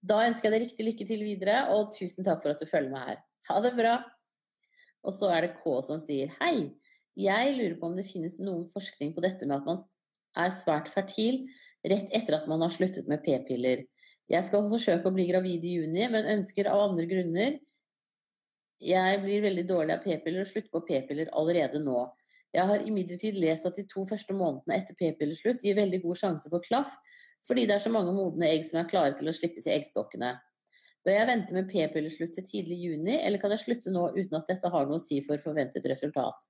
Da 0.00 0.22
ønsker 0.24 0.48
jeg 0.48 0.54
deg 0.54 0.62
riktig 0.62 0.84
lykke 0.86 1.06
til 1.10 1.24
videre, 1.26 1.58
og 1.74 1.90
tusen 1.92 2.24
takk 2.24 2.40
for 2.40 2.54
at 2.54 2.62
du 2.62 2.64
følger 2.70 2.88
med 2.94 3.04
her. 3.04 3.18
Ha 3.50 3.58
det 3.60 3.74
bra! 3.76 3.98
Og 5.04 5.12
så 5.12 5.28
er 5.34 5.44
det 5.44 5.58
K 5.58 5.74
som 5.84 6.00
sier 6.00 6.32
hei. 6.38 6.70
Jeg 7.18 7.52
lurer 7.58 7.76
på 7.76 7.90
om 7.90 7.98
det 7.98 8.06
finnes 8.08 8.38
noen 8.40 8.64
forskning 8.70 9.12
på 9.12 9.24
dette 9.24 9.44
med 9.44 9.58
at 9.58 9.68
man 9.68 9.82
er 10.40 10.54
svært 10.54 10.88
fertil 10.88 11.42
rett 11.86 12.08
etter 12.16 12.38
at 12.38 12.48
man 12.50 12.62
har 12.64 12.72
sluttet 12.74 13.08
med 13.10 13.22
p-piller. 13.24 13.84
Jeg 14.28 14.44
skal 14.44 14.68
forsøke 14.68 15.08
å 15.08 15.14
bli 15.14 15.24
gravid 15.30 15.64
i 15.64 15.78
juni, 15.78 16.04
men 16.12 16.28
ønsker 16.36 16.68
av 16.68 16.90
andre 16.90 17.06
grunner 17.08 17.58
Jeg 18.78 19.20
blir 19.24 19.42
veldig 19.42 19.64
dårlig 19.66 19.94
av 19.96 20.02
p-piller 20.04 20.44
og 20.44 20.50
slutter 20.50 20.70
på 20.70 20.84
p-piller 20.86 21.30
allerede 21.34 21.80
nå. 21.82 22.04
Jeg 22.54 22.64
har 22.68 22.84
imidlertid 22.86 23.36
lest 23.40 23.66
at 23.66 23.76
de 23.76 23.84
to 23.90 24.04
første 24.06 24.36
månedene 24.36 24.76
etter 24.76 24.94
p-pillerslutt 24.96 25.64
gir 25.64 25.74
veldig 25.76 25.98
god 26.04 26.20
sjanse 26.20 26.52
for 26.52 26.62
klaff, 26.64 26.92
fordi 27.48 27.64
det 27.66 27.74
er 27.74 27.82
så 27.82 27.90
mange 27.90 28.14
modne 28.14 28.46
egg 28.46 28.62
som 28.68 28.78
er 28.78 28.86
klare 28.88 29.16
til 29.18 29.28
å 29.28 29.34
slippes 29.34 29.66
i 29.66 29.74
eggstokkene. 29.74 30.30
Bør 31.04 31.16
jeg 31.16 31.28
vente 31.30 31.56
med 31.56 31.68
p-pillerslutt 31.72 32.36
til 32.36 32.46
tidlig 32.46 32.78
juni, 32.84 33.16
eller 33.18 33.42
kan 33.42 33.52
jeg 33.54 33.64
slutte 33.64 33.92
nå 33.94 34.10
uten 34.14 34.38
at 34.38 34.48
dette 34.50 34.70
har 34.70 34.86
noe 34.86 35.00
å 35.00 35.02
si 35.02 35.18
for 35.26 35.42
forventet 35.42 35.86
resultat? 35.90 36.48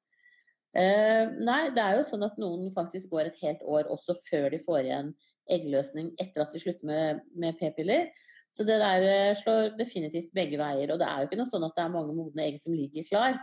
Uh, 0.77 1.33
nei, 1.41 1.71
det 1.73 1.81
er 1.81 1.97
jo 1.97 2.07
sånn 2.07 2.27
at 2.27 2.37
noen 2.39 2.69
faktisk 2.75 3.09
går 3.15 3.31
et 3.31 3.41
helt 3.41 3.65
år 3.65 3.89
også 3.89 4.19
før 4.27 4.51
de 4.53 4.61
får 4.63 4.83
igjen 4.85 5.15
eggløsning 5.51 6.13
etter 6.21 6.45
at 6.45 6.55
de 6.55 6.63
slutter 6.63 6.89
med, 6.89 7.23
med 7.39 7.59
p-piller. 7.61 8.11
Så 8.55 8.67
det 8.67 8.79
der 8.81 9.05
uh, 9.07 9.37
slår 9.39 9.77
definitivt 9.79 10.33
begge 10.35 10.59
veier. 10.61 10.93
Og 10.93 11.01
det 11.01 11.09
er 11.09 11.21
jo 11.21 11.29
ikke 11.29 11.41
noe 11.41 11.51
sånn 11.51 11.67
at 11.69 11.77
det 11.77 11.85
er 11.85 11.95
mange 11.95 12.17
modne 12.17 12.47
egg 12.49 12.59
som 12.63 12.77
ligger 12.77 13.07
klar. 13.09 13.39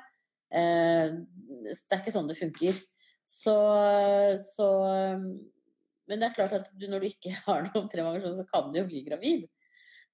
Uh, 0.53 1.23
det 1.65 1.75
er 1.91 2.01
ikke 2.01 2.15
sånn 2.15 2.29
det 2.29 2.39
funker. 2.39 2.81
Så, 3.25 3.55
så 4.37 4.69
Men 6.05 6.19
det 6.21 6.27
er 6.27 6.35
klart 6.35 6.53
at 6.53 6.67
du, 6.77 6.85
når 6.91 7.01
du 7.01 7.07
ikke 7.09 7.33
har 7.47 7.69
noen 7.71 7.89
prevensjon, 7.91 8.35
så 8.37 8.47
kan 8.49 8.71
du 8.71 8.81
jo 8.83 8.89
bli 8.89 9.05
gravid. 9.07 9.47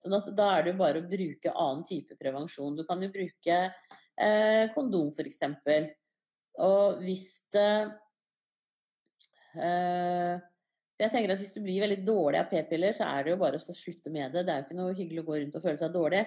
Sånn 0.02 0.16
at 0.18 0.30
da 0.34 0.48
er 0.56 0.64
det 0.66 0.74
jo 0.74 0.82
bare 0.82 1.02
å 1.02 1.10
bruke 1.10 1.52
annen 1.54 1.84
type 1.86 2.16
prevensjon. 2.18 2.78
Du 2.78 2.86
kan 2.88 3.04
jo 3.04 3.12
bruke 3.14 3.58
eh, 3.70 4.64
kondom, 4.74 5.12
f.eks. 5.14 5.44
Og 6.66 7.04
hvis 7.06 7.28
det 7.54 7.74
eh, 9.62 10.42
Jeg 11.02 11.10
tenker 11.10 11.34
at 11.34 11.42
hvis 11.42 11.56
du 11.56 11.64
blir 11.64 11.82
veldig 11.82 12.04
dårlig 12.06 12.40
av 12.42 12.50
p-piller, 12.52 12.94
så 12.94 13.08
er 13.10 13.26
det 13.26 13.34
jo 13.34 13.42
bare 13.42 13.58
å 13.58 13.74
slutte 13.74 14.14
med 14.14 14.36
det. 14.36 14.46
Det 14.46 14.54
er 14.54 14.62
jo 14.62 14.68
ikke 14.68 14.78
noe 14.78 14.96
hyggelig 14.98 15.24
å 15.24 15.28
gå 15.32 15.40
rundt 15.40 15.58
og 15.58 15.64
føle 15.64 15.82
seg 15.82 15.96
dårlig. 15.96 16.22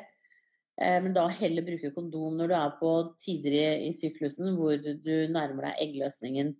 Eh, 0.83 0.99
men 1.05 1.15
da 1.15 1.29
heller 1.31 1.67
bruke 1.67 1.93
kondom 1.95 2.39
når 2.41 2.51
du 2.51 2.55
er 2.59 2.77
på 2.81 2.93
tider 3.23 3.55
i, 3.55 3.65
i 3.89 3.93
syklusen 3.95 4.57
hvor 4.59 4.75
du 4.83 5.15
nærmer 5.31 5.69
deg 5.69 5.83
eggløsningen. 5.87 6.51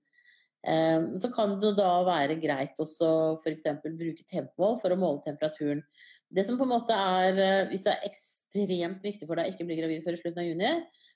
Eh, 0.64 1.09
så 1.20 1.33
kan 1.35 1.57
det 1.61 1.74
da 1.81 1.90
være 2.07 2.38
greit 2.40 2.79
også 2.81 3.09
f.eks. 3.40 3.66
bruke 3.83 4.27
tempomål 4.31 4.79
for 4.83 4.94
å 4.94 5.00
måle 5.00 5.24
temperaturen. 5.27 5.83
Det 6.35 6.46
som 6.46 6.59
på 6.59 6.66
en 6.66 6.72
måte 6.72 6.94
er 6.94 7.37
eh, 7.38 7.66
Hvis 7.70 7.85
det 7.87 7.92
er 7.96 8.07
ekstremt 8.09 9.05
viktig 9.05 9.27
for 9.27 9.38
deg 9.38 9.50
å 9.50 9.55
ikke 9.55 9.66
bli 9.66 9.83
gravid 9.83 10.07
før 10.07 10.18
slutten 10.22 10.42
av 10.44 10.48
juni, 10.48 10.72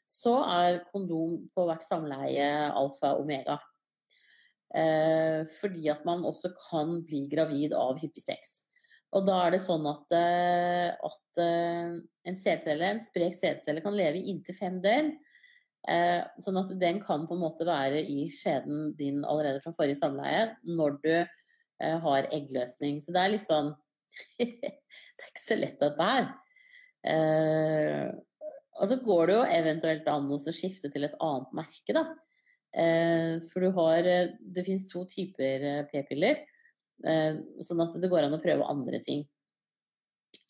så 0.09 0.35
er 0.51 0.83
kondom 0.91 1.45
på 1.55 1.65
hvert 1.69 1.87
samleie 1.87 2.47
alfa 2.73 3.15
og 3.15 3.27
omega. 3.27 3.59
Eh, 4.77 5.43
fordi 5.49 5.89
at 5.89 6.05
man 6.05 6.27
også 6.29 6.51
kan 6.59 6.99
bli 7.07 7.25
gravid 7.33 7.73
av 7.77 8.01
hyppig 8.03 8.25
sex. 8.25 8.59
Og 9.17 9.25
da 9.25 9.39
er 9.47 9.55
det 9.55 9.63
sånn 9.65 9.87
at, 9.89 10.13
eh, 10.13 10.91
at 10.93 11.41
eh, 11.41 11.95
en 12.29 12.37
sædcelle, 12.37 12.93
en 12.93 13.01
sprek 13.01 13.33
sædcelle, 13.37 13.81
kan 13.85 13.97
leve 13.97 14.21
i 14.21 14.29
inntil 14.35 14.59
fem 14.59 14.77
døgn. 14.85 15.15
Eh, 15.89 16.21
sånn 16.43 16.61
at 16.61 16.75
den 16.81 17.01
kan 17.01 17.25
på 17.29 17.37
en 17.37 17.45
måte 17.47 17.65
være 17.65 18.03
i 18.03 18.27
skjeden 18.33 18.93
din 18.99 19.23
allerede 19.25 19.63
fra 19.65 19.73
forrige 19.73 20.01
samleie 20.03 20.51
når 20.67 20.99
du 21.05 21.15
eh, 21.15 21.97
har 22.05 22.29
eggløsning. 22.35 23.01
Så 23.01 23.15
det 23.15 23.23
er 23.23 23.33
litt 23.33 23.49
sånn 23.49 23.73
det 24.39 24.75
er 24.75 25.31
ikke 25.31 25.45
så 25.47 25.57
lett 25.57 25.85
at 25.87 25.97
det 25.97 26.13
er. 26.19 26.31
Eh, 27.09 28.07
og 28.79 28.91
så 28.91 28.99
går 29.03 29.31
det 29.31 29.37
jo 29.39 29.45
eventuelt 29.59 30.09
an 30.13 30.29
å 30.35 30.39
skifte 30.45 30.91
til 30.93 31.07
et 31.09 31.17
annet 31.25 31.55
merke, 31.57 31.95
da. 31.97 32.05
Eh, 32.77 33.39
for 33.49 33.65
du 33.65 33.71
har 33.73 34.05
eh, 34.05 34.35
Det 34.41 34.65
fins 34.67 34.85
to 34.91 35.05
typer 35.09 35.65
eh, 35.65 35.83
p-piller, 35.89 36.45
sånn 37.63 37.81
at 37.85 37.93
det 38.03 38.09
går 38.11 38.25
an 38.27 38.35
å 38.35 38.43
prøve 38.43 38.67
andre 38.67 38.99
ting. 38.99 39.21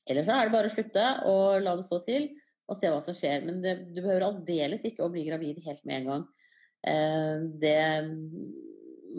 Eller 0.09 0.25
så 0.25 0.33
er 0.33 0.49
det 0.49 0.55
bare 0.55 0.71
å 0.71 0.73
slutte 0.73 1.05
og 1.29 1.59
la 1.61 1.75
det 1.77 1.85
stå 1.85 1.99
til 2.07 2.31
og 2.69 2.77
se 2.79 2.89
hva 2.89 3.03
som 3.05 3.17
skjer. 3.17 3.45
Men 3.45 3.59
det, 3.61 3.75
du 3.93 4.01
behøver 4.01 4.25
aldeles 4.31 4.87
ikke 4.89 5.05
å 5.05 5.11
bli 5.13 5.27
gravid 5.27 5.61
helt 5.67 5.85
med 5.85 5.99
en 5.99 6.09
gang. 6.09 6.25
Det, 7.61 7.75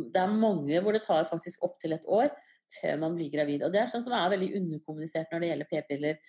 det 0.09 0.23
er 0.23 0.33
mange 0.41 0.81
hvor 0.81 0.97
det 0.97 1.03
tar 1.05 1.29
faktisk 1.29 1.61
opptil 1.69 1.93
et 1.93 2.09
år 2.09 2.33
før 2.79 2.97
man 3.03 3.13
blir 3.17 3.29
gravid. 3.33 3.61
Og 3.65 3.73
det 3.73 3.83
er 3.83 3.93
sånn 3.93 4.05
som 4.07 4.17
er 4.17 4.33
veldig 4.33 4.49
underkommunisert 4.63 5.29
når 5.29 5.45
det 5.45 5.51
gjelder 5.51 5.69
p-piller. 5.69 6.19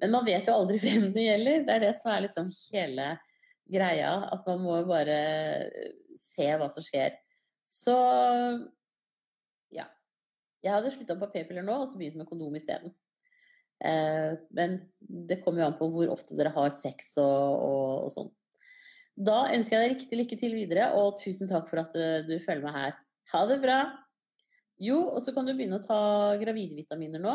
Men 0.00 0.14
man 0.18 0.28
vet 0.28 0.48
jo 0.48 0.60
aldri 0.60 0.80
hvem 0.84 1.10
det 1.16 1.26
gjelder. 1.26 1.64
Det 1.64 1.76
er 1.76 1.84
det 1.86 1.94
som 2.00 2.12
er 2.12 2.26
liksom 2.26 2.52
hele 2.74 3.10
greia. 3.72 4.12
At 4.32 4.46
man 4.48 4.62
må 4.64 4.78
bare 4.88 5.18
se 6.16 6.48
hva 6.58 6.68
som 6.72 6.84
skjer. 6.84 7.16
Så 7.70 7.96
ja. 9.74 9.86
Jeg 10.60 10.74
hadde 10.74 10.92
slutta 10.94 11.16
på 11.20 11.30
p-piller 11.32 11.64
nå 11.64 11.78
og 11.82 11.88
så 11.88 12.00
begynt 12.00 12.18
med 12.20 12.28
kondom 12.28 12.56
isteden. 12.58 12.92
Eh, 13.80 14.34
men 14.56 14.76
det 15.00 15.40
kommer 15.44 15.62
jo 15.62 15.70
an 15.70 15.78
på 15.78 15.88
hvor 15.92 16.12
ofte 16.12 16.36
dere 16.36 16.52
har 16.52 16.74
sex 16.76 17.14
og, 17.22 17.62
og, 17.64 18.04
og 18.06 18.12
sånn. 18.12 18.28
Da 19.20 19.46
ønsker 19.54 19.76
jeg 19.76 19.82
deg 19.82 19.94
riktig 19.94 20.18
lykke 20.18 20.36
til 20.40 20.54
videre, 20.56 20.90
og 20.96 21.18
tusen 21.20 21.48
takk 21.50 21.66
for 21.68 21.82
at 21.82 21.92
du, 21.92 22.04
du 22.28 22.36
følger 22.40 22.64
meg 22.64 22.76
her. 22.76 23.00
Ha 23.32 23.40
det 23.48 23.58
bra! 23.62 23.80
Jo, 24.80 24.96
og 25.12 25.20
så 25.20 25.34
kan 25.36 25.44
du 25.44 25.52
begynne 25.52 25.76
å 25.76 25.84
ta 25.84 26.02
gravidvitaminer 26.40 27.20
nå. 27.20 27.34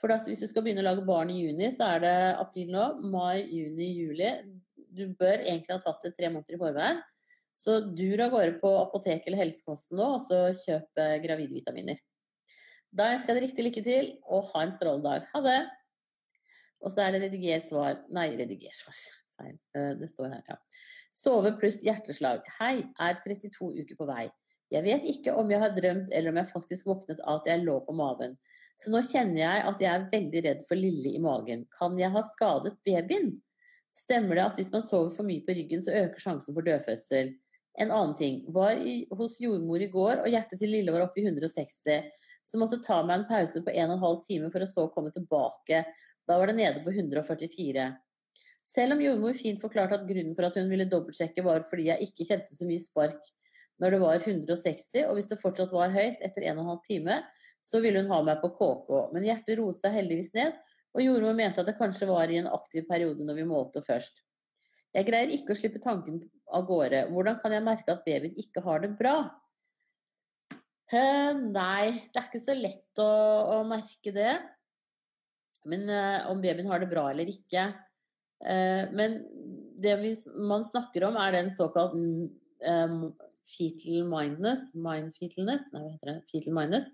For 0.00 0.12
hvis 0.26 0.42
du 0.42 0.48
skal 0.50 0.64
begynne 0.66 0.82
å 0.82 0.88
lage 0.88 1.04
barn 1.06 1.30
i 1.32 1.38
juni, 1.38 1.70
så 1.72 1.92
er 1.94 2.02
det 2.02 2.16
april 2.42 2.72
nå. 2.74 2.86
Mai, 3.12 3.46
juni, 3.46 3.92
juli. 3.96 4.32
Du 4.96 5.04
bør 5.18 5.42
egentlig 5.42 5.74
ha 5.74 5.82
tatt 5.82 6.06
det 6.06 6.14
tre 6.16 6.30
måneder 6.32 6.56
i 6.56 6.60
forveien. 6.60 7.02
Så 7.56 7.78
dur 7.96 8.20
av 8.24 8.34
gårde 8.34 8.58
på 8.60 8.70
apotek 8.82 9.26
eller 9.26 9.44
helsekosten 9.44 9.96
nå, 9.96 10.08
og 10.18 10.24
så 10.24 10.42
kjøp 10.56 11.00
gravidvitaminer. 11.24 12.00
Da 12.96 13.10
ønsker 13.12 13.32
jeg 13.32 13.38
deg 13.38 13.46
riktig 13.46 13.64
lykke 13.66 13.84
til, 13.84 14.10
og 14.28 14.48
ha 14.52 14.64
en 14.64 14.72
strålende 14.72 15.12
dag. 15.12 15.28
Ha 15.32 15.42
det! 15.44 15.60
Og 16.84 16.92
så 16.92 17.06
er 17.06 17.14
det 17.14 17.22
rediger 17.26 17.62
svar 17.64 18.02
Nei, 18.14 18.28
rediger 18.38 18.74
svar. 18.76 18.98
Feil. 19.36 19.56
Eh, 19.76 19.92
det 20.00 20.08
står 20.12 20.32
her, 20.32 20.42
ja. 20.48 20.56
Sove 21.12 21.52
pluss 21.60 21.82
hjerteslag. 21.84 22.44
Hei, 22.58 22.80
er 23.02 23.18
32 23.24 23.72
uker 23.82 23.98
på 23.98 24.08
vei. 24.08 24.26
Jeg 24.72 24.82
vet 24.82 25.04
ikke 25.12 25.34
om 25.38 25.50
jeg 25.52 25.62
har 25.62 25.74
drømt 25.76 26.10
eller 26.10 26.32
om 26.32 26.40
jeg 26.40 26.50
faktisk 26.50 26.88
våknet 26.88 27.20
av 27.22 27.42
at 27.42 27.50
jeg 27.52 27.64
lå 27.64 27.76
på 27.86 27.94
maven. 27.96 28.34
Så 28.80 28.92
nå 28.92 29.00
kjenner 29.06 29.40
jeg 29.40 29.66
at 29.70 29.82
jeg 29.84 29.92
er 29.92 30.08
veldig 30.12 30.42
redd 30.48 30.64
for 30.66 30.80
Lille 30.80 31.12
i 31.16 31.20
magen. 31.22 31.64
Kan 31.72 32.00
jeg 32.00 32.12
ha 32.12 32.22
skadet 32.26 32.74
babyen? 32.84 33.36
Stemmer 33.96 34.36
det 34.36 34.44
at 34.44 34.58
hvis 34.60 34.72
man 34.74 34.84
sover 34.84 35.12
for 35.14 35.24
mye 35.26 35.44
på 35.44 35.54
ryggen, 35.56 35.80
så 35.82 35.94
øker 36.04 36.20
sjansen 36.20 36.56
for 36.56 36.66
dødfødsel? 36.66 37.32
En 37.80 37.92
annen 37.92 38.16
ting. 38.16 38.42
Var 38.52 38.80
i, 38.80 38.96
hos 39.16 39.38
jordmor 39.40 39.80
i 39.80 39.90
går, 39.92 40.22
og 40.24 40.32
hjertet 40.32 40.60
til 40.60 40.72
Lille 40.72 40.92
var 40.92 41.06
oppe 41.06 41.22
i 41.22 41.26
160. 41.26 42.10
Så 42.46 42.60
måtte 42.60 42.80
ta 42.84 43.00
meg 43.04 43.20
en 43.20 43.28
pause 43.28 43.62
på 43.64 43.72
1 43.72 43.94
12 43.96 44.20
time 44.26 44.50
for 44.52 44.64
å 44.64 44.68
så 44.70 44.86
komme 44.92 45.12
tilbake. 45.14 45.84
Da 46.28 46.36
var 46.38 46.50
det 46.50 46.58
nede 46.60 46.84
på 46.84 46.92
144. 46.92 47.88
Selv 48.66 48.96
om 48.96 49.02
jordmor 49.02 49.34
fint 49.38 49.60
forklarte 49.62 50.00
at 50.00 50.06
grunnen 50.08 50.34
for 50.36 50.48
at 50.48 50.56
hun 50.58 50.70
ville 50.70 50.88
dobbeltsjekke 50.90 51.44
var 51.46 51.64
fordi 51.68 51.86
jeg 51.86 52.08
ikke 52.08 52.26
kjente 52.26 52.56
så 52.56 52.66
mye 52.66 52.82
spark 52.82 53.28
når 53.80 53.92
det 53.92 54.00
var 54.00 54.16
160, 54.16 55.04
og 55.06 55.18
hvis 55.18 55.28
det 55.30 55.40
fortsatt 55.40 55.72
var 55.74 55.92
høyt 55.92 56.22
etter 56.24 56.46
en 56.48 56.58
og 56.58 56.64
en 56.64 56.70
halv 56.72 56.84
time, 56.86 57.18
så 57.66 57.80
ville 57.84 58.00
hun 58.00 58.10
ha 58.10 58.22
meg 58.24 58.40
på 58.40 58.50
KK. 58.56 58.90
Men 59.12 59.26
hjertet 59.26 59.58
roet 59.60 59.78
seg 59.78 59.94
heldigvis 59.98 60.32
ned, 60.36 60.56
og 60.96 61.04
jordmor 61.04 61.36
mente 61.36 61.60
at 61.60 61.68
det 61.68 61.76
kanskje 61.76 62.08
var 62.08 62.30
i 62.32 62.38
en 62.40 62.48
aktiv 62.48 62.86
periode 62.88 63.24
når 63.26 63.36
vi 63.36 63.48
målte 63.48 63.82
først. 63.84 64.22
Jeg 64.96 65.04
greier 65.04 65.32
ikke 65.34 65.52
å 65.52 65.58
slippe 65.58 65.82
tanken 65.82 66.22
av 66.56 66.64
gårde. 66.68 67.02
Hvordan 67.12 67.36
kan 67.42 67.52
jeg 67.52 67.64
merke 67.64 67.92
at 67.92 68.04
babyen 68.06 68.36
ikke 68.40 68.62
har 68.64 68.80
det 68.84 68.94
bra? 68.96 69.16
Uh, 70.86 71.34
nei, 71.50 71.90
det 72.14 72.20
er 72.20 72.28
ikke 72.28 72.40
så 72.40 72.54
lett 72.56 73.02
å, 73.02 73.10
å 73.58 73.60
merke 73.68 74.14
det. 74.14 74.38
Men 75.68 75.84
uh, 75.90 76.30
om 76.30 76.40
babyen 76.40 76.70
har 76.70 76.80
det 76.80 76.88
bra 76.88 77.10
eller 77.10 77.28
ikke. 77.28 77.68
Uh, 78.40 78.88
men 78.96 79.20
det 79.82 79.98
vi, 80.00 80.14
man 80.48 80.64
snakker 80.64 81.10
om, 81.10 81.20
er 81.20 81.36
den 81.36 81.52
såkalt 81.52 81.92
um, 81.92 82.98
fetal 83.46 84.06
mindness, 84.08 84.70
mindfetalness, 84.72 85.68
nei, 85.74 85.84
hva 85.84 85.92
heter 85.92 86.12
det? 86.14 86.18
Fetal 86.32 86.56
mindness. 86.56 86.88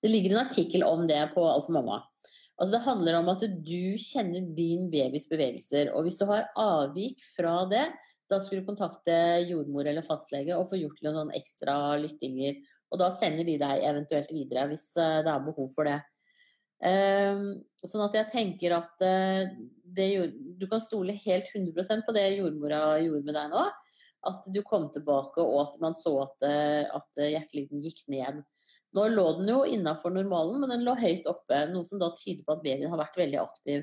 Det 0.00 0.08
ligger 0.12 0.34
en 0.34 0.46
artikkel 0.46 0.86
om 0.86 1.04
det 1.10 1.20
på 1.36 1.44
Alfa 1.44 1.76
Mamma. 1.76 2.00
Altså 2.54 2.76
det 2.76 2.84
handler 2.84 3.16
om 3.18 3.30
at 3.32 3.42
du 3.66 3.96
kjenner 3.98 4.44
din 4.54 4.86
babys 4.92 5.26
bevegelser. 5.30 5.90
Og 5.94 6.06
hvis 6.06 6.20
du 6.20 6.26
har 6.28 6.50
avvik 6.60 7.22
fra 7.34 7.64
det, 7.70 7.88
da 8.30 8.38
skal 8.40 8.60
du 8.60 8.68
kontakte 8.68 9.16
jordmor 9.48 9.88
eller 9.90 10.06
fastlege 10.06 10.54
og 10.56 10.70
få 10.70 10.78
gjort 10.80 11.02
noen 11.04 11.32
ekstra 11.36 11.74
lyttinger 12.00 12.62
og 12.94 13.00
da 13.02 13.10
sender 13.14 13.46
de 13.46 13.56
deg 13.58 13.84
eventuelt 13.88 14.30
videre 14.30 14.68
hvis 14.70 14.92
eh, 15.02 15.20
det 15.26 15.32
er 15.32 15.46
behov 15.48 15.70
for 15.74 15.90
det. 15.90 15.98
Ehm, 16.84 17.48
sånn 17.82 18.04
at 18.06 18.18
jeg 18.20 18.30
tenker 18.30 18.76
at 18.76 19.02
eh, 19.02 19.50
det, 19.96 20.08
du 20.60 20.66
kan 20.70 20.82
stole 20.84 21.16
helt 21.24 21.50
100% 21.50 22.04
på 22.06 22.14
det 22.14 22.28
jordmora 22.36 23.00
gjorde 23.02 23.26
med 23.26 23.38
deg 23.38 23.50
nå. 23.50 23.64
At 24.24 24.46
du 24.54 24.62
kom 24.64 24.86
tilbake 24.92 25.42
og 25.42 25.58
at 25.66 25.80
man 25.82 25.96
så 25.98 26.14
at, 26.22 26.46
eh, 26.46 26.84
at 26.86 27.18
hjertelyden 27.18 27.82
gikk 27.82 28.04
ned. 28.14 28.44
Nå 28.94 29.06
lå 29.10 29.26
den 29.40 29.50
jo 29.50 29.62
innafor 29.66 30.14
normalen, 30.14 30.60
men 30.62 30.70
den 30.70 30.84
lå 30.86 30.94
høyt 30.98 31.26
oppe, 31.30 31.64
noe 31.72 31.86
som 31.88 31.98
da 32.02 32.12
tyder 32.14 32.44
på 32.46 32.54
at 32.54 32.62
babyen 32.62 32.92
har 32.92 33.00
vært 33.00 33.18
veldig 33.18 33.40
aktiv. 33.42 33.82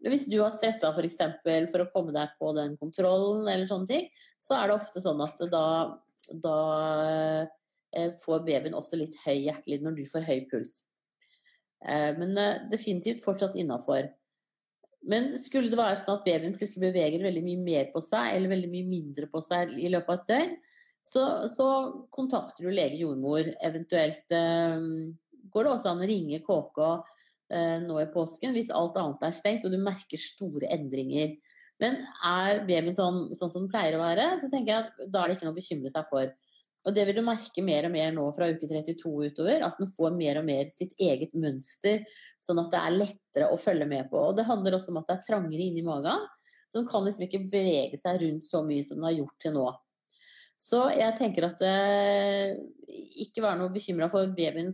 Hvis 0.00 0.26
du 0.28 0.38
har 0.40 0.52
stressa 0.52 0.92
f.eks. 0.94 1.18
For, 1.44 1.70
for 1.72 1.84
å 1.84 1.90
komme 1.94 2.12
deg 2.16 2.36
på 2.40 2.52
den 2.56 2.76
kontrollen, 2.80 3.48
eller 3.48 3.68
sånne 3.68 3.88
ting, 3.88 4.06
så 4.40 4.56
er 4.56 4.68
det 4.68 4.76
ofte 4.80 5.02
sånn 5.04 5.20
at 5.24 5.40
da, 5.52 5.64
da 6.44 6.58
Eh, 7.92 8.12
får 8.22 8.44
babyen 8.46 8.76
også 8.78 8.98
litt 9.00 9.18
høy 9.24 9.40
hjertelyd 9.48 9.82
når 9.82 9.98
du 9.98 10.04
får 10.06 10.26
høy 10.28 10.38
puls. 10.50 10.80
Eh, 11.82 12.10
men 12.18 12.36
eh, 12.38 12.62
definitivt 12.70 13.22
fortsatt 13.24 13.58
innafor. 13.58 14.12
Men 15.10 15.30
skulle 15.40 15.72
det 15.72 15.80
være 15.80 15.98
sånn 15.98 16.18
at 16.18 16.26
babyen 16.26 16.54
plutselig 16.54 16.90
beveger 16.90 17.24
veldig 17.24 17.42
mye 17.46 17.62
mer 17.64 17.88
på 17.94 18.02
seg, 18.04 18.34
eller 18.36 18.52
veldig 18.52 18.70
mye 18.70 18.90
mindre 18.90 19.30
på 19.32 19.42
seg 19.42 19.72
i 19.74 19.90
løpet 19.90 20.12
av 20.12 20.20
et 20.20 20.30
døgn, 20.30 20.54
så, 21.02 21.48
så 21.48 21.66
kontakter 22.12 22.66
du 22.66 22.74
lege 22.74 23.00
jordmor. 23.00 23.46
Eventuelt 23.64 24.34
eh, 24.36 24.82
går 25.50 25.66
det 25.66 25.72
også 25.72 25.92
an 25.92 26.04
å 26.04 26.10
ringe 26.10 26.42
KK 26.44 26.80
eh, 26.86 27.78
nå 27.84 28.00
i 28.02 28.10
påsken 28.12 28.54
hvis 28.56 28.72
alt 28.74 28.98
annet 29.00 29.26
er 29.30 29.36
stengt 29.36 29.66
og 29.66 29.74
du 29.74 29.80
merker 29.82 30.20
store 30.20 30.70
endringer. 30.74 31.34
Men 31.80 31.96
er 32.28 32.62
babyen 32.68 32.94
sånn, 32.94 33.22
sånn 33.36 33.52
som 33.52 33.64
den 33.64 33.72
pleier 33.72 33.96
å 33.96 34.02
være, 34.02 34.34
så 34.40 34.50
tenker 34.52 34.72
jeg 34.72 34.84
at 34.84 35.04
da 35.08 35.22
er 35.22 35.30
det 35.30 35.38
ikke 35.38 35.48
noe 35.48 35.56
å 35.56 35.60
bekymre 35.60 35.92
seg 35.92 36.08
for. 36.10 36.32
Og 36.88 36.96
det 36.96 37.04
vil 37.08 37.18
du 37.18 37.24
merke 37.24 37.64
mer 37.64 37.86
og 37.88 37.92
mer 37.92 38.12
nå 38.16 38.24
fra 38.36 38.48
uke 38.52 38.68
32 38.68 39.10
utover, 39.32 39.64
at 39.64 39.80
den 39.80 39.88
får 39.92 40.12
mer 40.16 40.40
og 40.40 40.46
mer 40.48 40.68
sitt 40.72 40.92
eget 41.00 41.32
mønster, 41.36 42.04
sånn 42.44 42.60
at 42.62 42.70
det 42.72 42.80
er 42.80 42.96
lettere 42.96 43.48
å 43.52 43.58
følge 43.60 43.88
med 43.88 44.08
på. 44.12 44.20
Og 44.30 44.36
det 44.36 44.46
handler 44.48 44.76
også 44.76 44.92
om 44.92 45.00
at 45.00 45.08
det 45.08 45.16
er 45.18 45.26
trangere 45.26 45.66
inni 45.66 45.84
magen, 45.84 46.24
så 46.70 46.78
den 46.78 46.88
kan 46.88 47.04
liksom 47.04 47.26
ikke 47.26 47.42
bevege 47.50 48.00
seg 48.00 48.20
rundt 48.22 48.46
så 48.46 48.62
mye 48.64 48.84
som 48.86 49.00
den 49.00 49.08
har 49.08 49.16
gjort 49.18 49.40
til 49.42 49.56
nå. 49.56 49.66
Så 50.60 50.82
jeg 50.92 51.16
tenker 51.16 51.46
at 51.48 51.62
eh, 51.64 52.58
ikke 53.24 53.44
vær 53.44 53.56
noe 53.56 53.72
bekymra 53.72 54.10
for 54.12 54.28
babyen 54.36 54.68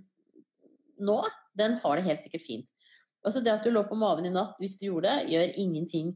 nå, 0.96 1.18
den 1.56 1.76
har 1.78 1.98
det 1.98 2.06
helt 2.08 2.22
sikkert 2.22 2.42
fint. 2.42 2.70
Altså 3.26 3.42
det 3.44 3.52
at 3.52 3.66
du 3.66 3.70
lå 3.70 3.84
på 3.86 3.98
maven 3.98 4.26
i 4.26 4.32
natt, 4.32 4.56
hvis 4.62 4.78
du 4.80 4.88
gjorde 4.88 5.12
det, 5.12 5.34
gjør 5.34 5.58
ingenting. 5.62 6.14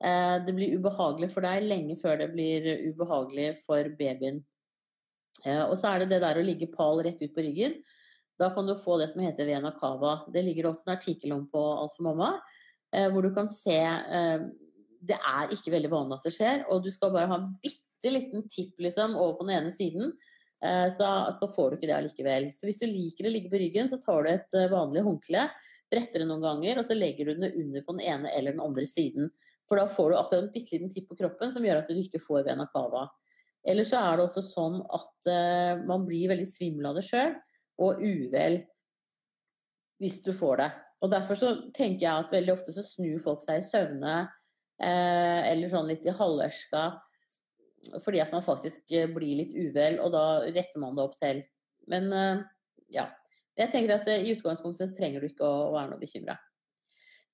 Eh, 0.00 0.36
det 0.46 0.54
blir 0.56 0.76
ubehagelig 0.78 1.28
for 1.34 1.44
deg 1.44 1.66
lenge 1.66 1.98
før 2.00 2.22
det 2.22 2.30
blir 2.32 2.68
ubehagelig 2.92 3.50
for 3.64 3.90
babyen. 3.98 4.40
Eh, 5.44 5.64
og 5.66 5.76
så 5.76 5.92
er 5.92 6.04
det 6.04 6.14
det 6.14 6.22
der 6.24 6.40
å 6.40 6.46
ligge 6.46 6.70
pal 6.72 7.02
rett 7.04 7.20
ut 7.20 7.36
på 7.36 7.44
ryggen. 7.44 7.76
Da 8.40 8.48
kan 8.54 8.64
du 8.64 8.72
få 8.78 8.96
det 9.02 9.10
som 9.12 9.20
heter 9.20 9.50
vena 9.50 9.74
cava. 9.76 10.22
Det 10.32 10.46
ligger 10.46 10.70
også 10.70 10.88
en 10.88 10.94
artikkel 10.96 11.36
om 11.36 11.44
på 11.52 11.60
Alt 11.74 11.92
for 11.92 12.08
mamma, 12.08 12.30
hvor 13.12 13.22
du 13.22 13.28
kan 13.36 13.46
se 13.52 13.76
Det 15.04 15.14
er 15.14 15.52
ikke 15.52 15.74
veldig 15.74 15.90
vanlig 15.92 16.16
at 16.16 16.24
det 16.24 16.32
skjer, 16.34 16.62
og 16.72 16.80
du 16.82 16.88
skal 16.90 17.12
bare 17.12 17.28
ha 17.28 17.36
en 17.36 17.52
bitte 18.00 18.14
liten 18.14 18.46
tipp 18.48 18.80
liksom, 18.80 19.16
over 19.20 19.36
på 19.38 19.44
den 19.46 19.58
ene 19.58 19.72
siden. 19.74 20.14
Så, 20.60 21.06
så, 21.32 21.46
får 21.48 21.70
du 21.70 21.76
ikke 21.78 21.88
det 21.88 21.94
allikevel. 21.96 22.46
Så 22.52 22.66
hvis 22.68 22.80
du 22.80 22.84
liker 22.84 23.24
å 23.24 23.30
ligge 23.32 23.48
på 23.48 23.56
ryggen, 23.60 23.86
så 23.88 23.96
tar 24.00 24.26
du 24.26 24.28
et 24.28 24.56
vanlig 24.68 25.00
håndkle, 25.06 25.46
bretter 25.88 26.20
det 26.20 26.26
noen 26.28 26.44
ganger, 26.44 26.80
og 26.80 26.84
så 26.84 26.96
legger 26.98 27.30
du 27.30 27.40
det 27.40 27.54
under 27.56 27.86
på 27.86 27.94
den 27.96 28.02
ene 28.04 28.32
eller 28.36 28.52
den 28.52 28.60
andre 28.64 28.84
siden. 28.84 29.30
For 29.70 29.78
da 29.78 29.86
får 29.88 30.10
du 30.10 30.16
akkurat 30.18 30.42
en 30.42 30.52
bitte 30.52 30.74
liten 30.74 30.90
tipp 30.90 31.06
på 31.08 31.16
kroppen 31.20 31.52
som 31.54 31.64
gjør 31.64 31.80
at 31.80 31.88
du 31.88 32.00
ikke 32.00 32.20
får 32.22 32.42
vena 32.48 32.66
cava. 32.72 33.04
Eller 33.62 33.86
så 33.86 34.00
er 34.00 34.16
det 34.18 34.24
også 34.24 34.42
sånn 34.42 34.80
at 34.82 35.30
uh, 35.30 35.82
man 35.86 36.06
blir 36.08 36.32
veldig 36.32 36.48
svimmel 36.48 36.90
av 36.90 36.98
det 36.98 37.04
sjøl, 37.06 37.36
og 37.80 38.00
uvel 38.02 38.62
hvis 40.00 40.18
du 40.24 40.32
får 40.34 40.62
det. 40.62 40.70
Og 41.04 41.12
Derfor 41.12 41.38
så 41.38 41.52
tenker 41.76 42.06
jeg 42.06 42.24
at 42.24 42.32
veldig 42.34 42.54
ofte 42.54 42.74
så 42.74 42.84
snur 42.84 43.20
folk 43.22 43.44
seg 43.44 43.60
i 43.60 43.64
søvne, 43.68 44.16
eh, 44.80 45.40
eller 45.48 45.70
sånn 45.72 45.88
litt 45.88 46.04
i 46.04 46.12
halvørska, 46.12 46.82
fordi 48.04 48.20
at 48.22 48.32
man 48.34 48.44
faktisk 48.44 48.92
eh, 48.92 49.08
blir 49.10 49.40
litt 49.40 49.54
uvel, 49.56 49.98
og 50.04 50.12
da 50.14 50.24
retter 50.46 50.82
man 50.82 50.96
det 50.96 51.06
opp 51.06 51.16
selv. 51.16 51.46
Men 51.90 52.12
uh, 52.12 52.44
ja. 52.92 53.08
Jeg 53.58 53.72
tenker 53.72 53.96
at 53.96 54.06
i 54.12 54.30
utgangspunktet 54.32 54.94
trenger 54.96 55.20
du 55.20 55.26
ikke 55.28 55.44
å, 55.44 55.72
være 55.74 55.90
noe 55.90 56.00
bekymra. 56.00 56.36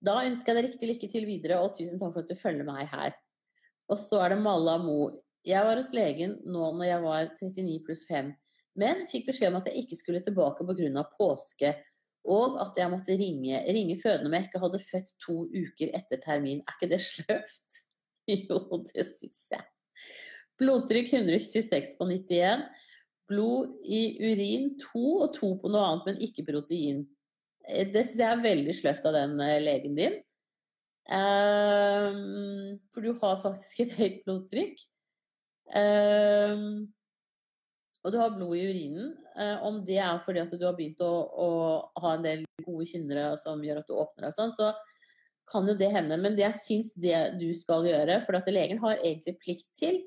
Da 0.02 0.16
ønsker 0.26 0.52
jeg 0.52 0.58
deg 0.58 0.66
riktig 0.70 0.88
lykke 0.90 1.10
til 1.12 1.26
videre, 1.28 1.60
og 1.62 1.74
tusen 1.76 2.00
takk 2.00 2.14
for 2.14 2.24
at 2.24 2.30
du 2.30 2.38
følger 2.38 2.66
meg 2.66 2.88
her. 2.90 3.14
Og 3.92 4.00
så 4.00 4.18
er 4.24 4.34
det 4.34 4.40
Malla 4.42 4.74
Mo 4.82 5.10
jeg 5.46 5.62
var 5.62 5.78
hos 5.78 5.92
legen 5.94 6.32
nå 6.42 6.72
når 6.74 6.88
jeg 6.88 7.02
var 7.04 7.28
39 7.30 7.74
pluss 7.86 8.00
5, 8.08 8.32
men 8.82 9.04
fikk 9.06 9.28
beskjed 9.28 9.52
om 9.52 9.60
at 9.60 9.68
jeg 9.70 9.84
ikke 9.84 9.98
skulle 10.00 10.22
tilbake 10.24 10.66
pga. 10.66 11.04
påske, 11.14 11.70
og 12.26 12.58
at 12.58 12.74
jeg 12.80 12.90
måtte 12.90 13.14
ringe, 13.14 13.60
ringe 13.70 13.94
fødende 14.00 14.26
om 14.26 14.34
jeg 14.34 14.48
ikke 14.48 14.62
hadde 14.64 14.82
født 14.82 15.12
to 15.22 15.36
uker 15.46 15.94
etter 15.94 16.18
termin. 16.18 16.64
Er 16.66 16.74
ikke 16.74 16.90
det 16.90 17.00
sløvt? 17.00 17.84
Jo, 18.26 18.58
det 18.90 19.04
syns 19.06 19.44
jeg. 19.52 19.62
Blodtrykk 20.60 21.12
126 21.12 21.96
på 21.98 22.08
91. 22.08 22.64
Blod 23.28 23.74
i 23.82 24.02
urin 24.22 24.70
2 24.80 25.04
og 25.26 25.34
2 25.34 25.50
på 25.62 25.72
noe 25.72 25.84
annet, 25.84 26.08
men 26.08 26.24
ikke 26.28 26.46
protein. 26.46 27.02
Eh, 27.68 27.88
det 27.90 28.04
syns 28.06 28.22
jeg 28.22 28.30
er 28.30 28.44
veldig 28.44 28.76
sløvt 28.76 29.08
av 29.08 29.16
den 29.18 29.36
eh, 29.42 29.58
legen 29.64 29.98
din. 29.98 30.20
Um, 31.06 32.78
for 32.90 33.04
du 33.04 33.12
har 33.14 33.38
faktisk 33.42 33.84
et 33.84 33.94
høyt 33.98 34.20
blodtrykk. 34.26 34.80
Um, 35.74 36.86
og 38.06 38.14
du 38.14 38.18
har 38.22 38.34
blod 38.34 38.56
i 38.58 38.66
urinen. 38.70 39.14
Uh, 39.36 39.62
om 39.66 39.82
det 39.86 40.00
er 40.02 40.18
fordi 40.22 40.42
at 40.42 40.54
du 40.54 40.64
har 40.66 40.76
begynt 40.78 41.02
å, 41.04 41.12
å 41.26 41.48
ha 42.02 42.14
en 42.14 42.26
del 42.26 42.44
gode 42.64 42.88
kynnere 42.90 43.32
som 43.42 43.62
gjør 43.62 43.82
at 43.82 43.90
du 43.90 43.98
åpner 43.98 44.28
deg 44.28 44.36
sånn, 44.38 44.54
så 44.54 44.72
kan 45.50 45.66
jo 45.68 45.76
det 45.78 45.92
hende. 45.94 46.18
Men 46.18 46.38
det 46.38 46.46
jeg 46.46 46.62
syns 46.62 46.92
det 46.98 47.18
du 47.40 47.50
skal 47.58 47.86
gjøre, 47.86 48.20
for 48.26 48.38
at 48.38 48.50
legen 48.50 48.82
har 48.82 48.98
egentlig 48.98 49.36
plikt 49.42 49.68
til 49.78 50.00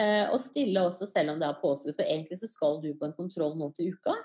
uh, 0.00 0.26
å 0.34 0.38
stille 0.42 0.82
også 0.84 1.08
selv 1.10 1.34
om 1.34 1.42
det 1.42 1.48
er 1.48 1.60
påske, 1.62 1.94
så 1.94 2.06
egentlig 2.06 2.40
så 2.40 2.50
skal 2.50 2.80
du 2.84 2.92
på 2.94 3.08
en 3.08 3.16
kontroll 3.16 3.56
nå 3.58 3.70
til 3.76 3.94
uka. 3.94 4.16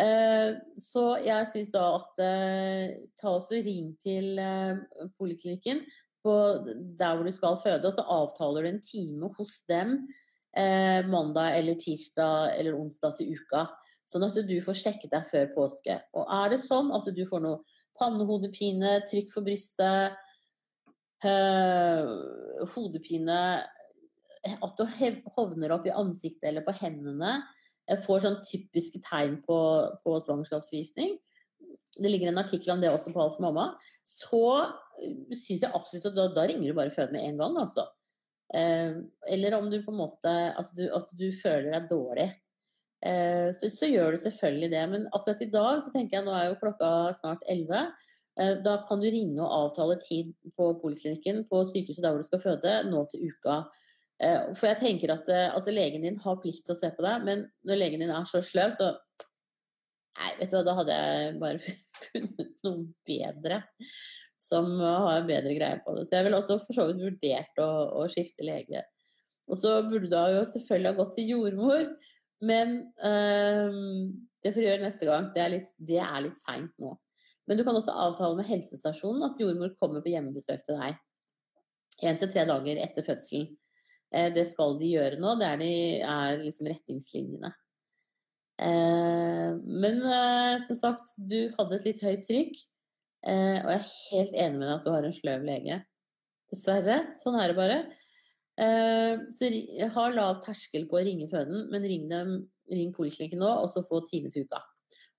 Uh, 0.00 0.56
så 0.80 1.04
jeg 1.24 1.48
syns 1.50 1.72
da 1.74 1.88
at 1.98 2.22
ta 3.20 3.34
også 3.34 3.60
ring 3.64 3.92
til 4.00 4.38
poliklinikken 5.18 5.84
på 6.24 6.34
der 6.98 7.16
hvor 7.16 7.24
du 7.24 7.32
skal 7.32 7.58
føde, 7.60 7.86
og 7.86 7.94
så 7.96 8.04
avtaler 8.04 8.64
du 8.64 8.68
en 8.70 8.82
time 8.84 9.30
hos 9.38 9.60
dem 9.68 9.94
eh, 10.56 11.06
mandag 11.06 11.58
eller 11.58 11.78
tirsdag 11.80 12.58
eller 12.58 12.76
onsdag 12.76 13.16
til 13.18 13.36
uka. 13.38 13.66
Sånn 14.10 14.26
at 14.26 14.36
du 14.46 14.56
får 14.64 14.78
sjekket 14.80 15.12
deg 15.14 15.26
før 15.28 15.52
påske. 15.54 16.00
Og 16.18 16.26
er 16.40 16.52
det 16.52 16.60
sånn 16.64 16.90
at 16.96 17.06
du 17.14 17.22
får 17.26 17.44
noe 17.44 17.62
pannehodepine, 18.00 18.98
trykk 19.08 19.32
for 19.32 19.46
brystet, 19.46 20.18
hodepine 22.74 23.40
At 24.40 24.78
du 24.78 24.84
hovner 25.36 25.74
opp 25.74 25.88
i 25.88 25.92
ansiktet 25.92 26.48
eller 26.48 26.64
på 26.64 26.76
hendene, 26.80 27.40
eh, 27.88 27.98
får 28.00 28.24
sånn 28.24 28.38
typiske 28.46 29.02
tegn 29.04 29.40
på, 29.44 29.58
på 30.04 30.16
svangerskapsforgiftning, 30.24 31.18
det 32.00 32.08
ligger 32.08 32.30
en 32.30 32.40
artikkel 32.40 32.72
om 32.74 32.82
det 32.82 32.90
også 32.92 33.12
på 33.12 33.22
hals 33.22 33.38
mamma, 33.42 33.70
så 34.06 34.44
eh, 34.62 35.16
syns 35.34 35.64
jeg 35.64 35.72
absolutt 35.74 36.10
at 36.10 36.16
da, 36.16 36.28
da, 36.36 36.46
ringer 36.48 36.70
du 36.70 36.76
bare 36.78 36.94
føde 36.94 37.14
med 37.16 37.26
en 37.26 37.40
gang, 37.40 37.58
altså. 37.64 37.88
Eh, 38.54 38.94
eller 39.34 39.58
om 39.58 39.68
du 39.70 39.80
på 39.84 39.92
en 39.92 40.00
måte 40.00 40.30
altså 40.58 40.74
du, 40.74 40.80
At 40.90 41.12
du 41.14 41.28
føler 41.30 41.70
deg 41.70 41.90
dårlig. 41.90 42.30
Eh, 43.06 43.48
så, 43.54 43.68
så, 43.70 43.86
gjør 43.86 44.16
du 44.16 44.22
selvfølgelig 44.24 44.70
det. 44.72 44.84
Men 44.90 45.08
akkurat 45.12 45.44
i 45.44 45.50
dag 45.52 45.82
så 45.84 45.92
tenker 45.94 46.18
jeg 46.18 46.26
nå 46.26 46.34
er 46.34 46.48
jo 46.48 46.58
klokka 46.62 46.88
snart 47.16 47.44
elleve. 47.50 47.84
Eh, 48.40 48.56
da 48.64 48.80
kan 48.88 49.02
du 49.02 49.06
ringe 49.06 49.38
og 49.44 49.54
avtale 49.66 49.98
tid 50.02 50.32
på 50.58 50.72
poliklinikken 50.82 51.44
på 51.50 51.62
sykehuset 51.70 52.02
der 52.02 52.14
hvor 52.14 52.24
du 52.24 52.30
skal 52.30 52.42
føde, 52.42 52.74
nå 52.90 53.04
til 53.12 53.30
uka. 53.30 53.62
Eh, 54.20 54.50
for 54.52 54.68
jeg 54.68 54.80
tenker 54.82 55.14
at 55.14 55.28
altså, 55.32 55.72
legen 55.74 56.04
din 56.04 56.18
har 56.20 56.40
plikt 56.42 56.66
til 56.66 56.76
å 56.76 56.80
se 56.80 56.92
på 56.94 57.04
deg, 57.06 57.26
men 57.26 57.46
når 57.66 57.80
legen 57.80 58.04
din 58.04 58.12
er 58.14 58.28
så 58.28 58.42
sløv, 58.44 58.76
så 58.76 58.94
Nei, 60.20 60.32
vet 60.40 60.50
du 60.50 60.56
hva, 60.58 60.64
da 60.66 60.72
hadde 60.74 60.94
jeg 60.98 61.36
bare 61.40 61.74
funnet 62.10 62.64
noen 62.66 62.80
bedre 63.08 63.60
som 64.42 64.66
har 64.82 65.22
bedre 65.28 65.54
greie 65.56 65.78
på 65.84 65.94
det. 65.96 66.02
Så 66.08 66.16
jeg 66.16 66.26
ville 66.26 66.40
også 66.40 66.58
for 66.64 66.76
så 66.76 66.86
vidt 66.88 67.00
vurdert 67.00 67.60
å, 67.62 67.68
å 68.02 68.06
skifte 68.10 68.44
lege. 68.44 68.82
Og 69.50 69.56
så 69.56 69.76
burde 69.86 70.10
du 70.10 70.34
jo 70.34 70.42
selvfølgelig 70.50 70.90
ha 70.90 70.98
gått 70.98 71.14
til 71.16 71.30
jordmor, 71.34 71.86
men 72.46 72.74
øh, 73.04 73.78
det 74.42 74.52
får 74.52 74.62
du 74.62 74.68
gjøre 74.68 74.84
neste 74.86 75.08
gang. 75.08 75.30
Det 75.34 75.44
er 75.44 75.54
litt, 75.54 75.72
det 75.76 76.02
litt 76.24 76.38
seint 76.38 76.72
nå. 76.82 76.94
Men 77.48 77.58
du 77.58 77.64
kan 77.66 77.76
også 77.76 77.94
avtale 78.06 78.38
med 78.38 78.48
helsestasjonen 78.48 79.26
at 79.26 79.40
jordmor 79.40 79.74
kommer 79.80 80.04
på 80.04 80.12
hjemmebesøk 80.12 80.62
til 80.66 80.78
deg 80.80 81.00
én 82.06 82.16
til 82.20 82.30
tre 82.32 82.46
dager 82.48 82.78
etter 82.80 83.04
fødselen. 83.04 83.50
Eh, 84.10 84.30
det 84.34 84.46
skal 84.50 84.76
de 84.80 84.90
gjøre 84.94 85.20
nå. 85.22 85.36
Det 85.40 85.48
er, 85.48 85.60
de, 85.60 85.72
er 86.02 86.42
liksom 86.42 86.70
retningslinjene. 86.70 87.52
Eh, 88.60 89.50
men 89.84 90.02
eh, 90.02 90.56
som 90.66 90.78
sagt, 90.78 91.14
du 91.16 91.38
hadde 91.56 91.78
et 91.78 91.88
litt 91.90 92.04
høyt 92.04 92.26
trykk. 92.28 92.60
og 93.20 93.70
jeg 93.70 93.76
er 93.76 93.88
helt 94.16 94.36
enig 94.42 94.58
med 94.58 94.66
deg 94.66 94.76
at 94.78 94.86
du 94.86 94.94
har 94.94 95.06
en 95.06 95.16
sløv 95.16 95.42
lege. 95.46 95.82
Dessverre. 96.50 97.02
Sånn 97.18 97.36
er 97.38 97.52
det 97.52 97.58
bare. 97.58 97.82
så 99.32 99.48
ha 99.94 100.06
lav 100.12 100.40
terskel 100.44 100.86
på 100.88 100.98
å 100.98 101.04
ringe 101.04 101.28
føden, 101.28 101.68
men 101.70 101.84
ring, 101.86 102.08
dem, 102.10 102.32
ring 102.68 102.90
poliklinikken 102.96 103.40
nå, 103.40 103.50
og 103.62 103.70
så 103.72 103.84
få 103.86 104.00
time 104.08 104.32
til 104.32 104.48
uka. 104.48 104.60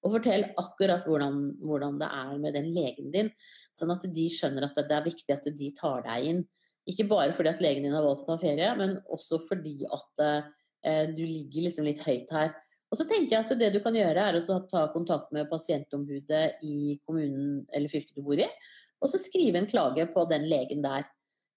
Og 0.02 0.16
fortell 0.16 0.48
akkurat 0.58 1.06
hvordan, 1.06 1.38
hvordan, 1.62 2.00
det 2.02 2.10
er 2.10 2.34
med 2.42 2.58
den 2.58 2.72
legen 2.74 3.14
din, 3.14 3.30
sånn 3.78 3.94
at 3.94 4.06
de 4.10 4.28
skjønner 4.34 4.66
at 4.66 4.82
det 4.82 4.98
er 4.98 5.06
viktig 5.06 5.36
at 5.36 5.48
de 5.58 5.70
tar 5.78 6.04
deg 6.10 6.30
inn. 6.32 6.44
Ikke 6.90 7.06
bare 7.10 7.34
fordi 7.36 7.52
at 7.52 7.62
legen 7.62 7.86
din 7.86 7.94
har 7.94 8.06
valgt 8.06 8.26
å 8.26 8.32
ta 8.32 8.42
ferie, 8.42 8.72
men 8.80 8.98
også 9.14 9.42
fordi 9.46 9.86
at 9.86 10.24
eh, 10.26 11.08
du 11.14 11.22
ligger 11.22 11.68
liksom 11.68 11.86
litt 11.86 12.02
høyt 12.06 12.32
her. 12.34 12.54
Og 12.92 13.00
så 13.00 13.06
tenker 13.08 13.38
jeg 13.38 13.46
at 13.46 13.60
det 13.60 13.70
du 13.76 13.80
kan 13.84 13.96
gjøre, 13.96 14.24
er 14.28 14.38
å 14.40 14.60
ta 14.68 14.88
kontakt 14.92 15.30
med 15.36 15.50
pasientombudet 15.52 16.62
i 16.68 16.98
kommunen 17.06 17.62
eller 17.72 17.92
fylket 17.92 18.18
du 18.18 18.26
bor 18.26 18.40
i, 18.40 18.48
og 19.02 19.10
så 19.10 19.22
skrive 19.22 19.62
en 19.62 19.70
klage 19.70 20.06
på 20.12 20.26
den 20.30 20.50
legen 20.52 20.84
der. 20.84 21.06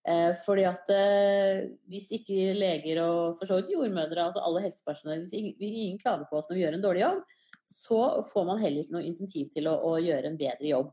Eh, 0.04 0.34
fordi 0.44 0.66
at 0.68 0.90
eh, 0.92 1.64
hvis 1.88 2.10
ikke 2.12 2.52
leger 2.58 3.00
og 3.06 3.38
for 3.38 3.48
så 3.48 3.58
vidt 3.58 3.72
jordmødre, 3.72 4.28
altså 4.28 4.42
alle 4.44 4.60
helsepersonell, 4.66 5.22
hvis 5.24 5.32
ingen, 5.38 5.56
ingen 5.58 5.98
klager 6.00 6.28
på 6.28 6.38
oss 6.38 6.50
når 6.50 6.58
vi 6.58 6.64
gjør 6.66 6.76
en 6.76 6.84
dårlig 6.84 7.02
jobb, 7.02 7.22
så 7.64 8.00
får 8.28 8.46
man 8.46 8.60
heller 8.60 8.84
ikke 8.84 8.98
noe 8.98 9.08
insentiv 9.08 9.48
til 9.54 9.70
å, 9.70 9.78
å 9.88 9.96
gjøre 10.04 10.28
en 10.28 10.38
bedre 10.40 10.68
jobb. 10.68 10.92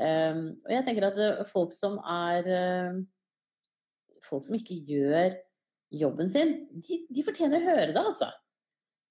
Um, 0.00 0.44
og 0.64 0.70
jeg 0.72 0.84
tenker 0.86 1.10
at 1.10 1.18
eh, 1.20 1.42
folk 1.44 1.74
som 1.76 1.98
er 2.08 2.46
Folk 4.24 4.44
som 4.46 4.56
ikke 4.58 4.76
gjør 4.88 5.36
jobben 6.00 6.28
sin, 6.30 6.54
de, 6.78 7.00
de 7.10 7.24
fortjener 7.26 7.60
å 7.60 7.66
høre 7.66 7.92
det, 7.94 8.00
altså. 8.00 8.30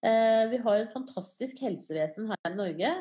Eh, 0.05 0.45
vi 0.51 0.59
har 0.63 0.79
et 0.79 0.93
fantastisk 0.93 1.59
helsevesen 1.65 2.29
her 2.31 2.51
i 2.51 2.55
Norge. 2.55 2.91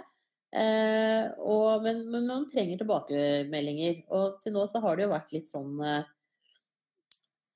Eh, 0.49 1.25
og, 1.45 1.85
men, 1.85 2.03
men, 2.11 2.27
man 2.27 2.47
trenger 2.51 2.81
tilbakemeldinger. 2.81 4.03
Og 4.17 4.39
til 4.43 4.57
nå 4.57 4.65
så 4.71 4.83
har 4.83 4.99
det 4.99 5.07
jo 5.07 5.13
vært 5.15 5.35
litt 5.37 5.51
sånn 5.51 5.77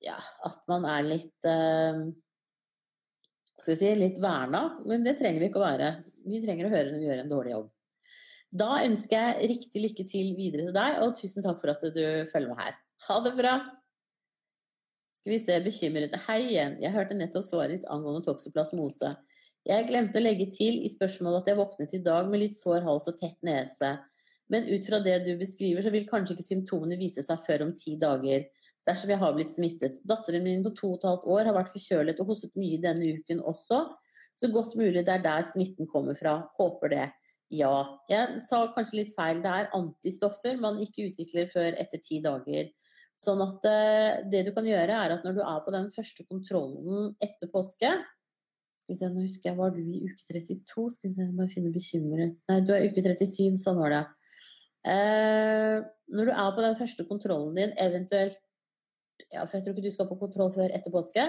Ja, 0.03 0.15
at 0.47 0.59
man 0.69 0.85
er 0.87 1.03
litt 1.07 1.49
skal 3.63 3.73
vi 3.73 3.79
si, 3.79 3.93
litt 3.97 4.19
verna. 4.23 4.65
Men 4.87 5.05
det 5.05 5.17
trenger 5.19 5.41
vi 5.41 5.49
ikke 5.51 5.61
å 5.61 5.67
være. 5.67 5.93
Vi 6.27 6.41
trenger 6.43 6.67
å 6.67 6.73
høre 6.73 6.91
når 6.91 6.99
vi 6.99 7.09
gjør 7.09 7.23
en 7.23 7.31
dårlig 7.31 7.55
jobb. 7.55 7.69
Da 8.53 8.73
ønsker 8.85 9.17
jeg 9.17 9.47
riktig 9.55 9.81
lykke 9.81 10.03
til 10.09 10.33
videre 10.37 10.67
til 10.67 10.75
deg, 10.75 10.99
og 11.01 11.15
tusen 11.17 11.45
takk 11.45 11.57
for 11.61 11.73
at 11.73 11.85
du 11.95 12.03
følger 12.29 12.51
med 12.51 12.59
her. 12.61 12.75
Ha 13.07 13.15
det 13.25 13.33
bra! 13.39 13.55
Skal 15.23 15.31
vi 15.31 15.39
se, 15.39 15.55
bekymret. 15.63 16.15
Hei 16.25 16.41
igjen, 16.49 16.73
jeg 16.83 16.91
hørte 16.91 17.15
nettopp 17.15 17.45
svaret 17.47 17.77
ditt 17.77 17.85
angående 17.87 18.25
toksoplasmose. 18.25 19.13
Jeg 19.63 19.85
glemte 19.87 20.19
å 20.19 20.23
legge 20.25 20.49
til 20.51 20.81
i 20.83 20.91
spørsmålet 20.91 21.45
at 21.45 21.47
jeg 21.47 21.59
våknet 21.61 21.95
i 21.95 22.01
dag 22.03 22.27
med 22.27 22.41
litt 22.41 22.57
sår 22.57 22.83
hals 22.83 23.07
og 23.07 23.15
tett 23.21 23.37
nese. 23.47 23.93
Men 24.51 24.67
ut 24.67 24.83
fra 24.83 24.99
det 24.99 25.13
du 25.23 25.31
beskriver, 25.39 25.79
så 25.79 25.93
vil 25.95 26.09
kanskje 26.09 26.35
ikke 26.35 26.47
symptomene 26.49 26.99
vise 26.99 27.23
seg 27.23 27.39
før 27.39 27.63
om 27.69 27.71
ti 27.71 27.95
dager, 28.01 28.49
dersom 28.83 29.15
jeg 29.15 29.21
har 29.23 29.39
blitt 29.39 29.55
smittet. 29.55 30.03
Datteren 30.03 30.43
min 30.43 30.67
på 30.67 30.75
to 30.75 30.91
og 30.91 30.99
et 30.99 31.07
halvt 31.07 31.31
år 31.37 31.47
har 31.47 31.59
vært 31.61 31.71
forkjølet 31.71 32.19
og 32.19 32.33
hostet 32.33 32.59
mye 32.59 32.83
denne 32.83 33.15
uken 33.15 33.39
også, 33.47 33.79
så 34.35 34.51
godt 34.51 34.75
mulig 34.75 35.07
det 35.07 35.15
er 35.21 35.23
der 35.23 35.47
smitten 35.47 35.87
kommer 35.87 36.19
fra. 36.19 36.41
Håper 36.59 36.91
det. 36.91 37.11
Ja. 37.47 37.77
Jeg 38.11 38.41
sa 38.43 38.65
kanskje 38.75 39.05
litt 39.05 39.15
feil. 39.15 39.39
Det 39.39 39.55
er 39.55 39.71
antistoffer 39.79 40.59
man 40.59 40.83
ikke 40.83 41.13
utvikler 41.13 41.47
før 41.47 41.79
etter 41.79 42.03
ti 42.03 42.19
dager. 42.19 42.73
Sånn 43.23 43.43
at 43.45 43.67
uh, 43.69 44.23
det 44.31 44.43
du 44.47 44.51
kan 44.55 44.67
gjøre, 44.67 44.97
er 45.05 45.15
at 45.15 45.23
når 45.23 45.37
du 45.37 45.43
er 45.45 45.61
på 45.63 45.73
den 45.75 45.87
første 45.93 46.25
kontrollen 46.27 47.13
etter 47.23 47.51
påske 47.53 47.91
Skal 48.81 48.91
vi 48.91 48.97
se, 48.99 49.09
nå 49.11 49.23
husker 49.23 49.51
jeg, 49.51 49.59
var 49.59 49.71
du 49.71 49.79
i 49.79 50.01
uke 50.09 50.19
32? 50.19 50.87
Skal 50.97 51.09
vi 51.09 51.15
se, 51.15 51.27
bare 51.37 51.53
finne 51.53 51.71
bekymret 51.71 52.35
Nei, 52.51 52.59
du 52.65 52.73
er 52.75 52.83
i 52.83 52.91
uke 52.91 53.03
37, 53.05 53.55
sånn 53.61 53.79
var 53.79 53.93
det. 53.95 54.03
Eh, 54.91 55.77
når 56.11 56.27
du 56.27 56.33
er 56.33 56.49
på 56.55 56.65
den 56.65 56.75
første 56.75 57.05
kontrollen 57.07 57.55
din, 57.55 57.71
eventuelt 57.79 58.41
ja, 59.31 59.45
for 59.45 59.57
jeg 59.57 59.63
tror 59.63 59.75
ikke 59.75 59.85
du 59.85 59.93
skal 59.93 60.09
på 60.09 60.19
kontroll 60.19 60.51
før 60.53 60.73
etter 60.75 60.93
påske, 60.93 61.23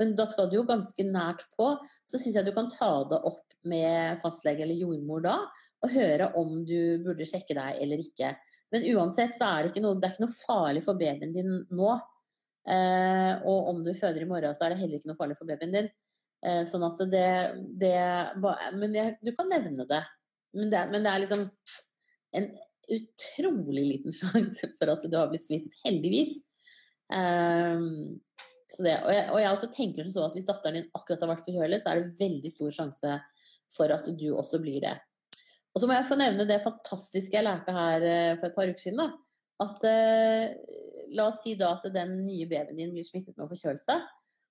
men 0.00 0.12
da 0.18 0.26
skal 0.28 0.48
du 0.50 0.58
jo 0.58 0.66
ganske 0.68 1.04
nært 1.06 1.46
på. 1.58 1.72
Så 2.08 2.20
syns 2.20 2.38
jeg 2.38 2.46
du 2.46 2.54
kan 2.56 2.70
ta 2.72 2.90
det 3.10 3.20
opp 3.28 3.56
med 3.68 4.20
fastlege 4.22 4.64
eller 4.64 4.78
jordmor 4.80 5.24
da, 5.24 5.36
og 5.84 5.94
høre 5.94 6.30
om 6.40 6.60
du 6.68 7.00
burde 7.04 7.26
sjekke 7.28 7.56
deg 7.56 7.80
eller 7.82 8.02
ikke. 8.04 8.32
Men 8.70 8.86
uansett 8.94 9.34
så 9.36 9.48
er 9.48 9.62
det 9.62 9.72
ikke 9.72 9.82
noe, 9.84 9.98
det 9.98 10.06
er 10.06 10.14
ikke 10.14 10.26
noe 10.26 10.36
farlig 10.36 10.84
for 10.86 10.98
babyen 10.98 11.34
din 11.34 11.56
nå. 11.74 11.90
Eh, 12.70 13.32
og 13.48 13.70
om 13.72 13.82
du 13.84 13.90
føder 13.96 14.22
i 14.22 14.28
morgen, 14.30 14.54
så 14.54 14.66
er 14.66 14.74
det 14.74 14.80
heller 14.82 15.00
ikke 15.00 15.10
noe 15.10 15.18
farlig 15.18 15.36
for 15.38 15.48
babyen 15.48 15.74
din. 15.74 15.90
Eh, 16.46 16.62
sånn 16.68 16.86
at 16.86 17.02
det, 17.12 17.26
det 17.80 17.96
Men 18.78 18.94
jeg, 18.96 19.16
du 19.24 19.32
kan 19.36 19.50
nevne 19.50 19.86
det. 19.90 20.02
Men, 20.56 20.70
det. 20.72 20.84
men 20.92 21.04
det 21.04 21.12
er 21.12 21.24
liksom 21.24 21.44
en 22.38 22.48
utrolig 22.90 23.84
liten 23.86 24.14
sjanse 24.20 24.72
for 24.78 24.94
at 24.94 25.04
du 25.06 25.18
har 25.18 25.30
blitt 25.30 25.46
smittet, 25.46 25.76
heldigvis. 25.84 26.38
Det, 27.10 28.92
og, 29.02 29.10
jeg, 29.10 29.26
og 29.34 29.38
jeg 29.42 29.50
også 29.50 29.68
tenker 29.74 30.06
så 30.14 30.28
at 30.28 30.34
hvis 30.36 30.46
datteren 30.46 30.76
din 30.78 30.90
akkurat 30.94 31.22
har 31.24 31.32
vært 31.32 31.46
forkjølet, 31.46 31.82
så 31.82 31.90
er 31.90 32.00
det 32.00 32.18
veldig 32.20 32.52
stor 32.54 32.74
sjanse 32.74 33.14
for 33.74 33.94
at 33.94 34.06
du 34.18 34.28
også 34.30 34.60
blir 34.62 34.82
det. 34.84 34.94
Og 35.70 35.82
så 35.82 35.86
må 35.86 35.94
jeg 35.94 36.06
få 36.08 36.18
nevne 36.18 36.46
det 36.48 36.62
fantastiske 36.64 37.36
jeg 37.36 37.46
lærte 37.46 37.74
her 37.74 38.06
uh, 38.06 38.38
for 38.40 38.48
et 38.48 38.56
par 38.56 38.70
uker 38.70 38.82
siden. 38.82 39.02
da, 39.02 39.10
at 39.60 39.84
eh, 39.84 40.54
La 41.10 41.26
oss 41.28 41.42
si 41.44 41.56
da 41.58 41.74
at 41.74 41.88
den 41.92 42.20
nye 42.24 42.46
babyen 42.48 42.78
din 42.78 42.92
blir 42.94 43.04
smittet 43.04 43.36
med 43.36 43.50
forkjølelse. 43.50 43.96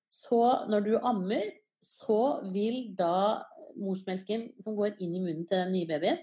Så 0.09 0.41
når 0.69 0.83
du 0.85 0.91
ammer, 0.97 1.45
så 1.81 2.41
vil 2.51 2.91
da 2.97 3.39
morsmelken 3.79 4.49
som 4.59 4.75
går 4.75 4.97
inn 4.99 5.13
i 5.15 5.21
munnen 5.23 5.45
til 5.47 5.61
den 5.61 5.71
nye 5.71 5.87
babyen, 5.87 6.19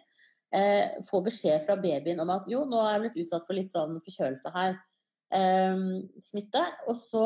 eh, 0.52 0.98
få 1.08 1.22
beskjed 1.24 1.64
fra 1.64 1.78
babyen 1.80 2.20
om 2.20 2.34
at 2.34 2.44
jo, 2.50 2.66
nå 2.68 2.82
er 2.82 2.92
jeg 2.92 3.04
blitt 3.06 3.18
utsatt 3.24 3.46
for 3.48 3.56
litt 3.56 3.72
sånn 3.72 3.98
forkjølelse 4.02 4.54
her. 4.54 4.78
smitte, 6.22 6.60
og 6.86 7.00
så 7.02 7.24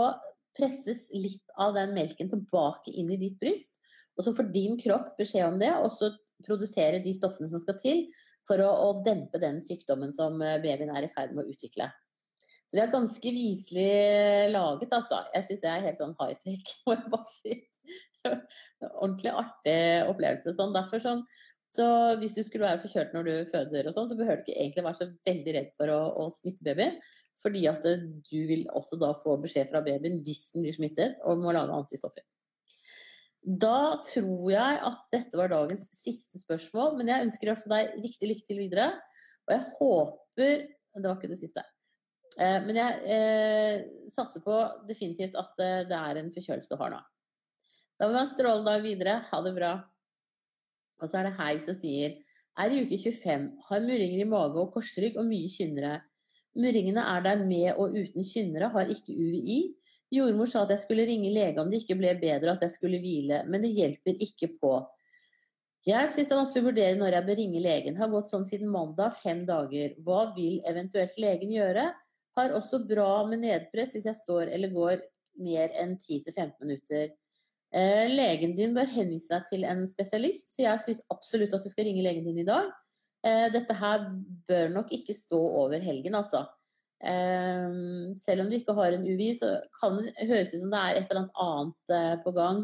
presses 0.57 1.11
litt 1.13 1.53
av 1.61 1.75
den 1.77 1.93
melken 1.93 2.31
tilbake 2.31 2.95
inn 2.97 3.11
i 3.13 3.19
ditt 3.21 3.37
bryst. 3.43 3.77
Og 4.17 4.25
så 4.25 4.33
får 4.33 4.49
din 4.55 4.79
kropp 4.81 5.19
beskjed 5.19 5.45
om 5.51 5.59
det, 5.61 5.69
og 5.77 5.91
så 5.93 6.09
produsere 6.47 7.03
de 7.05 7.15
stoffene 7.17 7.51
som 7.51 7.63
skal 7.63 7.79
til 7.81 8.05
for 8.47 8.63
å, 8.65 8.69
å 8.69 8.93
dempe 9.05 9.41
den 9.43 9.59
sykdommen 9.63 10.13
som 10.15 10.41
eh, 10.43 10.61
babyen 10.63 10.93
er 10.95 11.07
i 11.07 11.13
ferd 11.13 11.35
med 11.37 11.45
å 11.45 11.53
utvikle. 11.55 11.91
Så 12.71 12.79
vi 12.79 12.83
er 12.85 12.93
ganske 12.93 13.35
viselig 13.35 13.91
laget, 14.55 14.93
altså. 14.95 15.25
Jeg 15.35 15.47
syns 15.49 15.63
det 15.65 15.71
er 15.73 15.87
helt 15.89 16.01
sånn 16.01 16.17
high-tech, 16.21 16.75
må 16.87 16.95
jeg 16.97 17.13
bare 17.13 17.33
si. 17.35 17.57
Ordentlig 18.91 19.33
artig 19.33 19.81
opplevelse. 20.13 20.55
Sånn. 20.55 20.77
Derfor 20.77 21.03
sånn, 21.03 21.25
så 21.71 21.87
hvis 22.21 22.37
du 22.37 22.45
skulle 22.47 22.69
være 22.69 22.83
forkjølt 22.83 23.17
når 23.17 23.27
du 23.27 23.35
føder, 23.51 23.89
og 23.89 23.97
sånn, 23.97 24.07
så 24.11 24.19
behøver 24.19 24.45
du 24.45 24.49
ikke 24.49 24.61
egentlig 24.63 24.87
være 24.87 25.01
så 25.01 25.09
veldig 25.27 25.57
redd 25.57 25.75
for 25.79 25.95
å, 25.95 26.01
å 26.23 26.29
smitte 26.35 26.67
babyen. 26.67 27.01
Fordi 27.41 27.65
at 27.71 27.87
du 28.29 28.39
vil 28.47 28.67
også 28.77 28.99
da 29.01 29.15
få 29.17 29.39
beskjed 29.41 29.71
fra 29.71 29.83
babyen 29.85 30.21
hvis 30.27 30.51
den 30.55 30.67
blir 30.67 30.77
smittet 30.77 31.19
og 31.27 31.41
må 31.43 31.55
lage 31.57 31.75
antistoffer. 31.75 32.23
Da 33.41 34.01
tror 34.05 34.51
jeg 34.53 34.81
at 34.85 35.05
dette 35.15 35.39
var 35.39 35.49
dagens 35.53 35.87
siste 35.97 36.41
spørsmål, 36.43 36.99
men 36.99 37.09
jeg 37.09 37.27
ønsker 37.27 37.53
å 37.53 37.59
få 37.59 37.71
deg 37.73 37.95
riktig 38.03 38.29
lykke 38.29 38.47
til 38.47 38.61
videre. 38.61 38.91
Og 39.49 39.55
jeg 39.57 39.69
håper 39.79 40.67
Det 40.91 41.07
var 41.07 41.17
ikke 41.17 41.31
det 41.31 41.39
siste. 41.39 41.63
Eh, 42.35 42.59
men 42.65 42.75
jeg 42.75 43.15
eh, 43.15 43.83
satser 44.11 44.43
på 44.43 44.57
definitivt 44.89 45.37
at 45.39 45.61
eh, 45.63 45.85
det 45.87 45.95
er 45.95 46.19
en 46.19 46.33
forkjølelse 46.35 46.73
du 46.73 46.81
har 46.81 46.91
nå. 46.91 46.99
Da 47.95 48.09
må 48.09 48.15
vi 48.15 48.19
ha 48.19 48.25
en 48.25 48.33
strålende 48.33 48.73
dag 48.73 48.83
videre. 48.83 49.15
Ha 49.29 49.41
det 49.45 49.53
bra. 49.55 49.71
Og 50.99 51.07
så 51.07 51.21
er 51.21 51.29
det 51.29 51.37
Hei 51.39 51.55
som 51.63 51.79
sier 51.79 52.19
er 52.61 52.75
i 52.75 52.81
uke 52.83 52.99
25, 52.99 53.45
har 53.69 53.85
murringer 53.85 54.21
i 54.21 54.29
mage 54.29 54.59
og 54.61 54.73
korsrygg 54.75 55.19
og 55.21 55.29
mye 55.29 55.49
kynnere. 55.53 56.01
Murringene 56.59 57.05
er 57.13 57.23
der 57.25 57.45
med 57.47 57.79
og 57.79 57.95
uten 57.95 58.27
kynnere, 58.27 58.73
har 58.75 58.91
ikke 58.91 59.15
UVI. 59.15 59.61
Jordmor 60.11 60.49
sa 60.51 60.65
at 60.65 60.73
jeg 60.75 60.83
skulle 60.83 61.07
ringe 61.07 61.31
lege 61.31 61.63
om 61.63 61.69
det 61.71 61.85
ikke 61.85 61.99
ble 62.01 62.15
bedre, 62.19 62.57
at 62.57 62.65
jeg 62.67 62.75
skulle 62.75 62.99
hvile, 63.03 63.45
men 63.47 63.63
det 63.63 63.71
hjelper 63.77 64.19
ikke 64.27 64.51
på. 64.57 64.75
Jeg 65.87 66.11
syns 66.13 66.29
det 66.29 66.35
er 66.35 66.41
vanskelig 66.43 66.63
å 66.65 66.69
vurdere 66.69 66.97
når 66.99 67.15
jeg 67.17 67.27
bør 67.29 67.39
ringe 67.41 67.63
legen. 67.65 67.97
Har 67.97 68.11
gått 68.13 68.29
sånn 68.33 68.45
siden 68.45 68.69
mandag, 68.73 69.15
fem 69.17 69.47
dager. 69.49 69.95
Hva 70.05 70.27
vil 70.35 70.59
eventuelt 70.69 71.15
legen 71.23 71.55
gjøre? 71.55 71.87
Har 72.37 72.57
også 72.57 72.83
bra 72.89 73.23
med 73.31 73.41
nedpress 73.47 73.97
hvis 73.97 74.11
jeg 74.11 74.19
står 74.19 74.53
eller 74.53 74.75
går 74.75 75.01
mer 75.41 75.73
enn 75.81 75.97
10-15 75.97 76.53
minutter. 76.61 77.15
Eh, 77.73 78.11
legen 78.11 78.53
din 78.59 78.75
bør 78.77 78.91
henvise 78.93 79.31
deg 79.33 79.47
til 79.49 79.65
en 79.69 79.85
spesialist, 79.89 80.53
så 80.53 80.67
jeg 80.67 80.85
syns 80.85 81.05
absolutt 81.15 81.55
at 81.57 81.65
du 81.65 81.71
skal 81.73 81.87
ringe 81.87 82.05
legen 82.05 82.27
din 82.27 82.43
i 82.43 82.47
dag. 82.47 82.69
Eh, 83.25 83.47
dette 83.55 83.77
her 83.79 84.05
bør 84.51 84.73
nok 84.75 84.93
ikke 84.97 85.15
stå 85.17 85.39
over 85.63 85.81
helgen, 85.85 86.19
altså. 86.19 86.45
Eh, 87.01 87.73
selv 88.21 88.45
om 88.45 88.51
du 88.51 88.59
ikke 88.59 88.77
har 88.77 88.97
en 88.97 89.07
UVI, 89.07 89.33
så 89.39 89.57
kan 89.81 89.99
det 90.01 90.29
høres 90.29 90.55
ut 90.55 90.63
som 90.63 90.75
det 90.75 90.85
er 90.85 91.01
et 91.01 91.11
eller 91.11 91.25
annet 91.25 91.43
annet 91.47 91.97
eh, 91.97 92.15
på 92.25 92.35
gang. 92.37 92.63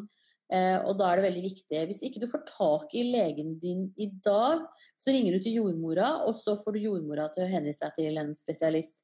Eh, 0.53 0.79
og 0.87 0.95
da 1.01 1.09
er 1.11 1.19
det 1.19 1.27
veldig 1.27 1.45
viktig. 1.49 1.83
Hvis 1.91 2.03
ikke 2.07 2.23
du 2.23 2.29
får 2.31 2.45
tak 2.51 2.95
i 2.95 3.09
legen 3.09 3.57
din 3.63 3.89
i 3.99 4.11
dag, 4.25 4.63
så 5.01 5.15
ringer 5.15 5.35
du 5.35 5.43
til 5.43 5.59
jordmora, 5.59 6.13
og 6.29 6.37
så 6.39 6.55
får 6.61 6.77
du 6.77 6.85
jordmora 6.87 7.27
til 7.35 7.47
å 7.47 7.51
henvise 7.51 7.89
deg 7.89 7.99
til 7.99 8.23
en 8.23 8.33
spesialist. 8.39 9.03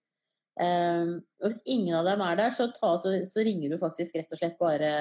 Eh, 0.61 1.19
og 1.43 1.49
hvis 1.49 1.63
ingen 1.67 1.97
av 1.99 2.07
dem 2.07 2.23
er 2.25 2.39
der, 2.45 2.55
så, 2.55 2.69
ta, 2.77 2.95
så, 3.03 3.17
så 3.29 3.47
ringer 3.47 3.73
du 3.73 3.81
faktisk 3.81 4.21
rett 4.21 4.35
og 4.35 4.43
slett 4.43 4.61
bare 4.61 4.93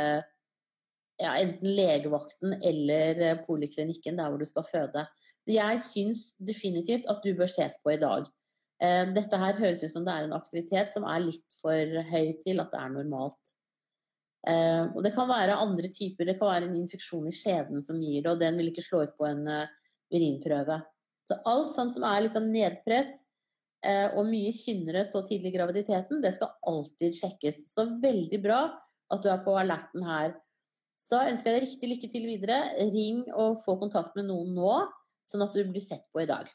ja, 1.22 1.36
enten 1.38 1.76
legevakten 1.76 2.56
eller 2.58 3.22
eh, 3.22 3.40
poliklinikken 3.46 4.18
der 4.18 4.32
hvor 4.32 4.42
du 4.42 4.48
skal 4.50 4.66
føde. 4.66 5.06
Jeg 5.50 5.82
syns 5.84 6.32
definitivt 6.42 7.08
at 7.12 7.22
du 7.26 7.34
bør 7.38 7.50
ses 7.52 7.78
på 7.84 7.94
i 7.94 8.00
dag. 8.02 8.26
Dette 8.82 9.38
her 9.38 9.60
høres 9.62 9.84
ut 9.84 9.92
som 9.94 10.06
det 10.08 10.14
er 10.14 10.26
en 10.26 10.34
aktivitet 10.34 10.90
som 10.90 11.04
er 11.06 11.20
litt 11.22 11.54
for 11.60 12.00
høy 12.10 12.32
til 12.42 12.64
at 12.64 12.72
det 12.74 12.80
er 12.82 12.94
normalt. 12.96 13.52
Uh, 14.42 14.90
og 14.98 15.04
det 15.06 15.12
kan 15.14 15.30
være 15.30 15.54
andre 15.62 15.90
typer, 15.94 16.26
det 16.26 16.40
kan 16.40 16.50
være 16.50 16.66
en 16.66 16.80
infeksjon 16.80 17.28
i 17.30 17.34
skjeden 17.36 17.84
som 17.86 18.00
gir 18.02 18.24
det, 18.24 18.32
og 18.32 18.40
den 18.42 18.56
vil 18.58 18.72
ikke 18.72 18.82
slå 18.82 19.04
ut 19.06 19.14
på 19.20 19.28
en 19.30 19.44
uh, 19.46 19.68
urinprøve. 20.10 20.80
Så 21.30 21.38
alt 21.46 21.70
sånt 21.76 21.94
som 21.94 22.08
er 22.10 22.24
liksom 22.26 22.50
nedpress 22.54 23.20
og 24.14 24.28
mye 24.30 24.52
kynnere 24.54 25.02
så 25.10 25.24
tidlig 25.26 25.50
i 25.50 25.56
graviditeten, 25.56 26.20
det 26.22 26.36
skal 26.36 26.52
alltid 26.70 27.16
sjekkes. 27.18 27.64
Så 27.72 27.88
veldig 28.04 28.38
bra 28.44 28.60
at 29.10 29.24
du 29.24 29.30
er 29.32 29.40
på 29.42 29.56
alerten 29.58 30.06
her. 30.06 30.36
Så 31.02 31.18
ønsker 31.18 31.50
jeg 31.50 31.56
deg 31.56 31.66
riktig 31.66 31.90
lykke 31.90 32.10
til 32.12 32.28
videre. 32.30 32.60
Ring 32.94 33.24
og 33.34 33.58
få 33.64 33.80
kontakt 33.82 34.14
med 34.20 34.28
noen 34.30 34.54
nå, 34.54 34.76
sånn 35.26 35.48
at 35.48 35.58
du 35.58 35.64
blir 35.66 35.82
sett 35.82 36.06
på 36.14 36.22
i 36.22 36.30
dag. 36.30 36.46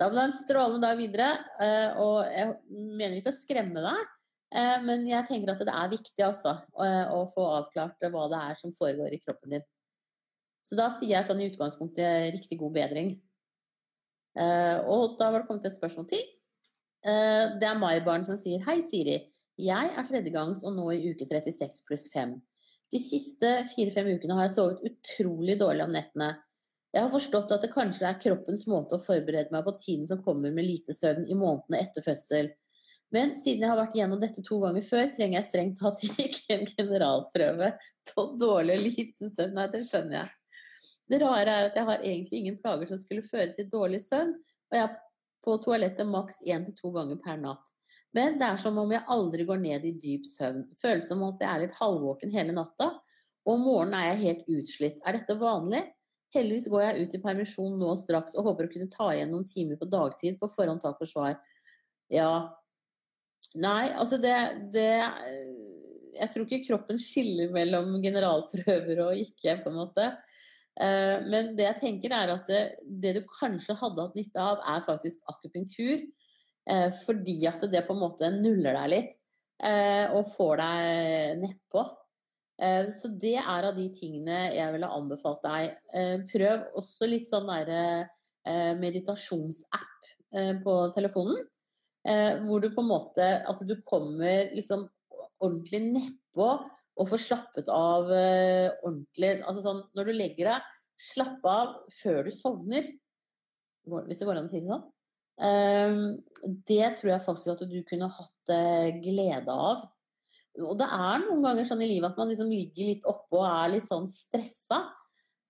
Da 0.00 0.08
må 0.08 0.16
du 0.16 0.22
ha 0.22 0.28
en 0.30 0.32
strålende 0.32 0.80
dag 0.86 0.96
videre, 0.96 1.28
og 2.00 2.24
jeg 2.24 2.54
mener 2.72 3.18
ikke 3.18 3.34
å 3.34 3.36
skremme 3.36 3.82
deg. 3.84 4.06
Eh, 4.50 4.78
men 4.82 5.04
jeg 5.06 5.28
tenker 5.28 5.52
at 5.52 5.60
det 5.62 5.74
er 5.76 5.90
viktig 5.92 6.24
også 6.26 6.54
å 7.14 7.20
få 7.30 7.44
avklart 7.60 8.08
hva 8.10 8.24
det 8.32 8.40
er 8.48 8.56
som 8.58 8.72
foregår 8.74 9.12
i 9.14 9.20
kroppen 9.22 9.54
din. 9.54 9.66
Så 10.66 10.78
da 10.78 10.88
sier 10.94 11.16
jeg 11.16 11.26
sånn 11.26 11.40
i 11.42 11.48
utgangspunktet 11.50 12.32
riktig 12.34 12.58
god 12.60 12.74
bedring. 12.76 13.14
Eh, 14.38 14.78
og 14.86 15.16
da 15.18 15.30
var 15.30 15.42
det 15.42 15.48
kommet 15.48 15.66
et 15.66 15.76
spørsmål 15.76 16.06
til. 16.10 16.22
Eh, 17.02 17.56
det 17.58 17.66
er 17.66 17.78
Maibarn 17.80 18.26
som 18.28 18.38
sier 18.38 18.62
Hei, 18.66 18.78
Siri. 18.84 19.16
Jeg 19.60 19.90
er 19.98 20.06
tredjegangs 20.06 20.62
og 20.64 20.76
nå 20.76 20.86
i 20.94 21.10
uke 21.10 21.26
36 21.28 21.82
pluss 21.88 22.06
5. 22.12 22.36
De 22.90 23.00
siste 23.02 23.50
fire-fem 23.70 24.12
ukene 24.16 24.36
har 24.38 24.48
jeg 24.48 24.56
sovet 24.56 24.84
utrolig 24.86 25.58
dårlig 25.60 25.84
om 25.86 25.94
nettene. 25.94 26.32
Jeg 26.90 27.04
har 27.04 27.12
forstått 27.12 27.52
at 27.54 27.62
det 27.62 27.70
kanskje 27.70 28.08
er 28.08 28.18
kroppens 28.18 28.64
måte 28.70 28.96
å 28.96 29.02
forberede 29.02 29.54
meg 29.54 29.62
på 29.66 29.76
tiden 29.78 30.08
som 30.08 30.22
kommer 30.24 30.50
med 30.54 30.66
lite 30.66 30.94
søvn 30.96 31.28
i 31.30 31.36
månedene 31.38 31.78
etter 31.84 32.02
fødsel. 32.02 32.50
Men 33.14 33.34
siden 33.38 33.64
jeg 33.64 33.70
har 33.70 33.78
vært 33.78 33.94
igjennom 33.94 34.20
dette 34.22 34.42
to 34.46 34.58
ganger 34.62 34.84
før, 34.86 35.08
trenger 35.14 35.38
jeg 35.38 35.48
strengt 35.48 35.80
tatt 35.82 36.02
ikke 36.26 36.56
en 36.56 36.66
generalprøve 36.70 37.72
på 38.10 38.26
dårlig 38.42 38.78
og 38.78 38.84
lite 38.86 39.30
søvn. 39.30 39.54
Nei, 39.58 39.68
det 39.70 39.84
skjønner 39.86 40.18
jeg. 40.20 40.32
Det 41.10 41.18
rare 41.22 41.54
er 41.54 41.68
at 41.68 41.78
jeg 41.78 41.88
har 41.88 42.02
egentlig 42.06 42.40
ingen 42.40 42.58
plager 42.62 42.90
som 42.90 42.98
skulle 43.00 43.26
føre 43.26 43.50
til 43.54 43.70
dårlig 43.70 44.02
søvn, 44.04 44.34
og 44.70 44.78
jeg 44.78 44.86
er 44.86 44.98
på 45.44 45.56
toalettet 45.62 46.06
maks 46.06 46.42
én 46.46 46.66
til 46.66 46.76
to 46.78 46.92
ganger 46.94 47.18
per 47.22 47.38
natt. 47.40 47.70
Men 48.14 48.38
det 48.38 48.46
er 48.46 48.58
som 48.58 48.78
om 48.82 48.90
jeg 48.90 49.06
aldri 49.10 49.46
går 49.46 49.62
ned 49.62 49.86
i 49.86 49.94
dyp 50.02 50.26
søvn. 50.26 50.66
Føles 50.78 51.06
som 51.10 51.22
at 51.26 51.42
jeg 51.42 51.50
er 51.50 51.64
litt 51.64 51.78
halvvåken 51.78 52.34
hele 52.34 52.54
natta, 52.54 52.92
og 53.46 53.54
om 53.54 53.64
morgenen 53.64 53.96
er 53.98 54.12
jeg 54.12 54.22
helt 54.24 54.54
utslitt. 54.58 55.02
Er 55.06 55.18
dette 55.18 55.38
vanlig? 55.38 55.82
Heldigvis 56.34 56.68
går 56.70 56.84
jeg 56.84 57.04
ut 57.04 57.14
i 57.16 57.22
permisjon 57.22 57.78
nå 57.80 57.94
straks 57.98 58.36
og 58.38 58.46
håper 58.50 58.68
å 58.68 58.72
kunne 58.72 58.90
ta 58.92 59.10
igjen 59.14 59.32
noen 59.34 59.48
timer 59.48 59.80
på 59.80 59.88
dagtid 59.90 60.38
på 60.38 60.50
forhånd 60.52 60.82
takk 60.82 61.00
for 61.00 61.10
svar. 61.10 61.38
Ja, 62.10 62.30
Nei, 63.58 63.90
altså 63.98 64.18
det, 64.20 64.34
det 64.74 64.90
Jeg 66.14 66.30
tror 66.32 66.44
ikke 66.46 66.66
kroppen 66.68 67.00
skiller 67.02 67.50
mellom 67.54 67.96
generalprøver 68.02 69.02
og 69.06 69.22
ikke, 69.22 69.56
på 69.62 69.72
en 69.72 69.78
måte. 69.78 70.06
Eh, 70.80 71.16
men 71.26 71.54
det 71.58 71.66
jeg 71.66 71.80
tenker 71.80 72.14
er 72.14 72.34
at 72.34 72.50
det, 72.50 72.62
det 72.84 73.14
du 73.18 73.22
kanskje 73.26 73.78
hadde 73.78 74.06
hatt 74.06 74.18
nytte 74.18 74.42
av, 74.42 74.62
er 74.74 74.84
faktisk 74.86 75.22
akupunktur. 75.30 76.04
Eh, 76.70 76.88
fordi 77.06 77.38
at 77.50 77.64
det 77.72 77.86
på 77.86 77.96
en 77.96 78.02
måte 78.02 78.30
nuller 78.34 78.76
deg 78.82 78.92
litt 78.92 79.16
eh, 79.64 80.12
og 80.14 80.28
får 80.34 80.62
deg 80.62 81.40
nedpå. 81.44 81.86
Så 82.92 83.08
det 83.16 83.38
er 83.40 83.64
av 83.64 83.72
de 83.72 83.86
tingene 83.94 84.50
jeg 84.52 84.72
ville 84.74 84.88
anbefalt 84.92 85.40
deg. 85.46 85.78
Prøv 86.28 86.66
også 86.76 87.08
litt 87.08 87.30
sånn 87.30 87.48
derre 87.48 88.10
meditasjonsapp 88.76 90.10
på 90.60 90.74
telefonen. 90.92 91.40
Eh, 92.08 92.38
hvor 92.46 92.62
du 92.62 92.70
på 92.72 92.80
en 92.80 92.88
måte 92.88 93.24
At 93.44 93.60
du 93.68 93.74
kommer 93.84 94.48
liksom 94.56 94.86
ordentlig 95.36 95.82
nedpå 95.84 96.46
og 97.00 97.08
får 97.10 97.20
slappet 97.26 97.68
av 97.72 98.08
eh, 98.12 98.72
ordentlig 98.80 99.34
Altså 99.44 99.64
sånn 99.66 99.82
når 99.96 100.08
du 100.08 100.12
legger 100.16 100.48
deg, 100.48 100.70
slapp 101.00 101.44
av 101.48 101.74
før 101.92 102.26
du 102.28 102.32
sovner. 102.32 102.88
Hvis 103.84 104.20
det 104.20 104.28
går 104.28 104.40
an 104.40 104.48
å 104.48 104.52
si 104.52 104.60
det 104.60 104.72
sånn. 104.72 104.88
Eh, 105.40 106.00
det 106.68 106.90
tror 106.98 107.12
jeg 107.14 107.24
faktisk 107.24 107.52
at 107.54 107.64
du 107.68 107.78
kunne 107.88 108.10
hatt 108.16 108.52
eh, 108.52 108.90
glede 109.00 109.56
av. 109.68 109.84
Og 110.66 110.78
det 110.80 110.86
er 110.86 111.22
noen 111.24 111.44
ganger 111.44 111.68
sånn 111.68 111.84
i 111.84 111.90
livet 111.90 112.10
at 112.10 112.20
man 112.20 112.30
liksom 112.30 112.50
ligger 112.52 112.90
litt 112.92 113.06
oppå 113.08 113.40
og 113.42 113.48
er 113.48 113.74
litt 113.76 113.86
sånn 113.86 114.08
stressa. 114.10 114.82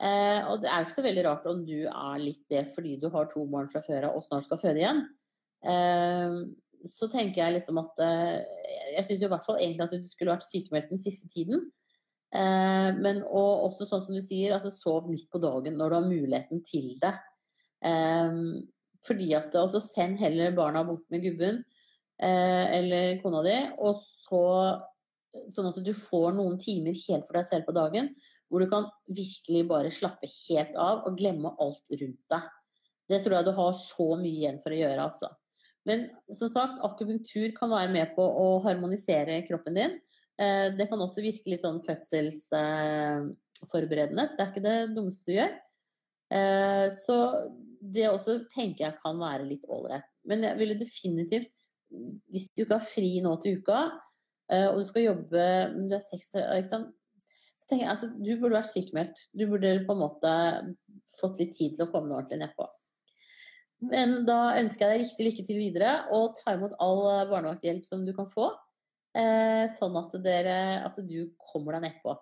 Eh, 0.00 0.40
og 0.48 0.62
det 0.62 0.70
er 0.70 0.80
jo 0.80 0.88
ikke 0.88 0.96
så 0.96 1.06
veldig 1.06 1.26
rart 1.26 1.48
om 1.50 1.60
du 1.66 1.78
er 1.84 2.22
litt 2.22 2.44
det 2.48 2.64
fordi 2.72 2.96
du 3.00 3.10
har 3.12 3.28
to 3.28 3.44
barn 3.50 3.68
fra 3.68 3.82
før 3.84 4.08
av 4.08 4.16
og 4.16 4.24
snart 4.24 4.46
skal 4.48 4.62
føde 4.62 4.80
igjen. 4.80 5.02
Eh, 5.68 6.38
så 6.88 7.10
tenker 7.12 7.42
jeg 7.42 7.58
liksom 7.58 7.76
at 7.82 7.98
eh, 8.00 8.38
Jeg 8.94 9.04
syns 9.04 9.26
i 9.26 9.28
hvert 9.28 9.44
fall 9.44 9.58
egentlig 9.60 9.84
at 9.84 9.92
du 9.92 10.08
skulle 10.08 10.32
vært 10.32 10.48
sykemeldt 10.48 10.92
den 10.94 11.02
siste 11.02 11.28
tiden. 11.28 11.68
Ehm, 12.30 13.00
men 13.02 13.22
og 13.26 13.66
også 13.66 13.88
sånn 13.88 14.04
som 14.04 14.14
du 14.14 14.22
sier, 14.22 14.54
altså 14.54 14.70
sov 14.74 15.08
midt 15.10 15.30
på 15.32 15.40
dagen 15.42 15.78
når 15.78 15.90
du 15.90 15.96
har 15.98 16.06
muligheten 16.06 16.62
til 16.66 16.92
det. 17.02 17.14
Ehm, 17.86 18.68
fordi 19.06 19.32
at 19.34 19.54
også 19.56 19.80
send 19.82 20.20
heller 20.20 20.54
barna 20.56 20.84
bort 20.84 21.06
med 21.10 21.24
gubben 21.24 21.62
eh, 22.20 22.66
eller 22.78 23.18
kona 23.22 23.42
di, 23.46 23.56
og 23.80 23.96
så 23.98 24.44
Sånn 25.52 25.68
at 25.70 25.78
du 25.84 25.92
får 25.94 26.32
noen 26.34 26.58
timer 26.58 26.94
helt 27.06 27.26
for 27.26 27.34
deg 27.38 27.46
selv 27.46 27.64
på 27.68 27.76
dagen, 27.76 28.08
hvor 28.50 28.58
du 28.62 28.66
kan 28.70 28.88
virkelig 29.06 29.68
bare 29.70 29.90
slappe 29.94 30.26
helt 30.26 30.74
av 30.74 31.04
og 31.06 31.18
glemme 31.18 31.56
alt 31.62 31.86
rundt 31.94 32.24
deg. 32.32 32.42
Det 33.10 33.18
tror 33.22 33.34
jeg 33.36 33.46
du 33.46 33.52
har 33.54 33.72
så 33.78 34.08
mye 34.18 34.32
igjen 34.32 34.58
for 34.62 34.70
å 34.74 34.80
gjøre, 34.80 35.02
altså. 35.06 35.28
Men 35.88 35.98
som 36.34 36.48
sagt, 36.52 36.82
akupunktur 36.84 37.48
kan 37.56 37.70
være 37.72 37.92
med 37.94 38.06
på 38.16 38.22
å 38.22 38.62
harmonisere 38.64 39.46
kroppen 39.46 39.74
din. 39.78 39.92
Eh, 40.40 40.68
det 40.76 40.86
kan 40.90 41.00
også 41.00 41.22
virke 41.24 41.50
litt 41.52 41.64
sånn 41.64 41.86
fødselsforberedende, 41.86 44.24
så 44.26 44.34
det 44.36 44.44
er 44.44 44.50
ikke 44.52 44.66
det 44.66 44.94
dummeste 44.96 45.26
du 45.30 45.34
gjør. 45.38 45.52
Eh, 46.30 46.86
så 46.94 47.16
det 47.80 48.10
også 48.10 48.44
tenker 48.52 48.86
jeg 48.86 48.98
kan 49.00 49.18
være 49.20 49.48
litt 49.48 49.64
ålreit. 49.70 50.06
Men 50.28 50.44
jeg 50.46 50.58
ville 50.60 50.78
definitivt, 50.78 51.50
hvis 52.30 52.50
du 52.54 52.64
ikke 52.64 52.78
har 52.78 52.86
fri 52.86 53.20
nå 53.24 53.32
til 53.42 53.60
uka, 53.60 53.80
og 54.50 54.80
du 54.80 54.86
skal 54.88 55.04
jobbe 55.04 55.44
du 55.76 55.94
er 55.94 56.02
seks, 56.02 56.32
sant? 56.66 56.90
Så 57.60 57.70
tenker 57.70 57.84
jeg, 57.84 57.92
altså, 57.92 58.08
du 58.18 58.32
burde 58.40 58.56
vært 58.56 58.72
sykemeldt. 58.72 59.24
Du 59.30 59.44
burde 59.46 59.76
på 59.86 59.94
en 59.94 60.02
måte 60.02 60.32
fått 61.20 61.38
litt 61.42 61.54
tid 61.54 61.76
til 61.76 61.86
å 61.86 61.92
komme 61.92 62.16
ordentlig 62.16 62.40
nedpå. 62.42 62.66
Men 63.90 64.24
da 64.28 64.56
ønsker 64.60 64.84
jeg 64.84 64.92
deg 64.92 65.04
riktig 65.04 65.26
lykke 65.28 65.44
til 65.46 65.60
videre, 65.60 65.92
og 66.12 66.34
ta 66.36 66.56
imot 66.56 66.74
all 66.82 67.00
eh, 67.14 67.28
barnevakthjelp 67.30 67.86
som 67.86 68.02
du 68.04 68.12
kan 68.16 68.28
få. 68.28 68.50
Eh, 69.16 69.64
sånn 69.72 69.96
at, 69.98 70.12
dere, 70.22 70.58
at 70.84 71.00
du 71.00 71.32
kommer 71.50 71.78
deg 71.78 71.88
nedpå. 71.88 72.14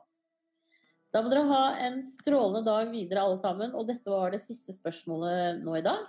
Da 1.13 1.25
må 1.25 1.33
dere 1.33 1.49
ha 1.49 1.65
en 1.89 1.99
strålende 2.05 2.63
dag 2.69 2.93
videre, 2.93 3.25
alle 3.25 3.41
sammen. 3.41 3.75
Og 3.75 3.89
dette 3.89 4.13
var 4.13 4.35
det 4.35 4.45
siste 4.45 4.77
spørsmålet 4.77 5.65
nå 5.65 5.81
i 5.81 5.85
dag. 5.85 6.07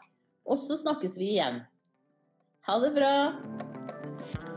Og 0.49 0.59
så 0.61 0.77
snakkes 0.79 1.17
vi 1.21 1.33
igjen. 1.37 1.63
Ha 2.67 2.79
det 2.83 2.93
bra! 2.97 4.48